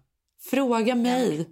Fråga 0.52 0.96
mig. 0.96 1.48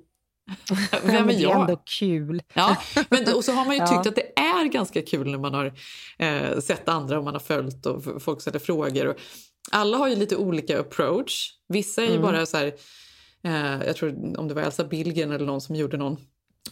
Vem 1.03 1.15
är 1.15 1.19
Men 1.19 1.27
det 1.27 1.33
är 1.33 1.39
jag? 1.41 1.61
ändå 1.61 1.81
kul. 1.99 2.41
Ja, 2.53 2.77
men, 3.09 3.33
och 3.35 3.45
så 3.45 3.51
har 3.51 3.65
man 3.65 3.75
ju 3.75 3.79
Ja. 3.81 3.87
tyckt 3.87 4.07
att 4.07 4.15
det 4.15 4.39
är 4.39 4.65
ganska 4.65 5.01
kul 5.01 5.31
när 5.31 5.37
man 5.37 5.53
har 5.53 5.73
eh, 6.19 6.59
sett 6.59 6.89
andra 6.89 7.17
och 7.17 7.23
man 7.23 7.33
har 7.33 7.39
följt 7.39 7.85
och 7.85 8.23
folk 8.23 8.41
ställer 8.41 8.59
frågor. 8.59 9.07
Och 9.07 9.15
alla 9.71 9.97
har 9.97 10.07
ju 10.07 10.15
lite 10.15 10.35
olika 10.35 10.79
approach. 10.79 11.49
Vissa 11.67 12.01
är 12.01 12.05
ju 12.05 12.11
Mm. 12.11 12.21
bara 12.21 12.45
så 12.45 12.57
här, 12.57 12.73
eh, 13.43 13.85
jag 13.87 13.95
tror 13.95 14.39
om 14.39 14.47
det 14.47 14.53
var 14.53 14.61
Elsa 14.61 14.83
Billgren 14.83 15.31
eller 15.31 15.45
någon 15.45 15.61
som 15.61 15.75
gjorde 15.75 15.97
någon 15.97 16.17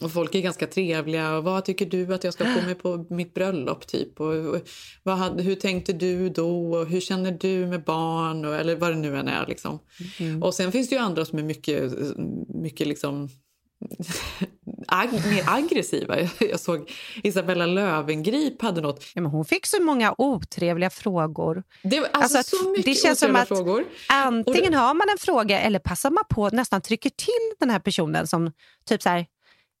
och 0.00 0.12
folk 0.12 0.34
är 0.34 0.40
ganska 0.40 0.66
trevliga. 0.66 1.36
Och 1.36 1.44
vad 1.44 1.64
tycker 1.64 1.86
du 1.86 2.14
att 2.14 2.24
jag 2.24 2.32
ska 2.32 2.44
på 2.44 2.66
mig 2.66 2.74
på 2.74 3.06
mitt 3.10 3.34
bröllop? 3.34 3.86
typ? 3.86 4.20
Och, 4.20 4.34
och, 4.36 4.60
vad 5.02 5.40
hur 5.40 5.54
tänkte 5.54 5.92
du 5.92 6.28
då? 6.28 6.74
Och 6.74 6.86
hur 6.86 7.00
känner 7.00 7.32
du 7.32 7.66
med 7.66 7.84
barn? 7.84 8.44
Och, 8.44 8.54
eller 8.54 8.76
vad 8.76 8.90
det 8.90 8.96
nu 8.96 9.16
än 9.16 9.28
är. 9.28 9.46
Liksom. 9.46 9.78
Mm. 10.20 10.42
Och 10.42 10.54
sen 10.54 10.72
finns 10.72 10.88
det 10.88 10.94
ju 10.94 11.00
andra 11.00 11.24
som 11.24 11.38
är 11.38 11.42
mycket, 11.42 11.92
mycket 12.48 12.86
liksom 12.86 13.28
ag- 14.86 15.12
mer 15.12 15.44
aggressiva. 15.46 16.16
Jag 16.40 16.60
såg 16.60 16.90
Isabella 17.22 17.66
Löwengrip 17.66 18.62
hade 18.62 18.80
något. 18.80 19.04
Ja, 19.14 19.20
men 19.20 19.30
hon 19.30 19.44
fick 19.44 19.66
så 19.66 19.82
många 19.82 20.14
otrevliga 20.18 20.90
frågor. 20.90 21.62
Det, 21.82 22.10
alltså, 22.12 22.38
att 22.38 22.46
så 22.46 22.70
mycket 22.70 22.84
det 22.84 22.94
känns 22.94 23.18
som 23.18 23.36
att 23.36 23.48
frågor. 23.48 23.84
antingen 24.08 24.74
har 24.74 24.94
man 24.94 25.08
en 25.12 25.18
fråga 25.18 25.60
eller 25.60 25.78
passar 25.78 26.10
man 26.10 26.24
på 26.30 26.48
nästan 26.48 26.80
trycker 26.80 27.10
till 27.10 27.56
den 27.60 27.70
här 27.70 27.78
personen 27.80 28.26
som 28.26 28.52
typ 28.88 29.02
så 29.02 29.08
här 29.08 29.26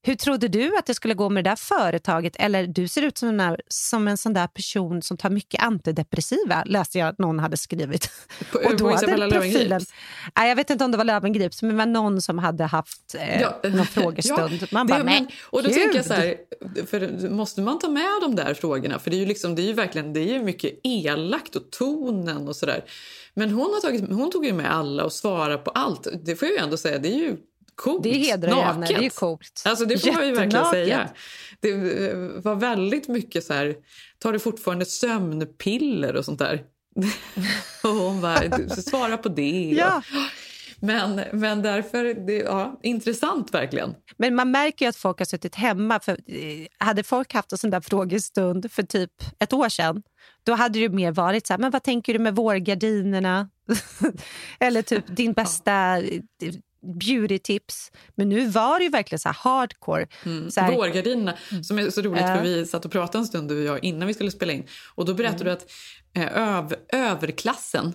Hur 0.02 0.14
trodde 0.14 0.48
du 0.48 0.76
att 0.76 0.86
det 0.86 0.94
skulle 0.94 1.14
gå 1.14 1.28
med 1.28 1.44
det 1.44 1.50
där 1.50 1.56
företaget? 1.56 2.36
Eller 2.36 2.66
du 2.66 2.88
ser 2.88 3.02
ut 3.02 3.18
som 3.18 3.28
en, 3.28 3.36
där, 3.36 3.60
som 3.68 4.08
en 4.08 4.16
sån 4.16 4.32
där 4.32 4.46
person 4.46 5.02
som 5.02 5.16
tar 5.16 5.30
mycket 5.30 5.62
antidepressiva, 5.62 6.62
läste 6.66 6.98
jag 6.98 7.14
någon 7.18 7.38
hade 7.38 7.56
skrivit. 7.56 8.10
På, 8.52 8.58
och 8.58 8.76
då 8.76 8.90
på 8.90 8.94
hade 8.96 9.30
profilen... 9.30 9.80
Nej, 10.38 10.48
jag 10.48 10.56
vet 10.56 10.70
inte 10.70 10.84
om 10.84 10.90
det 10.90 10.96
var 10.96 11.04
Löwengrips, 11.04 11.62
men 11.62 11.70
det 11.70 11.76
var 11.76 11.86
någon 11.86 12.22
som 12.22 12.38
hade 12.38 12.64
haft 12.64 13.14
eh, 13.18 13.40
Ja. 13.40 13.60
någon 13.62 13.86
frågestund. 13.86 14.58
Ja, 14.60 14.66
Man 14.70 14.86
det- 14.86 14.92
bara, 14.92 15.04
men- 15.04 15.28
Och 15.50 15.62
då 15.62 15.68
gud. 15.68 15.78
tänker 15.78 15.96
jag 15.96 16.06
så 16.06 16.14
här, 16.14 16.36
för 16.86 17.28
måste 17.28 17.60
man 17.60 17.78
ta 17.78 17.88
med 17.88 18.08
de 18.22 18.36
där 18.36 18.54
frågorna? 18.54 18.98
För 18.98 19.10
det 19.10 19.16
är 19.16 19.20
ju, 19.20 19.26
liksom, 19.26 19.54
det 19.54 19.62
är 19.62 19.66
ju 19.66 19.72
verkligen 19.72 20.12
det 20.12 20.20
är 20.20 20.32
ju 20.32 20.42
mycket 20.42 20.72
elakt 20.84 21.56
och 21.56 21.70
tonen 21.70 22.48
och 22.48 22.56
sådär. 22.56 22.84
Men 23.34 23.50
hon, 23.50 23.60
har 23.74 23.80
tagit, 23.80 24.08
hon 24.12 24.30
tog 24.30 24.46
ju 24.46 24.52
med 24.52 24.74
alla 24.74 25.04
och 25.04 25.12
svarade 25.12 25.58
på 25.58 25.70
allt. 25.70 26.06
Det 26.24 26.36
får 26.36 26.48
jag 26.48 26.56
ju 26.56 26.62
ändå 26.64 26.76
säga, 26.76 26.98
det 26.98 27.08
är 27.08 27.18
ju 27.18 27.36
coolt. 27.80 28.02
Det 28.02 28.12
hedrar 28.12 28.50
Naket. 28.50 28.66
henne, 28.66 28.86
det 28.86 29.06
är 29.06 29.10
coolt. 29.10 29.62
Alltså 29.64 29.84
det 29.84 29.98
får 29.98 30.12
man 30.12 30.26
ju 30.26 30.34
verkligen 30.34 30.64
säga. 30.64 31.08
Det 31.60 31.74
var 32.44 32.54
väldigt 32.54 33.08
mycket 33.08 33.44
så 33.44 33.52
här, 33.52 33.74
tar 34.18 34.32
du 34.32 34.38
fortfarande 34.38 34.84
sömnpiller 34.84 36.16
och 36.16 36.24
sånt 36.24 36.38
där? 36.38 36.62
och 37.82 37.90
hon 37.90 38.20
bara, 38.20 38.48
"Du, 38.48 38.68
svara 38.68 39.16
på 39.16 39.28
det. 39.28 39.72
Ja. 39.76 40.02
Men, 40.82 41.20
men 41.32 41.62
därför, 41.62 42.26
det, 42.26 42.36
ja, 42.36 42.80
intressant 42.82 43.54
verkligen. 43.54 43.94
Men 44.16 44.34
man 44.34 44.50
märker 44.50 44.84
ju 44.84 44.88
att 44.88 44.96
folk 44.96 45.18
har 45.18 45.24
suttit 45.24 45.54
hemma. 45.54 46.00
För, 46.00 46.12
eh, 46.12 46.66
hade 46.78 47.02
folk 47.02 47.34
haft 47.34 47.52
en 47.52 47.58
sån 47.58 47.70
där 47.70 47.80
frågestund 47.80 48.72
för 48.72 48.82
typ 48.82 49.10
ett 49.38 49.52
år 49.52 49.68
sedan 49.68 50.02
då 50.44 50.54
hade 50.54 50.78
det 50.78 50.88
mer 50.88 51.12
varit 51.12 51.46
så 51.46 51.52
här, 51.52 51.58
men 51.58 51.70
vad 51.70 51.82
tänker 51.82 52.12
du 52.12 52.18
med 52.18 52.36
vårgardinerna? 52.36 53.48
Eller 54.60 54.82
typ 54.82 55.04
din 55.06 55.32
bästa 55.32 56.02
beautytips. 56.82 57.92
Men 58.14 58.28
nu 58.28 58.46
var 58.46 58.78
det 58.78 58.84
ju 58.84 58.90
verkligen 58.90 59.18
så 59.20 59.28
hardcore. 59.28 60.06
Så 60.50 60.60
här, 60.60 60.72
Vårgardinerna, 60.76 61.34
som 61.62 61.78
är 61.78 61.90
så 61.90 62.02
roligt 62.02 62.20
Ja. 62.22 62.36
för 62.36 62.42
vi 62.42 62.66
satt 62.66 62.84
och 62.84 62.92
pratade 62.92 63.18
en 63.18 63.26
stund 63.26 63.48
du 63.48 63.58
och 63.58 63.64
jag 63.76 63.84
innan 63.84 64.08
vi 64.08 64.14
skulle 64.14 64.30
spela 64.30 64.52
in. 64.52 64.64
Och 64.94 65.04
då 65.04 65.14
berättade 65.14 65.44
du 65.44 65.50
att 65.50 65.70
eh, 66.16 66.36
öv, 66.36 66.74
överklassen 66.92 67.94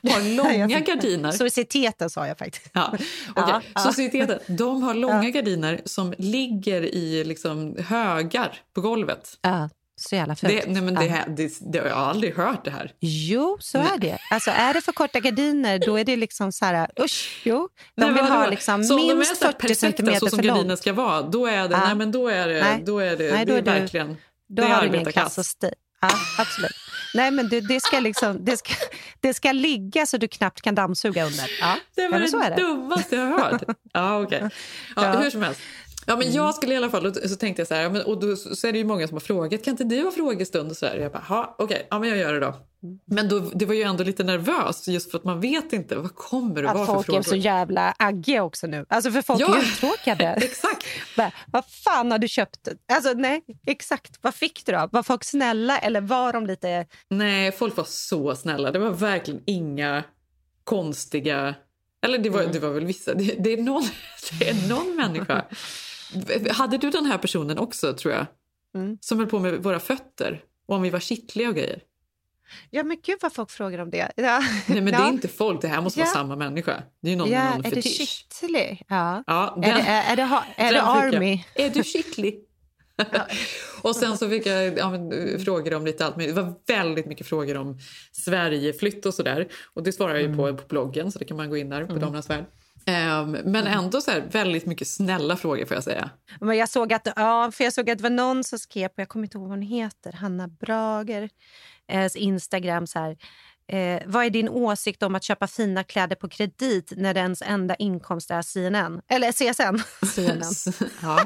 har 0.02 0.36
långa 0.36 0.80
gardiner. 0.80 1.32
Societeten 1.32 2.10
sa 2.10 2.26
jag 2.26 2.38
faktiskt. 2.38 2.70
Ja, 2.74 2.88
okej. 2.92 3.06
Ja, 3.36 3.62
ja. 3.74 3.80
Societeten, 3.80 4.56
de 4.56 4.82
har 4.82 4.94
långa 4.94 5.24
Ja. 5.24 5.30
gardiner 5.30 5.80
som 5.84 6.14
ligger 6.18 6.82
i 6.82 7.24
liksom 7.24 7.76
högar 7.78 8.60
på 8.74 8.80
golvet. 8.80 9.38
Ja, 9.42 9.68
så 10.02 10.14
jävla 10.16 10.36
fult. 10.36 10.52
Det, 10.52 10.66
nej 10.72 10.82
men 10.82 10.94
det, 10.94 11.06
här- 11.08 11.24
det, 11.28 11.52
det, 11.72 11.78
jag 11.78 11.94
har 11.94 12.10
aldrig 12.10 12.36
hört 12.36 12.64
det 12.64 12.70
här. 12.70 12.92
Jo, 13.00 13.56
så 13.60 13.78
är 13.78 13.98
det. 13.98 14.18
Alltså, 14.30 14.50
är 14.50 14.74
det 14.74 14.80
för 14.80 14.92
korta 14.92 15.20
gardiner 15.20 15.78
då 15.78 15.96
är 15.98 16.04
det 16.04 16.16
liksom 16.16 16.52
så 16.52 16.64
här... 16.64 16.90
Usch, 17.00 17.40
jo. 17.44 17.68
De 17.96 18.04
Nej, 18.04 18.12
vill 18.14 18.24
ha 18.24 18.46
liksom 18.46 18.84
så 18.84 19.10
är 19.10 19.14
minst 19.14 19.36
så 19.36 19.44
här 19.44 19.52
40 19.52 19.58
perfekta 19.60 19.80
centimeter 19.80 20.18
så 20.20 20.28
som 20.28 20.38
för 20.38 20.44
långt. 20.46 20.78
ska 20.78 20.92
vara, 20.92 21.22
då 21.22 21.46
är 21.46 21.68
det, 21.68 21.74
Ja. 21.74 21.84
nej, 21.86 21.94
men 21.94 22.12
då 22.12 22.28
är 22.28 22.48
det, 22.48 22.60
Nej. 22.64 22.82
då 22.86 22.98
är 22.98 23.16
det, 23.16 23.32
Nej, 23.34 23.44
då 23.46 23.52
det 23.52 23.58
är 23.58 23.58
är 23.58 23.62
du- 23.74 23.80
verkligen 23.80 24.08
Då 24.48 24.62
det 24.62 24.68
är 24.68 24.74
har 24.74 24.82
du 24.82 24.88
ingen 24.88 25.12
klass 25.12 25.38
och 25.38 25.46
stil. 25.46 25.70
Ja, 26.00 26.10
absolut. 26.38 26.72
Nej, 27.14 27.30
men 27.30 27.48
det, 27.48 27.60
det, 27.60 27.80
ska 27.80 28.00
liksom, 28.00 28.44
det, 28.44 28.56
ska, 28.56 28.74
det 29.20 29.34
ska 29.34 29.52
ligga 29.52 30.06
så 30.06 30.16
du 30.16 30.28
knappt 30.28 30.60
kan 30.62 30.74
dammsuga 30.74 31.24
under. 31.24 31.50
Ja, 31.60 31.76
Det 31.94 32.08
var 32.08 32.18
det 32.18 32.24
är 32.46 32.50
det. 32.50 32.56
dummaste 32.62 33.16
jag 33.16 33.26
har 33.26 33.38
hört. 33.50 33.62
Ja, 33.92 34.22
okej. 34.22 34.48
Ja, 34.96 35.04
Ja. 35.04 35.12
Hur 35.20 35.30
som 35.30 35.42
helst. 35.42 35.60
Ja, 36.06 36.16
men 36.16 36.32
jag 36.32 36.54
skulle 36.54 36.74
i 36.74 36.76
alla 36.76 36.90
fall, 36.90 37.06
och 37.06 37.16
så 37.16 37.36
tänkte 37.36 37.60
jag 37.60 37.66
så 37.68 37.74
här, 37.74 38.08
och 38.08 38.20
då, 38.20 38.36
så 38.36 38.66
är 38.66 38.72
det 38.72 38.78
ju 38.78 38.84
många 38.84 39.08
som 39.08 39.14
har 39.14 39.20
frågat, 39.20 39.64
kan 39.64 39.70
inte 39.70 39.84
du 39.84 40.02
ha 40.04 40.10
frågestund? 40.10 40.70
Och 40.70 40.76
så 40.76 40.86
där. 40.86 40.96
Jag 40.98 41.12
bara, 41.12 41.24
"Ja, 41.28 41.54
okej, 41.58 41.86
ja 41.90 41.98
men 41.98 42.08
jag 42.08 42.18
gör 42.18 42.32
det 42.34 42.40
då. 42.40 42.54
Men 43.04 43.28
då, 43.28 43.38
det 43.38 43.66
var 43.66 43.74
ju 43.74 43.82
ändå 43.82 44.04
lite 44.04 44.24
nervöst 44.24 44.88
just 44.88 45.10
för 45.10 45.18
att 45.18 45.24
man 45.24 45.40
vet 45.40 45.72
inte, 45.72 45.96
vad 45.96 46.14
kommer 46.14 46.54
det 46.54 46.62
vara 46.62 46.70
Att 46.80 46.86
för 46.86 46.94
folk 46.94 47.06
frågor? 47.06 47.18
är 47.18 47.22
så 47.22 47.36
jävla 47.36 47.94
aggiga 47.98 48.42
också 48.42 48.66
nu. 48.66 48.86
Alltså 48.88 49.10
för 49.10 49.22
folk 49.22 49.40
Ja. 49.40 49.56
är 49.56 49.62
uttråkade. 49.62 50.24
exakt. 50.42 50.84
Bara, 51.16 51.32
vad 51.46 51.64
fan 51.84 52.10
har 52.10 52.18
du 52.18 52.28
köpt? 52.28 52.68
Alltså 52.92 53.12
nej, 53.12 53.42
exakt. 53.66 54.18
Vad 54.20 54.34
fick 54.34 54.66
du 54.66 54.72
då? 54.72 54.88
Var 54.92 55.02
folk 55.02 55.24
snälla 55.24 55.78
eller 55.78 56.00
var 56.00 56.32
de 56.32 56.46
lite... 56.46 56.86
Nej, 57.08 57.52
folk 57.52 57.76
var 57.76 57.84
så 57.88 58.34
snälla. 58.36 58.70
Det 58.70 58.78
var 58.78 58.90
verkligen 58.90 59.40
inga 59.46 60.04
konstiga... 60.64 61.54
Eller 62.04 62.18
det 62.18 62.30
var, 62.30 62.40
Mm. 62.40 62.52
det 62.52 62.58
var 62.58 62.70
väl 62.70 62.84
vissa. 62.84 63.14
Det, 63.14 63.34
det, 63.38 63.52
är 63.52 63.56
någon, 63.62 63.82
det 64.38 64.48
är 64.48 64.68
någon 64.68 64.96
människa. 64.96 65.44
Hade 66.50 66.78
du 66.78 66.90
den 66.90 67.06
här 67.06 67.18
personen 67.18 67.58
också, 67.58 67.92
tror 67.94 68.14
jag? 68.14 68.26
Mm. 68.74 68.98
Som 69.00 69.18
höll 69.18 69.26
på 69.28 69.38
med 69.38 69.62
våra 69.62 69.80
fötter 69.80 70.42
och 70.66 70.74
om 70.76 70.82
vi 70.82 70.90
var 70.90 71.00
kittliga 71.00 71.48
och 71.48 71.54
grejer. 71.54 71.80
Ja 72.70 72.82
men 72.82 72.96
gud 73.04 73.18
vad 73.22 73.32
folk 73.32 73.50
frågar 73.50 73.78
om 73.78 73.90
det. 73.90 74.12
Ja. 74.16 74.38
Nej, 74.66 74.80
men 74.80 74.84
det 74.84 74.90
ja. 74.92 75.06
är 75.06 75.12
inte 75.12 75.28
folk. 75.28 75.60
Det 75.62 75.68
här 75.68 75.80
måste 75.80 76.00
Ja. 76.00 76.04
vara 76.06 76.14
samma 76.14 76.36
människa. 76.36 76.82
Det 77.02 77.08
är 77.08 77.10
ju 77.10 77.16
någon 77.18 77.30
ja, 77.30 77.38
med 77.44 77.50
någon 77.56 77.64
är 77.66 77.70
det 77.70 77.82
fetisch. 77.82 78.26
kittlig? 78.30 78.82
Ja. 78.88 79.24
Ja, 79.26 79.54
Är 79.56 79.60
den- 79.62 79.74
det, 79.84 79.90
är, 79.90 80.12
är 80.12 80.16
det, 80.16 80.24
ha- 80.24 80.44
är 80.56 80.72
det 80.72 80.78
fick 80.78 80.78
jag. 80.78 81.14
Army? 81.14 81.44
Är 81.54 81.70
du 81.70 81.84
kittlig? 81.84 82.40
och 83.82 83.96
sen 83.96 84.18
så 84.18 84.28
fick 84.28 84.46
jag 84.46 84.78
ja, 84.78 84.90
men, 84.90 85.10
frågor 85.44 85.74
om 85.74 85.84
lite 85.86 86.06
allt 86.06 86.16
möjligt. 86.16 86.36
Det 86.36 86.42
var 86.42 86.54
väldigt 86.66 87.06
mycket 87.06 87.26
frågor 87.26 87.56
om 87.56 87.78
Sverigeflytt 88.12 89.06
och 89.06 89.14
sådär. 89.14 89.48
Och 89.74 89.82
det 89.82 89.92
svarar 89.92 90.14
jag 90.14 90.22
ju 90.22 90.36
på 90.36 90.56
på 90.56 90.66
bloggen 90.68 91.12
så 91.12 91.18
det 91.18 91.24
kan 91.24 91.36
man 91.36 91.50
gå 91.50 91.56
in 91.56 91.68
där 91.68 91.84
på 91.84 91.94
Damernas 91.94 92.30
Värld. 92.30 92.44
Ehm, 92.86 93.30
men 93.30 93.66
ändå 93.66 94.00
så 94.00 94.12
väldigt 94.30 94.66
mycket 94.66 94.88
snälla 94.88 95.36
frågor 95.36 95.66
får 95.66 95.74
jag 95.74 95.84
säga. 95.84 96.10
Men 96.40 96.56
jag 96.56 96.68
såg 96.68 96.92
att, 96.92 97.08
ja, 97.16 97.52
för 97.52 97.64
jag 97.64 97.72
såg 97.72 97.90
att 97.90 97.98
det 97.98 98.02
var 98.02 98.10
någon 98.10 98.44
som 98.44 98.58
skrev 98.58 98.88
på, 98.88 99.00
jag 99.00 99.08
kommer 99.08 99.26
inte 99.26 99.38
ihåg 99.38 99.48
vad 99.48 99.58
hon 99.58 99.62
heter, 99.62 100.12
Hanna 100.12 100.48
Brager, 100.48 101.30
eh, 101.88 102.10
Instagram 102.14 102.86
så 102.86 102.98
här. 102.98 103.16
Eh, 103.68 104.02
vad 104.06 104.24
är 104.24 104.30
din 104.30 104.48
åsikt 104.48 105.02
om 105.02 105.14
att 105.14 105.24
köpa 105.24 105.46
fina 105.46 105.84
kläder 105.84 106.16
på 106.16 106.28
kredit 106.28 106.92
när 106.96 107.16
ens 107.16 107.42
enda 107.42 107.74
inkomst 107.74 108.30
är 108.30 108.42
CNN? 108.42 109.00
Eller 109.08 109.32
CSN. 109.32 110.06
CNN. 110.06 110.52
ja. 111.02 111.24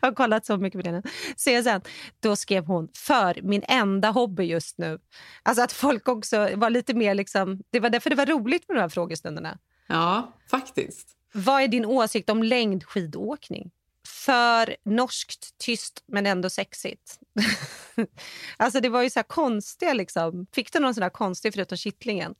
Jag 0.00 0.08
har 0.08 0.14
kollat 0.14 0.46
så 0.46 0.56
mycket 0.56 0.82
på 0.82 0.90
det 0.90 0.92
nu. 0.92 1.02
CSN. 1.36 1.88
Då 2.20 2.36
skrev 2.36 2.64
hon, 2.64 2.88
för 2.96 3.42
min 3.42 3.62
enda 3.68 4.10
hobby 4.10 4.44
just 4.44 4.78
nu. 4.78 4.98
Alltså 5.42 5.62
att 5.62 5.72
folk 5.72 6.08
också 6.08 6.48
var 6.54 6.70
lite 6.70 6.94
mer 6.94 7.14
liksom, 7.14 7.62
det 7.70 7.80
var 7.80 7.90
därför 7.90 8.10
det 8.10 8.16
var 8.16 8.26
roligt 8.26 8.68
med 8.68 8.76
de 8.76 8.80
här 8.80 8.88
frågestunderna. 8.88 9.58
Ja, 9.86 10.32
faktiskt. 10.50 11.08
Vad 11.32 11.62
är 11.62 11.68
din 11.68 11.84
åsikt 11.84 12.30
om 12.30 12.42
längdskidåkning? 12.42 13.70
För 14.06 14.76
norskt, 14.84 15.58
tyst 15.58 16.04
men 16.06 16.26
ändå 16.26 16.50
sexigt. 16.50 17.20
alltså 18.56 18.80
det 18.80 18.88
var 18.88 19.02
ju 19.02 19.10
så 19.10 19.22
konstiga 19.22 19.92
liksom. 19.92 20.46
Fick 20.52 20.72
du 20.72 20.78
någon 20.78 20.94
sån 20.94 21.10
konstig 21.10 21.54
förutom 21.54 21.78
kittlingen? 21.78 22.34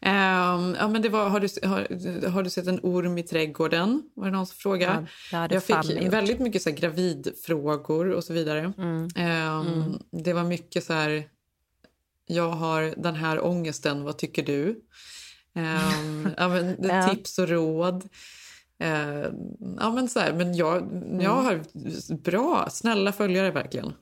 Ehm, 0.00 0.76
ja, 0.78 0.88
men 0.88 1.02
det 1.02 1.08
var, 1.08 1.28
har, 1.28 1.40
du, 1.40 1.68
har, 1.68 2.28
har 2.28 2.42
du 2.42 2.50
sett 2.50 2.66
en 2.66 2.80
orm 2.82 3.18
i 3.18 3.22
trädgården? 3.22 4.02
Var 4.14 4.24
det 4.24 4.30
någon 4.30 4.46
som 4.46 4.56
frågade? 4.56 5.06
Ja, 5.32 5.48
jag 5.50 5.64
fick 5.64 5.84
gjort. 5.84 6.12
väldigt 6.12 6.38
mycket 6.38 6.62
så 6.62 6.70
här, 6.70 6.76
gravidfrågor 6.76 8.10
och 8.10 8.24
så 8.24 8.32
vidare. 8.32 8.72
Mm. 8.78 9.08
Ehm, 9.16 9.98
Det 10.10 10.32
var 10.32 10.44
mycket 10.44 10.84
så 10.84 10.92
här... 10.92 11.24
Jag 12.26 12.50
har 12.50 12.94
den 12.96 13.14
här 13.14 13.44
ångesten, 13.44 14.04
vad 14.04 14.18
tycker 14.18 14.42
du? 14.42 14.80
Ja, 16.36 16.48
men, 16.48 16.76
Ja. 16.82 17.08
Tips 17.08 17.38
och 17.38 17.48
råd. 17.48 18.08
Ehm, 18.78 19.34
ja, 19.80 19.90
men 19.90 20.08
så 20.08 20.20
här, 20.20 20.32
men 20.32 20.54
jag, 20.54 20.82
Mm. 20.82 21.20
jag 21.20 21.30
har 21.30 21.62
bra, 22.16 22.68
snälla 22.70 23.12
följare 23.12 23.50
verkligen. 23.50 23.92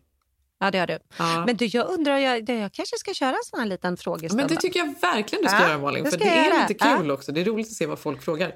Ja, 0.63 0.71
det 0.71 0.79
har 0.79 0.87
du. 0.87 0.99
Ja. 1.19 1.45
Men 1.47 1.57
du, 1.57 1.65
jag 1.67 1.89
undrar, 1.89 2.19
jag, 2.19 2.49
jag 2.51 2.73
kanske 2.73 2.99
ska 2.99 3.15
köra 3.15 3.31
en 3.31 3.45
sån 3.45 3.61
här 3.61 3.67
liten 3.67 3.97
frågestund. 3.97 4.37
Men 4.41 4.49
det 4.49 4.57
tycker 4.57 4.79
jag 4.81 4.95
verkligen 5.01 5.43
du 5.43 5.49
ska 5.49 5.59
Ja, 5.61 5.69
göra 5.69 5.79
Malin. 5.79 6.11
För 6.11 6.19
det 6.19 6.25
är 6.29 6.45
göra. 6.51 6.67
lite 6.69 6.75
kul 6.99 7.11
också. 7.11 7.33
Det 7.33 7.41
är 7.41 7.45
roligt 7.45 7.67
att 7.67 7.73
se 7.73 7.87
vad 7.87 7.99
folk 7.99 8.23
frågar. 8.23 8.55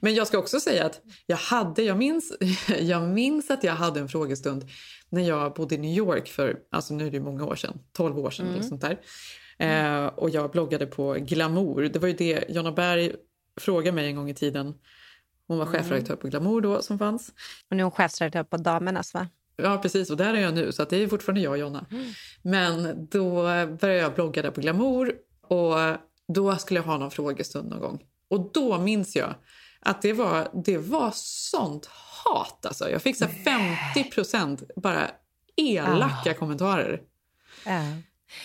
Men 0.00 0.14
jag 0.14 0.26
ska 0.26 0.38
också 0.38 0.60
säga 0.60 0.86
att 0.86 1.00
jag 1.26 1.36
hade, 1.36 1.82
jag 1.82 1.96
minns, 1.98 2.32
jag 2.80 3.02
minns 3.02 3.50
att 3.50 3.64
jag 3.64 3.72
hade 3.72 4.00
en 4.00 4.08
frågestund 4.08 4.64
när 5.08 5.22
jag 5.28 5.54
bodde 5.54 5.74
i 5.74 5.78
New 5.78 5.96
York 5.96 6.28
för, 6.28 6.56
alltså 6.70 6.94
nu 6.94 7.06
är 7.06 7.10
det 7.10 7.20
många 7.20 7.44
år 7.44 7.56
sedan, 7.56 7.78
12 7.92 8.18
år 8.18 8.30
sedan 8.30 8.46
Mm. 8.46 8.58
eller 8.58 8.68
sånt 8.68 8.80
där. 8.80 8.98
Eh, 9.58 10.06
och 10.06 10.30
jag 10.30 10.50
bloggade 10.50 10.86
på 10.86 11.12
Glamour. 11.14 11.82
Det 11.82 11.98
var 11.98 12.08
ju 12.08 12.14
det 12.14 12.44
Jonna 12.48 12.72
Berg 12.72 13.12
frågade 13.60 13.92
mig 13.94 14.06
en 14.06 14.16
gång 14.16 14.30
i 14.30 14.34
tiden. 14.34 14.74
Hon 15.48 15.58
var 15.58 15.66
Mm. 15.66 15.78
chefredaktör 15.78 16.16
på 16.16 16.28
Glamour 16.28 16.60
då 16.60 16.82
som 16.82 16.98
fanns. 16.98 17.28
Och 17.70 17.76
nu 17.76 17.80
är 17.80 17.84
hon 17.84 17.90
chefsredaktör 17.92 18.44
på 18.44 18.56
Damernas 18.56 19.14
va? 19.14 19.28
Ja, 19.56 19.78
precis. 19.82 20.10
Och 20.10 20.16
där 20.16 20.34
är 20.34 20.40
jag 20.40 20.54
nu, 20.54 20.72
så 20.72 20.84
det 20.84 20.96
är 20.96 21.08
fortfarande 21.08 21.40
jag 21.40 21.50
och 21.50 21.58
Jonna. 21.58 21.86
Men 22.42 23.06
då 23.10 23.42
började 23.42 23.94
jag 23.94 24.14
blogga 24.14 24.42
där 24.42 24.50
på 24.50 24.60
Glamour 24.60 25.12
och 25.42 25.74
då 26.28 26.56
skulle 26.56 26.80
jag 26.80 26.84
ha 26.84 26.98
någon 26.98 27.10
frågestund 27.10 27.68
någon 27.70 27.80
gång. 27.80 28.02
Och 28.30 28.50
då 28.52 28.78
minns 28.78 29.16
jag 29.16 29.34
att 29.80 30.02
det 30.02 30.12
var, 30.12 30.48
det 30.64 30.78
var 30.78 31.10
sånt 31.14 31.86
hat. 32.24 32.66
Alltså. 32.66 32.90
Jag 32.90 33.02
fick 33.02 33.16
så 33.16 33.24
här 33.24 33.44
50 33.94 34.10
procent 34.10 34.62
bara 34.76 35.10
elaka 35.56 36.34
kommentarer. 36.34 37.00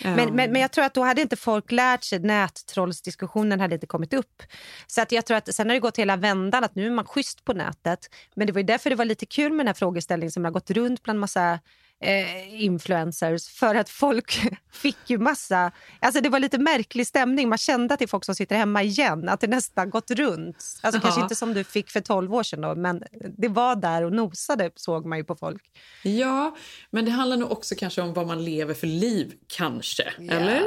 Ja. 0.02 0.16
Men, 0.16 0.36
men, 0.36 0.52
men 0.52 0.62
jag 0.62 0.72
tror 0.72 0.84
att 0.84 0.94
då 0.94 1.02
hade 1.02 1.22
inte 1.22 1.36
folk 1.36 1.72
lärt 1.72 2.04
sig, 2.04 2.18
nättrollsdiskussionen 2.18 3.60
hade 3.60 3.74
inte 3.74 3.86
kommit 3.86 4.12
upp. 4.12 4.42
Så 4.86 5.02
att 5.02 5.12
jag 5.12 5.26
tror 5.26 5.36
att 5.36 5.54
sen 5.54 5.68
har 5.68 5.74
det 5.74 5.80
gått 5.80 5.98
hela 5.98 6.16
vändan 6.16 6.64
att 6.64 6.74
nu 6.74 6.86
är 6.86 6.90
man 6.90 7.04
schysst 7.04 7.44
på 7.44 7.52
nätet. 7.52 8.08
Men 8.34 8.46
det 8.46 8.52
var 8.52 8.60
ju 8.60 8.66
därför 8.66 8.90
det 8.90 8.96
var 8.96 9.04
lite 9.04 9.26
kul 9.26 9.52
med 9.52 9.58
den 9.58 9.66
här 9.66 9.74
frågeställningen 9.74 10.32
som 10.32 10.44
har 10.44 10.52
gått 10.52 10.70
runt 10.70 11.02
bland 11.02 11.20
massa 11.20 11.58
eh, 12.02 12.62
influencers 12.64 13.48
för 13.48 13.74
att 13.74 13.88
folk 13.88 14.40
fick 14.72 14.96
ju 15.10 15.18
massa... 15.18 15.72
Alltså 16.00 16.20
det 16.20 16.28
var 16.28 16.38
lite 16.40 16.58
märklig 16.58 17.06
stämning. 17.06 17.48
Man 17.48 17.58
kände 17.58 17.94
att 17.94 17.98
det 17.98 18.04
är 18.04 18.08
folk 18.08 18.24
som 18.24 18.34
sitter 18.34 18.56
hemma 18.56 18.82
igen, 18.82 19.28
att 19.28 19.40
det 19.40 19.46
nästan 19.46 19.90
gått 19.90 20.10
runt. 20.10 20.56
Alltså 20.80 21.00
kanske 21.00 21.20
Ja. 21.20 21.24
inte 21.24 21.34
som 21.34 21.54
du 21.54 21.64
fick 21.64 21.90
för 21.90 22.00
12 22.00 22.34
år 22.34 22.42
sedan 22.42 22.60
då, 22.60 22.74
men 22.74 23.02
det 23.38 23.48
var 23.48 23.76
där 23.76 24.04
och 24.04 24.12
nosade 24.12 24.70
såg 24.76 25.06
man 25.06 25.18
ju 25.18 25.24
på 25.24 25.34
folk. 25.36 25.62
Ja, 26.02 26.56
men 26.90 27.04
det 27.04 27.10
handlar 27.10 27.36
nog 27.36 27.52
också 27.52 27.74
kanske 27.78 28.02
om 28.02 28.12
vad 28.14 28.26
man 28.26 28.44
lever 28.44 28.74
för 28.74 28.86
liv, 28.86 29.32
kanske. 29.46 30.02
Eller? 30.30 30.62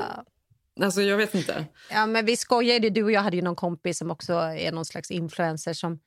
Alltså, 0.81 1.01
jag 1.01 1.17
vet 1.17 1.35
inte. 1.35 1.65
Ja, 1.91 2.05
men 2.05 2.25
vi 2.25 2.37
skojade. 2.37 2.89
Du 2.89 3.03
och 3.03 3.11
jag 3.11 3.21
hade 3.21 3.35
ju 3.35 3.41
någon 3.41 3.55
kompis 3.55 3.97
som 3.97 4.11
också 4.11 4.33
är 4.33 4.71
någon 4.71 4.85
slags 4.85 5.11
influencer 5.11 5.73
som 5.73 5.99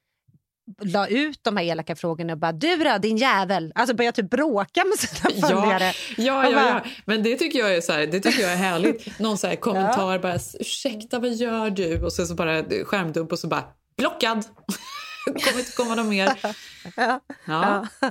la 0.83 1.09
ut 1.09 1.41
de 1.43 1.57
här 1.57 1.65
elaka 1.65 1.97
frågorna 1.97 2.33
och 2.33 2.39
bara 2.39 2.53
du 2.53 2.77
då 2.77 2.99
din 2.99 3.17
jävel. 3.17 3.73
Alltså 3.75 3.95
började 3.95 4.23
typ 4.23 4.31
bråka 4.31 4.85
med 4.85 4.99
sina 4.99 5.49
följare. 5.49 5.93
Ja, 6.17 6.25
ja, 6.25 6.47
Och 6.47 6.53
ja, 6.53 6.57
bara, 6.57 6.83
ja. 6.85 6.91
Men 7.05 7.23
det 7.23 7.37
tycker 7.37 7.59
jag 7.59 7.77
är, 7.77 7.81
så 7.81 7.93
här, 7.93 8.07
det 8.07 8.21
tycker 8.21 8.43
jag 8.43 8.53
är 8.53 8.57
härligt. 8.57 9.19
Någon 9.19 9.39
så 9.39 9.47
här 9.47 9.57
kommentar 9.61 10.19
bara 10.19 10.39
ursäkta 10.61 11.19
vad 11.19 11.35
gör 11.35 11.71
du? 11.71 12.05
Och 12.05 12.13
sen 12.13 12.27
så 12.27 12.35
bara 12.35 12.63
skärmdump 12.85 13.33
och 13.33 13.39
så 13.39 13.49
bara 13.49 13.65
blockad. 13.97 14.45
kommer 15.45 15.59
inte 15.59 15.73
komma 15.73 15.95
någon 15.95 16.09
mer. 16.09 16.33
Ja. 16.97 17.21
Ja. 17.47 17.87
Ja. 18.01 18.11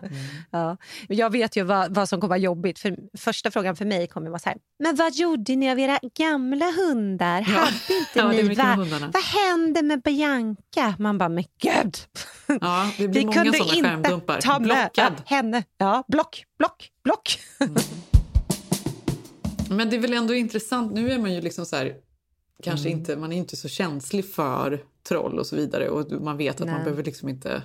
Ja. 0.52 0.78
Jag 1.10 1.30
vet 1.32 1.56
ju 1.56 1.64
vad, 1.64 1.96
vad 1.96 2.10
som 2.10 2.22
kommer 2.22 2.30
vara 2.30 2.40
jobbigt. 2.40 2.80
För 2.80 2.96
första 3.18 3.52
frågan 3.52 3.76
för 3.76 3.86
mig 3.86 4.08
kommer 4.08 4.30
vara 4.30 4.40
så 4.40 4.50
här. 4.50 4.58
Men 4.84 4.96
vad 4.96 5.14
gjorde 5.16 5.56
ni 5.56 5.72
av 5.72 5.80
era 5.80 6.00
gamla 6.18 6.66
hundar? 6.72 7.42
Hade 7.42 7.72
inte 8.00 8.10
Ja, 8.20 8.28
ni... 8.32 8.56
Va, 8.56 9.10
vad 9.14 9.24
hände 9.24 9.82
med 9.84 10.02
Bianca? 10.02 10.96
Man 11.00 11.18
bara, 11.18 11.30
men 11.30 11.44
gud! 11.62 11.98
Ja, 12.62 12.92
det 12.98 13.08
blir 13.08 13.20
Vi 13.20 13.26
många 13.26 13.44
kunde 13.44 13.58
inte 13.58 13.82
skärmdumpar. 13.90 14.42
ta 14.42 14.60
med 14.60 14.68
Blockad. 14.68 15.14
henne. 15.26 15.64
Ja, 15.78 16.04
block, 16.08 16.44
block, 16.58 16.90
block. 17.04 17.40
Men 19.70 19.90
det 19.90 19.96
är 19.96 20.00
väl 20.00 20.14
ändå 20.14 20.34
intressant. 20.34 20.94
Nu 20.94 21.12
är 21.12 21.18
man 21.20 21.34
ju 21.34 21.42
liksom 21.42 21.66
så 21.66 21.76
här, 21.76 21.94
kanske 22.64 22.88
Mm. 22.90 23.00
inte, 23.00 23.16
man 23.16 23.34
är 23.34 23.38
inte 23.38 23.56
så 23.56 23.68
känslig 23.70 24.34
för 24.34 24.84
troll 25.08 25.40
och 25.40 25.48
så 25.48 25.56
vidare. 25.56 25.90
Och 25.90 26.22
man 26.22 26.38
vet 26.38 26.62
att 26.62 26.68
man 26.68 26.76
Nej. 26.76 26.84
behöver 26.84 27.04
liksom 27.04 27.30
inte 27.30 27.64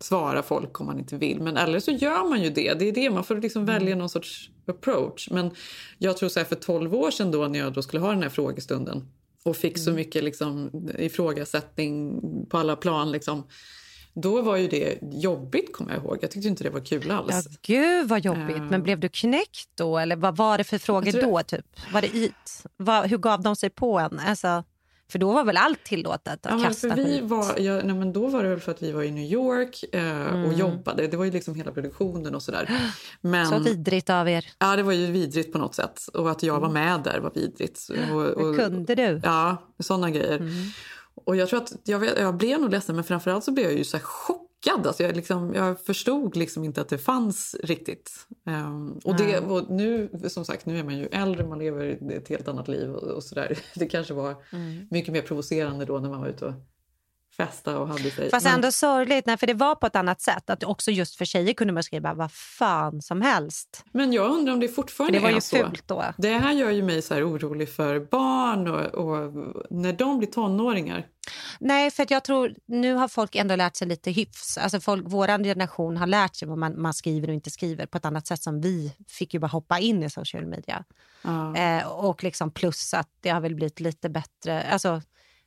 svara 0.00 0.42
folk 0.42 0.80
om 0.80 0.86
man 0.86 0.98
inte 0.98 1.16
vill. 1.16 1.40
Men 1.40 1.56
eller 1.56 1.80
så 1.80 1.90
gör 1.90 2.28
man 2.28 2.42
ju 2.42 2.50
det. 2.50 2.74
Det 2.74 2.88
är 2.88 2.92
det, 2.92 3.10
man 3.10 3.24
får 3.24 3.36
liksom 3.36 3.62
Mm. 3.62 3.74
välja 3.74 3.96
någon 3.96 4.08
sorts 4.08 4.50
approach. 4.66 5.28
Men 5.30 5.50
jag 5.98 6.16
tror 6.16 6.28
så 6.28 6.40
här 6.40 6.44
för 6.46 6.56
12 6.56 6.94
år 6.94 7.10
sedan 7.10 7.30
då 7.30 7.48
när 7.48 7.58
jag 7.58 7.72
då 7.72 7.82
skulle 7.82 8.00
ha 8.02 8.10
den 8.10 8.22
här 8.22 8.28
frågestunden 8.30 9.08
och 9.44 9.56
fick 9.56 9.76
Mm. 9.76 9.84
så 9.84 9.92
mycket 9.92 10.24
liksom 10.24 10.70
ifrågasättning 10.98 12.20
på 12.50 12.58
alla 12.58 12.76
plan 12.76 13.12
liksom. 13.12 13.46
Då 14.14 14.42
var 14.42 14.56
ju 14.56 14.68
det 14.68 14.98
jobbigt 15.02 15.72
kommer 15.72 15.90
jag 15.94 16.02
ihåg. 16.04 16.18
Jag 16.22 16.30
tyckte 16.30 16.48
inte 16.48 16.64
det 16.64 16.70
var 16.70 16.80
kul 16.84 17.10
alls. 17.10 17.30
Ja, 17.32 17.42
gud 17.62 18.08
vad 18.08 18.24
jobbigt. 18.24 18.62
Men 18.70 18.82
blev 18.82 19.00
du 19.00 19.08
knäckt 19.08 19.68
då? 19.74 19.98
Eller 19.98 20.16
vad 20.16 20.36
var 20.36 20.58
det 20.58 20.64
för 20.64 20.78
frågor 20.78 21.12
tror- 21.12 21.22
då? 21.22 21.42
Typ? 21.42 21.66
Var 21.92 22.00
det 22.00 22.14
yt? 22.14 22.62
Vad, 22.76 23.06
hur 23.10 23.18
gav 23.18 23.42
de 23.42 23.56
sig 23.56 23.70
på 23.70 23.98
en? 23.98 24.18
Alltså, 24.18 24.64
för 25.10 25.18
då 25.18 25.32
var 25.32 25.44
väl 25.44 25.56
allt 25.56 25.84
tillåtet 25.84 26.46
att 26.46 26.60
Ja, 26.60 26.66
kasta 26.68 26.88
för 26.88 26.96
vi 26.96 27.04
skit? 27.04 27.24
var, 27.24 27.58
ja, 27.58 27.74
nej, 27.84 27.94
men 27.94 28.12
då 28.12 28.26
var 28.26 28.42
det 28.42 28.48
väl 28.48 28.60
för 28.60 28.70
att 28.72 28.82
vi 28.82 28.92
var 28.92 29.02
i 29.02 29.10
New 29.10 29.24
York 29.32 29.84
eh, 29.92 30.26
och 30.26 30.34
Mm. 30.34 30.52
jobbade. 30.52 31.06
Det 31.06 31.16
var 31.16 31.24
ju 31.24 31.30
liksom 31.30 31.54
hela 31.54 31.72
produktionen 31.72 32.34
och 32.34 32.42
sådär. 32.42 32.70
Men, 33.20 33.46
Så 33.46 33.58
vidrigt 33.58 34.10
av 34.10 34.28
er. 34.28 34.46
Ja, 34.58 34.76
det 34.76 34.82
var 34.82 34.92
ju 34.92 35.06
vidrigt 35.12 35.52
på 35.52 35.58
något 35.58 35.74
sätt. 35.74 36.06
Och 36.14 36.30
att 36.30 36.42
jag 36.42 36.60
var 36.60 36.70
med 36.70 37.00
där 37.04 37.20
var 37.20 37.30
vidrigt. 37.34 37.90
Och, 38.12 38.22
och, 38.22 38.56
kunde 38.56 38.94
du? 38.94 39.20
Ja, 39.24 39.56
sådana 39.78 40.10
grejer. 40.10 40.42
Och 41.26 41.36
jag 41.36 41.48
tror 41.48 41.60
att 41.62 41.72
jag, 41.84 42.04
jag 42.18 42.36
blev 42.36 42.60
nog 42.60 42.70
ledsen, 42.70 42.94
men 42.94 43.04
framförallt 43.04 43.44
så 43.44 43.52
blev 43.52 43.66
jag 43.66 43.78
ju 43.78 43.84
så 43.84 43.96
här 43.96 44.04
chockad. 44.04 44.46
Alltså 44.68 45.02
jag, 45.02 45.16
liksom, 45.16 45.54
jag 45.54 45.80
förstod 45.80 46.36
liksom 46.36 46.64
inte 46.64 46.80
att 46.80 46.88
det 46.88 46.98
fanns 46.98 47.56
riktigt. 47.62 48.10
Ehm, 48.46 48.92
och, 49.04 49.16
det, 49.16 49.38
och 49.40 49.70
nu, 49.70 50.10
som 50.28 50.44
sagt, 50.44 50.66
nu 50.66 50.78
är 50.78 50.84
man 50.84 50.98
ju 50.98 51.06
äldre, 51.06 51.46
man 51.46 51.58
lever 51.58 52.12
ett 52.12 52.28
helt 52.28 52.48
annat 52.48 52.68
liv 52.68 52.90
och, 52.90 53.02
och 53.02 53.24
sådär. 53.24 53.58
Det 53.74 53.86
kanske 53.86 54.14
var 54.14 54.34
Mm. 54.52 54.86
mycket 54.90 55.12
mer 55.12 55.22
provocerande 55.22 55.84
då 55.84 55.98
när 55.98 56.08
man 56.08 56.20
var 56.20 56.28
ute 56.28 56.44
och 56.46 56.52
festade 57.36 57.76
och 57.78 57.88
hade 57.88 58.10
sig. 58.10 58.30
Fast 58.30 58.44
Men- 58.44 58.54
ändå 58.54 58.72
sorgligt, 58.72 59.26
nej, 59.26 59.36
för 59.36 59.46
det 59.46 59.54
var 59.54 59.74
på 59.74 59.86
ett 59.86 59.96
annat 59.96 60.20
sätt. 60.20 60.50
Att 60.50 60.64
också 60.64 60.90
just 60.90 61.16
för 61.16 61.24
tjejer 61.24 61.54
kunde 61.54 61.72
man 61.72 61.82
skriva 61.82 62.14
vad 62.14 62.32
fan 62.32 63.02
som 63.02 63.22
helst. 63.22 63.84
Men 63.92 64.12
jag 64.12 64.30
undrar 64.30 64.52
om 64.52 64.60
det 64.60 64.68
För 64.68 64.74
fortfarande 64.74 65.18
det 65.18 65.22
var 65.22 65.30
ju 65.30 65.40
så. 65.40 65.56
fult 65.56 65.88
då. 65.88 66.04
Det 66.18 66.38
här 66.38 66.52
gör 66.52 66.70
ju 66.70 66.82
mig 66.82 67.02
så 67.02 67.14
här 67.14 67.28
orolig 67.30 67.68
för 67.68 68.00
barn 68.00 68.68
och, 68.68 68.80
och 68.80 69.32
när 69.70 69.92
de 69.92 70.18
blir 70.18 70.28
tonåringar. 70.28 71.06
Nej, 71.60 71.90
för 71.90 72.02
att 72.02 72.10
jag 72.10 72.24
tror 72.24 72.54
nu 72.66 72.94
har 72.94 73.08
folk 73.08 73.34
ändå 73.36 73.56
lärt 73.56 73.76
sig 73.76 73.88
lite 73.88 74.10
hyfs. 74.10 74.58
Alltså 74.58 74.80
folk, 74.80 75.04
vår 75.06 75.26
generation 75.44 75.96
har 75.96 76.06
lärt 76.06 76.36
sig 76.36 76.48
vad 76.48 76.58
man, 76.58 76.80
man 76.82 76.94
skriver 76.94 77.28
och 77.28 77.34
inte 77.34 77.50
skriver 77.50 77.86
på 77.86 77.98
ett 77.98 78.04
annat 78.04 78.26
sätt 78.26 78.42
som 78.42 78.60
vi 78.60 78.92
fick 79.08 79.34
ju 79.34 79.40
bara 79.40 79.46
hoppa 79.46 79.78
in 79.78 80.02
i 80.02 80.10
social 80.10 80.46
media. 80.46 80.84
Ja. 81.22 81.56
Eh, 81.56 81.86
och 81.88 82.24
liksom 82.24 82.50
plus 82.50 82.94
att 82.94 83.08
det 83.20 83.28
har 83.30 83.40
väl 83.40 83.54
blivit 83.54 83.80
lite 83.80 84.08
bättre. 84.08 84.62
Alltså, 84.62 85.02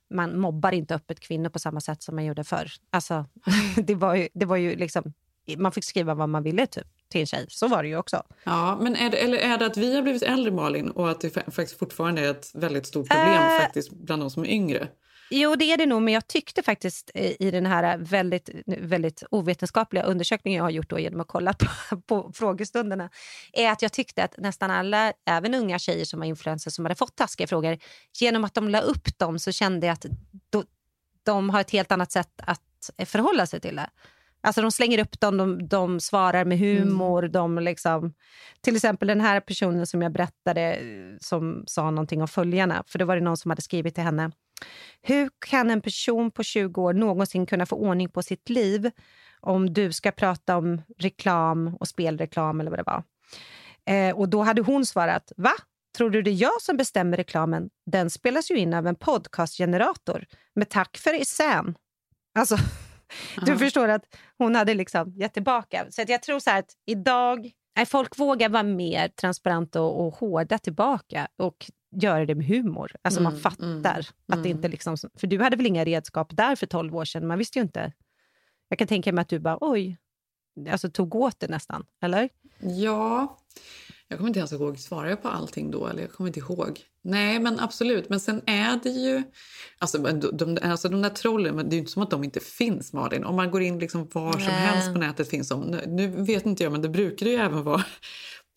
man 0.10 0.39
mobbar 0.39 0.72
inte 0.72 0.95
öppet 0.95 1.20
kvinnor 1.20 1.49
på 1.49 1.60
samma 1.60 1.82
sätt 1.82 2.04
som 2.04 2.16
man 2.16 2.26
gjorde 2.26 2.43
förr. 2.43 2.72
Alltså, 2.89 3.26
det 3.84 3.95
var 3.95 4.16
ju, 4.16 4.28
det 4.34 4.45
var 4.45 4.56
ju 4.58 4.76
liksom, 4.76 5.14
man 5.58 5.72
fick 5.72 5.84
skriva 5.84 6.14
vad 6.14 6.30
man 6.30 6.43
ville 6.43 6.68
typ, 6.68 6.88
till 7.10 7.22
en 7.22 7.28
tjej. 7.28 7.45
Så 7.49 7.68
var 7.68 7.84
det 7.84 7.89
ju 7.89 7.97
också. 7.97 8.24
Ja, 8.43 8.78
men 8.82 8.95
är 8.95 9.10
det, 9.10 9.18
eller 9.18 9.38
är 9.38 9.58
det 9.58 9.66
att 9.66 9.78
vi 9.78 9.95
har 9.95 10.01
blivit 10.01 10.24
äldre 10.24 10.51
Malin 10.51 10.89
och 10.89 11.10
att 11.12 11.22
det 11.22 11.30
fa- 11.36 11.51
faktiskt 11.51 11.80
fortfarande 11.80 12.22
är 12.22 12.32
ett 12.32 12.51
väldigt 12.54 12.86
stort 12.86 13.10
problem 13.10 13.34
Eh. 13.43 13.60
faktiskt 13.60 13.91
bland 13.91 14.22
de 14.22 14.30
som 14.32 14.43
är 14.43 14.47
yngre? 14.49 14.88
Jo, 15.30 15.55
det 15.55 15.65
är 15.65 15.78
det 15.78 15.86
nog, 15.86 16.01
men 16.01 16.13
jag 16.13 16.28
tyckte 16.28 16.63
faktiskt 16.63 17.11
eh, 17.13 17.41
i 17.41 17.51
den 17.51 17.65
här 17.65 17.93
eh, 17.93 17.97
väldigt, 17.97 18.49
väldigt 18.65 19.24
ovetenskapliga 19.32 20.03
undersökningen 20.03 20.57
jag 20.57 20.63
har 20.63 20.69
gjort 20.69 20.89
då 20.89 20.99
genom 20.99 21.21
att 21.21 21.28
kolla 21.28 21.53
på, 21.53 22.01
på 22.07 22.32
frågestunderna, 22.34 23.09
är 23.53 23.71
att 23.71 23.82
jag 23.82 23.93
tyckte 23.93 24.24
att 24.24 24.38
nästan 24.38 24.71
alla, 24.71 25.13
även 25.26 25.53
unga 25.53 25.80
tjejer 25.80 26.05
som 26.05 26.19
var 26.19 26.28
influencers 26.28 26.74
som 26.74 26.86
hade 26.86 26.95
fått 26.95 27.15
taskiga 27.15 27.47
frågor, 27.47 27.78
genom 28.19 28.43
att 28.43 28.53
de 28.53 28.69
la 28.69 28.80
upp 28.82 29.19
dem 29.19 29.39
så 29.39 29.51
kände 29.51 29.88
jag 29.88 29.93
att 29.93 30.05
då, 30.49 30.63
de 31.24 31.49
har 31.49 31.61
ett 31.61 31.71
helt 31.71 31.91
annat 31.91 32.11
sätt 32.11 32.32
att 32.38 32.91
eh, 32.97 33.05
förhålla 33.05 33.45
sig 33.45 33.59
till 33.59 33.76
det. 33.76 33.89
Alltså 34.43 34.61
de 34.61 34.71
slänger 34.71 34.99
upp 34.99 35.19
dem, 35.19 35.37
de, 35.37 35.67
de 35.67 35.99
svarar 35.99 36.45
med 36.45 36.59
humor. 36.59 37.21
De 37.21 37.59
liksom, 37.59 38.13
till 38.61 38.75
exempel 38.75 39.07
den 39.07 39.21
här 39.21 39.39
personen 39.39 39.87
som 39.87 40.01
jag 40.01 40.11
berättade 40.11 40.73
eh, 40.73 41.17
som 41.19 41.63
sa 41.67 41.91
någonting 41.91 42.21
om 42.21 42.27
följarna. 42.27 42.83
För 42.87 42.99
då 42.99 43.05
var 43.05 43.15
det 43.15 43.21
någon 43.21 43.37
som 43.37 43.51
hade 43.51 43.61
skrivit 43.61 43.95
till 43.95 44.03
henne. 44.03 44.31
Hur 45.01 45.29
kan 45.45 45.69
en 45.69 45.81
person 45.81 46.31
på 46.31 46.43
20 46.43 46.81
år 46.81 46.93
någonsin 46.93 47.45
kunna 47.45 47.65
få 47.65 47.75
ordning 47.75 48.09
på 48.09 48.23
sitt 48.23 48.49
liv 48.49 48.91
om 49.41 49.73
du 49.73 49.91
ska 49.91 50.11
prata 50.11 50.57
om 50.57 50.81
reklam 50.99 51.75
och 51.79 51.87
spelreklam 51.87 52.59
eller 52.59 52.71
vad 52.71 52.79
det 52.79 52.83
var? 52.83 53.03
Eh, 53.85 54.15
och 54.15 54.29
då 54.29 54.41
hade 54.41 54.61
hon 54.61 54.85
svarat, 54.85 55.31
va? 55.37 55.53
Tror 55.97 56.09
du 56.09 56.21
det 56.21 56.31
är 56.31 56.41
jag 56.41 56.61
som 56.61 56.77
bestämmer 56.77 57.17
reklamen? 57.17 57.69
Den 57.85 58.09
spelas 58.09 58.51
ju 58.51 58.57
in 58.57 58.73
av 58.73 58.87
en 58.87 58.95
podcastgenerator. 58.95 60.25
Med 60.55 60.69
tack 60.69 60.97
för 60.97 61.21
isän. 61.21 61.75
Alltså, 62.39 62.57
du 63.45 63.57
förstår 63.57 63.88
att 63.88 64.03
hon 64.38 64.55
hade 64.55 64.74
liksom 64.74 65.14
gett 65.16 65.34
tillbaka. 65.34 65.86
Så 65.89 66.03
jag 66.07 66.24
tror 66.24 66.39
så 66.39 66.49
här 66.49 66.59
att 66.59 66.72
idag, 66.86 67.51
nej, 67.76 67.86
folk 67.86 68.20
vågar 68.20 68.49
vara 68.49 68.64
mer 68.64 69.07
transparenta 69.07 69.82
och, 69.82 70.07
och 70.07 70.14
hårda 70.14 70.57
tillbaka 70.57 71.28
och 71.38 71.66
göra 71.95 72.26
det 72.26 72.36
med 72.36 72.47
humor. 72.47 72.91
Alltså 73.01 73.22
man 73.22 73.32
Mm, 73.32 73.41
fattar 73.41 73.66
mm, 73.66 74.05
att 74.28 74.43
det 74.43 74.49
inte 74.49 74.68
liksom... 74.68 74.97
För 74.97 75.28
du 75.28 75.39
hade 75.39 75.55
väl 75.55 75.66
inga 75.66 75.86
redskap 75.86 76.28
där 76.32 76.55
för 76.55 76.66
12 76.66 76.95
år 76.95 77.05
sedan? 77.05 77.28
Man 77.28 77.38
visste 77.38 77.59
ju 77.59 77.64
inte. 77.64 77.91
Jag 78.68 78.80
kan 78.80 78.88
tänka 78.88 79.14
mig 79.14 79.22
att 79.22 79.30
du 79.30 79.39
bara, 79.39 79.57
oj, 79.61 79.97
alltså 80.70 80.89
tog 80.89 81.16
åt 81.16 81.39
det 81.39 81.47
nästan, 81.47 81.86
eller? 82.01 82.30
Ja, 82.59 83.38
jag 84.08 84.18
kommer 84.18 84.28
inte 84.28 84.39
ens 84.39 84.51
ihåg, 84.51 84.80
svarade 84.80 85.10
jag 85.10 85.22
på 85.22 85.28
allting 85.28 85.72
då? 85.72 85.88
Eller 85.88 86.01
jag 86.01 86.12
kommer 86.12 86.28
inte 86.28 86.39
ihåg. 86.39 86.80
Nej, 87.04 87.39
men 87.39 87.60
absolut. 87.60 88.10
Men 88.10 88.20
sen 88.20 88.41
är 88.45 88.80
det 88.84 88.89
ju... 88.89 89.24
Alltså 89.80 89.97
de, 89.97 90.58
alltså 90.62 90.89
de 90.89 91.01
där 91.01 91.10
trollen, 91.10 91.56
men 91.56 91.70
det 91.70 91.74
är 91.74 91.76
ju 91.76 91.80
inte 91.80 91.91
som 91.91 92.04
att 92.04 92.10
de 92.10 92.24
inte 92.24 92.39
finns, 92.39 92.93
Malin. 92.93 93.24
Om 93.24 93.36
man 93.36 93.51
går 93.51 93.62
in 93.62 93.80
liksom 93.80 94.10
var 94.14 94.32
som 94.32 94.41
Nej. 94.41 94.51
helst 94.51 94.93
på 94.93 94.99
nätet 94.99 95.30
finns 95.30 95.49
de. 95.49 95.62
Nu, 95.88 96.08
vet 96.08 96.45
inte 96.45 96.64
jag, 96.64 96.72
men 96.72 96.82
det 96.82 96.89
brukade 96.89 97.32
ju 97.32 97.38
även 97.38 97.64
vara 97.64 97.84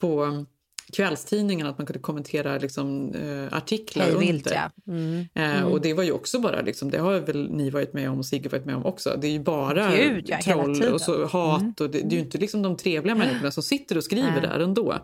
på 0.01 0.45
kvällstidningen 0.93 1.66
att 1.66 1.78
man 1.78 1.87
kunde 1.87 2.01
kommentera 2.01 2.59
liksom, 2.59 3.14
eh, 3.14 3.57
artiklar 3.59 4.05
Hej 4.05 4.16
vilt, 4.18 4.47
under. 4.47 4.70
ja. 4.87 4.93
Mm. 4.93 5.28
Eh, 5.34 5.47
Mm. 5.57 5.72
Och 5.72 5.80
det 5.80 5.95
var 5.95 6.03
ju 6.03 6.12
också 6.12 6.41
bara, 6.41 6.61
liksom, 6.61 6.91
det 6.91 6.99
har 6.99 7.20
väl 7.20 7.51
ni 7.51 7.70
varit 7.70 7.93
med 7.93 8.11
om 8.11 8.18
och 8.18 8.26
Sigge 8.26 8.49
varit 8.49 8.64
med 8.64 8.76
om 8.76 8.87
också. 8.87 9.16
Det 9.20 9.26
är 9.26 9.30
ju 9.30 9.41
bara 9.41 9.97
Gud, 9.97 10.24
ja, 10.28 10.39
troll 10.45 10.82
och 10.93 11.01
så 11.01 11.26
hat. 11.26 11.61
Mm. 11.61 11.74
Och 11.80 11.91
det, 11.91 12.01
det 12.01 12.07
är 12.14 12.18
ju 12.18 12.18
inte 12.18 12.39
liksom 12.39 12.62
de 12.62 12.76
trevliga 12.76 13.14
människorna 13.14 13.51
som 13.51 13.62
sitter 13.62 13.97
och 13.97 14.05
skriver 14.05 14.41
där 14.41 14.61
ändå. 14.61 14.95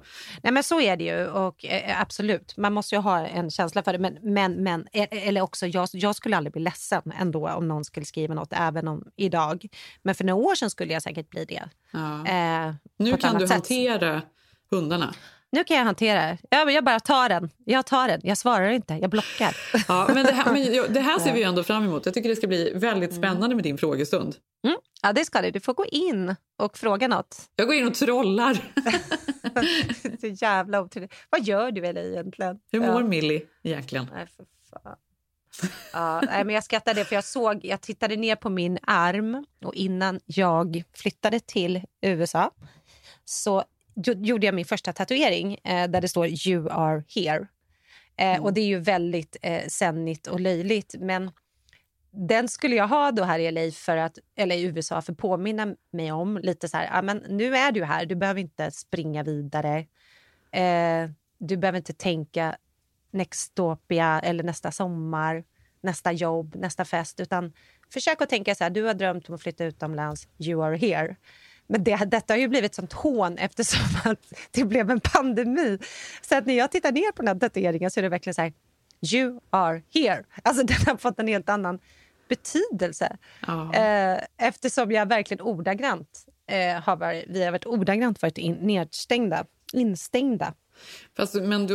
Nej, 0.42 0.52
men 0.52 0.62
så 0.62 0.80
är 0.80 0.96
det 0.96 1.04
ju. 1.04 1.26
Och, 1.26 1.64
eh, 1.64 2.00
absolut, 2.00 2.56
man 2.56 2.72
måste 2.72 2.94
ju 2.94 3.00
ha 3.00 3.26
en 3.26 3.50
känsla 3.50 3.82
för 3.82 3.92
det. 3.92 3.98
Men, 3.98 4.18
men, 4.22 4.62
men, 4.62 4.86
eh, 4.92 5.28
eller 5.28 5.40
också, 5.40 5.66
jag, 5.66 5.88
jag 5.92 6.16
skulle 6.16 6.36
aldrig 6.36 6.52
bli 6.52 6.62
ledsen 6.62 7.02
ändå 7.20 7.48
om 7.48 7.68
någon 7.68 7.84
skulle 7.84 8.06
skriva 8.06 8.34
något, 8.34 8.52
även 8.52 8.88
om 8.88 9.04
idag. 9.16 9.66
Men 10.02 10.14
för 10.14 10.24
några 10.24 10.44
år 10.50 10.54
sedan 10.54 10.70
skulle 10.70 10.92
jag 10.92 11.02
säkert 11.02 11.30
bli 11.30 11.44
det. 11.44 11.62
Ja. 11.92 12.26
Eh, 12.26 12.74
Nu 12.98 13.16
kan 13.16 13.34
du 13.38 13.46
sätt. 13.46 13.50
hantera 13.54 14.22
hundarna. 14.70 15.14
Nu 15.53 15.64
kan 15.64 15.76
jag 15.76 15.84
hantera 15.84 16.20
det. 16.20 16.38
Jag, 16.50 16.72
jag 16.72 16.84
bara 16.84 17.00
tar 17.00 17.28
den. 17.28 17.50
Jag 17.64 17.86
tar 17.86 18.09
den. 18.09 18.20
Jag 18.24 18.38
svarar 18.38 18.70
inte. 18.70 18.94
Jag 18.94 19.11
blockar. 19.11 19.57
Ja, 19.88 20.11
men 20.14 20.24
det 20.26 20.32
här, 20.32 20.53
men 20.53 20.92
det 20.92 21.00
här 21.00 21.18
ser 21.18 21.32
vi 21.34 21.42
ändå 21.42 21.62
fram 21.64 21.84
emot. 21.84 22.07
Jag 22.07 22.14
tycker 22.14 22.28
det 22.28 22.36
ska 22.36 22.46
bli 22.46 22.72
väldigt 22.74 23.14
spännande 23.14 23.55
med 23.57 23.64
din 23.64 23.78
frågestund. 23.78 24.36
Mm. 24.66 24.76
Ja, 25.03 25.12
det 25.12 25.24
ska 25.24 25.40
det. 25.42 25.50
Du 25.50 25.61
får 25.61 25.74
gå 25.74 25.86
in 25.86 26.34
och 26.59 26.78
fråga 26.78 27.09
något. 27.09 27.36
Jag 27.57 27.66
går 27.66 27.76
in 27.76 27.86
och 27.86 27.94
trollar. 27.94 28.72
Så 30.20 30.26
jävla 30.26 30.80
otrevligt. 30.80 31.14
Vad 31.30 31.42
gör 31.42 31.70
du 31.72 31.86
eller 31.86 32.05
egentligen? 32.11 32.59
Hur 32.72 32.82
Ja. 32.82 32.92
mår 32.92 33.03
Millie 33.03 33.42
egentligen? 33.62 34.11
Nej, 34.14 34.26
för 34.36 34.44
fan. 34.82 34.96
Ja, 35.92 36.20
nej, 36.26 36.44
men 36.44 36.55
jag 36.55 36.64
skrattade 36.64 37.05
för 37.05 37.14
jag 37.14 37.24
såg, 37.24 37.64
jag 37.64 37.80
tittade 37.80 38.16
ner 38.16 38.36
på 38.36 38.48
min 38.50 38.78
arm 38.82 39.44
och 39.64 39.74
innan 39.74 40.20
jag 40.26 40.82
flyttade 40.94 41.40
till 41.40 41.82
USA 42.00 42.50
så 43.24 43.64
gjorde 43.95 44.47
jag 44.47 44.55
min 44.55 44.64
första 44.64 44.93
tatuering 44.93 45.59
eh, 45.64 45.90
där 45.90 46.01
det 46.01 46.09
står 46.09 46.26
You 46.49 46.68
are 46.70 47.03
here. 47.14 47.47
Eh, 48.16 48.43
Och 48.43 48.53
det 48.53 48.61
är 48.61 48.66
ju 48.66 48.78
väldigt 48.78 49.36
eh, 49.43 49.66
sennigt 49.68 50.26
och 50.26 50.40
löjligt 50.40 50.95
men 50.99 51.30
den 52.11 52.49
skulle 52.49 52.76
jag 52.76 52.88
ha 52.88 53.11
då 53.11 53.22
här 53.24 53.38
i 53.38 53.51
LA 53.51 53.70
för 53.72 53.97
att, 53.97 54.18
eller 54.36 54.57
i 54.57 54.62
USA 54.62 55.03
för 55.03 55.12
att 55.12 55.18
påminna 55.18 55.76
mig 55.90 56.12
om 56.12 56.38
lite 56.38 56.68
så 56.68 56.76
här, 56.76 57.03
men 57.03 57.16
nu 57.28 57.57
är 57.57 57.72
du 57.72 57.84
här, 57.84 58.07
du 58.07 58.14
behöver 58.14 58.40
inte 58.40 58.70
springa 58.70 59.22
vidare. 59.22 59.86
Eh, 60.53 61.11
du 61.38 61.57
behöver 61.57 61.78
inte 61.78 61.93
tänka 61.93 62.57
Nextopia 63.11 64.20
eller 64.20 64.45
nästa 64.45 64.72
sommar, 64.72 65.45
nästa 65.80 66.12
jobb, 66.12 66.55
nästa 66.55 66.84
fest. 66.84 67.20
Utan 67.20 67.53
försök 67.93 68.22
att 68.22 68.28
tänka 68.28 68.55
så 68.55 68.64
här, 68.64 68.70
du 68.70 68.82
har 68.82 68.95
drömt 68.95 69.28
om 69.28 69.34
att 69.34 69.43
flytta 69.43 69.64
utomlands, 69.64 70.28
you 70.38 70.64
are 70.64 70.76
here. 70.76 71.16
Men 71.72 71.84
det, 71.84 71.96
detta 71.96 72.34
har 72.34 72.38
ju 72.38 72.48
blivit 72.48 72.74
som 72.74 72.88
hån 72.92 73.38
eftersom 73.38 73.80
att 74.10 74.32
det 74.50 74.64
blev 74.64 74.90
en 74.90 75.00
pandemi. 75.00 75.78
Så 76.20 76.36
att 76.36 76.46
när 76.46 76.54
jag 76.54 76.70
tittar 76.70 76.92
ner 76.92 77.12
på 77.12 77.22
den 77.22 77.28
här 77.28 77.48
tatueringen 77.48 77.90
så 77.90 78.00
är 78.00 78.02
det 78.02 78.08
verkligen 78.08 78.34
så 78.34 78.42
här, 78.42 78.52
you 79.12 79.40
are 79.50 79.82
here. 79.94 80.24
Alltså 80.42 80.62
den 80.66 80.76
har 80.86 80.96
fått 80.96 81.18
en 81.18 81.28
helt 81.28 81.48
annan 81.48 81.78
betydelse. 82.28 83.16
Eh, 83.74 84.46
eftersom 84.48 84.92
jag 84.92 85.06
verkligen 85.06 85.40
ordagrant 85.40 86.26
eh, 86.46 86.82
har 86.82 86.96
varit, 86.96 87.24
vi 87.28 87.44
har 87.44 87.52
varit 87.52 87.66
ordagrant 87.66 88.22
varit 88.22 88.38
in, 88.38 88.54
nedstängda, 88.54 89.44
instängda. 89.72 90.54
Fast, 91.16 91.34
men 91.34 91.66
du 91.66 91.74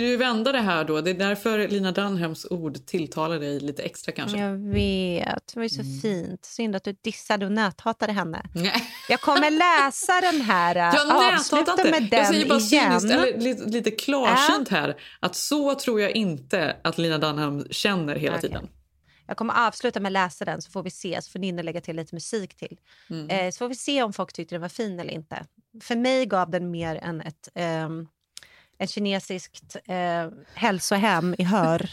du 0.00 0.08
ju 0.08 0.16
vända 0.16 0.52
det 0.52 0.58
här 0.60 0.84
då. 0.84 1.00
Det 1.00 1.10
är 1.10 1.14
därför 1.14 1.68
Lina 1.68 1.92
Dunhams 1.92 2.46
ord 2.50 2.86
tilltalar 2.86 3.38
dig 3.38 3.60
lite 3.60 3.82
extra 3.82 4.12
kanske. 4.12 4.38
Jag 4.38 4.56
vet, 4.56 5.46
det 5.46 5.56
var 5.56 5.62
ju 5.62 5.68
så 5.68 5.80
Mm. 5.80 6.00
fint. 6.00 6.44
Synd 6.44 6.76
att 6.76 6.84
du 6.84 6.96
dissade 7.02 7.46
och 7.46 7.52
näthatade 7.52 8.12
henne. 8.12 8.42
Jag 9.08 9.20
kommer 9.20 9.50
läsa 9.50 10.20
den 10.20 10.40
här, 10.40 10.74
Jag 10.94 10.94
avsluta 11.34 11.56
näthatar 11.62 11.86
inte. 11.86 12.00
med 12.00 12.10
den 12.10 12.18
Jag 12.18 12.28
säger 12.28 12.48
bara 12.48 12.58
igen. 12.58 13.00
cyniskt, 13.00 13.18
eller 13.18 13.38
lite, 13.38 13.64
lite 13.64 13.90
klarsynt 13.90 14.68
här, 14.68 14.96
att 15.20 15.34
så 15.36 15.74
tror 15.74 16.00
jag 16.00 16.10
inte 16.10 16.76
att 16.84 16.98
Lina 16.98 17.18
Dunham 17.18 17.66
känner 17.70 18.16
hela 18.16 18.36
Okej. 18.36 18.48
tiden. 18.50 18.68
Jag 19.26 19.36
kommer 19.36 19.66
avsluta 19.68 20.00
med 20.00 20.08
att 20.08 20.12
läsa 20.12 20.44
den 20.44 20.62
så 20.62 20.70
får 20.70 20.82
vi 20.82 20.90
se. 20.90 21.22
Så 21.22 21.30
får 21.30 21.38
Ninni 21.38 21.62
lägga 21.62 21.80
till 21.80 21.96
lite 21.96 22.14
musik 22.14 22.54
till. 22.56 22.78
Mm. 23.10 23.30
Eh, 23.30 23.50
så 23.50 23.58
får 23.58 23.68
vi 23.68 23.74
se 23.74 24.02
om 24.02 24.12
folk 24.12 24.32
tyckte 24.32 24.54
den 24.54 24.62
var 24.62 24.68
fin 24.68 25.00
eller 25.00 25.12
inte. 25.12 25.46
För 25.82 25.96
mig 25.96 26.26
gav 26.26 26.50
den 26.50 26.70
mer 26.70 26.96
än 26.96 27.20
ett, 27.20 27.48
ehm, 27.54 28.08
ett 28.82 28.90
kinesiskt 28.90 29.76
eh, 29.86 29.94
hälsohem 30.54 31.34
i 31.38 31.44
Hör. 31.44 31.90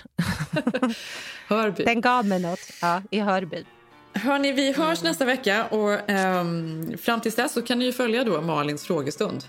Hörby. 1.47 1.83
Den 1.83 2.01
gav 2.01 2.25
mig 2.25 2.39
något 2.39 2.59
ja, 2.81 3.01
i 3.11 3.19
Hörby. 3.19 3.65
Hörni, 4.13 4.51
vi 4.51 4.71
hörs 4.71 5.03
nästa 5.03 5.25
vecka 5.25 5.65
och 5.65 6.09
ehm, 6.09 6.97
fram 6.97 7.21
tills 7.21 7.35
dess 7.35 7.53
så 7.53 7.61
kan 7.61 7.79
ni 7.79 7.85
ju 7.85 7.93
följa 7.93 8.23
då 8.23 8.41
Malins 8.41 8.85
frågestund. 8.87 9.43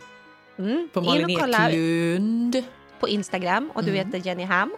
På 0.93 1.01
Malin. 1.01 1.31
Eklund. 1.31 2.63
På 3.01 3.09
Instagram 3.09 3.71
och 3.75 3.85
du 3.85 3.91
Mm. 3.91 4.07
heter 4.07 4.27
Jenny 4.27 4.45
Ham. 4.45 4.73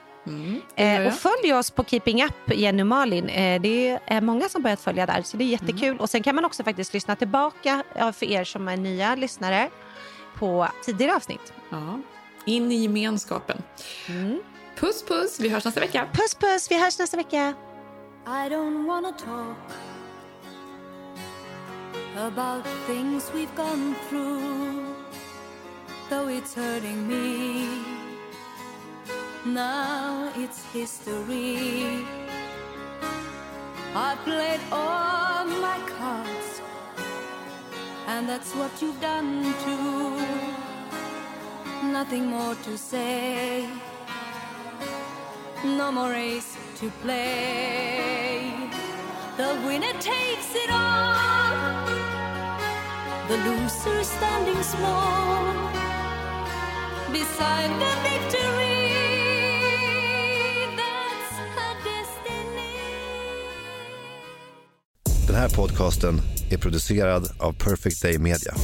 gör 0.76 1.00
Eh, 1.00 1.06
och 1.06 1.12
följ 1.14 1.54
oss 1.54 1.70
på 1.70 1.84
Keeping 1.84 2.24
Up, 2.24 2.54
Jenny 2.54 2.82
och 2.82 2.86
Malin. 2.86 3.28
Eh, 3.28 3.60
det 3.60 3.98
är 4.06 4.20
många 4.20 4.48
som 4.48 4.62
börjat 4.62 4.80
följa 4.80 5.06
där, 5.06 5.22
så 5.22 5.36
det 5.36 5.44
är 5.44 5.48
jättekul. 5.48 5.88
Mm. 5.88 6.00
Och 6.00 6.10
Sen 6.10 6.22
kan 6.22 6.34
man 6.34 6.44
också 6.44 6.64
faktiskt 6.64 6.94
lyssna 6.94 7.16
tillbaka 7.16 7.82
för 8.14 8.24
er 8.26 8.44
som 8.44 8.68
är 8.68 8.76
nya 8.76 9.14
lyssnare 9.14 9.70
på 10.38 10.68
tidigare 10.84 11.16
avsnitt. 11.16 11.52
Ja. 11.70 11.98
In 12.44 12.72
i 12.72 12.82
gemenskapen. 12.82 13.62
Puss, 14.76 15.02
puss. 15.02 15.40
Vi 15.40 15.48
hörs 15.48 15.64
nästa 15.64 15.80
vecka. 15.80 16.08
Puss, 16.12 16.34
puss. 16.34 16.70
Vi 16.70 16.78
hörs 16.78 16.98
nästa 16.98 17.16
vecka. 17.16 17.54
I 18.26 18.48
don't 18.48 18.86
wanna 18.86 19.12
talk 19.12 19.56
about 22.16 22.64
things 22.86 23.30
we've 23.34 23.54
gone 23.56 23.94
through, 24.08 24.86
though 26.10 26.28
it's 26.28 26.54
hurting 26.54 27.08
me. 27.08 27.66
Now 29.44 30.28
it's 30.36 30.64
history. 30.72 32.06
I 33.94 34.16
played 34.24 34.60
all 34.70 35.44
my 35.44 35.78
cards, 35.98 36.62
and 38.06 38.28
that's 38.28 38.54
what 38.54 38.70
you've 38.80 39.00
done 39.00 39.54
too. 39.64 40.51
Nothing 41.82 42.26
more 42.26 42.54
to 42.64 42.78
say. 42.78 43.66
No 45.64 45.90
more 45.90 46.10
race 46.10 46.56
to 46.78 46.90
play. 47.02 48.52
The 49.36 49.58
winner 49.66 49.92
takes 49.92 50.54
it 50.54 50.70
all. 50.70 51.86
The 53.28 53.36
loser 53.36 54.04
standing 54.04 54.62
small 54.62 55.44
beside 57.12 57.70
the 57.80 57.92
victory. 58.08 58.92
That's 60.76 61.34
her 61.56 61.74
destiny. 61.84 62.76
Den 65.26 65.36
här 65.36 65.48
podcasten 65.48 66.20
är 66.50 66.58
producerad 66.58 67.30
av 67.38 67.52
Perfect 67.52 68.02
Day 68.02 68.18
Media. 68.18 68.54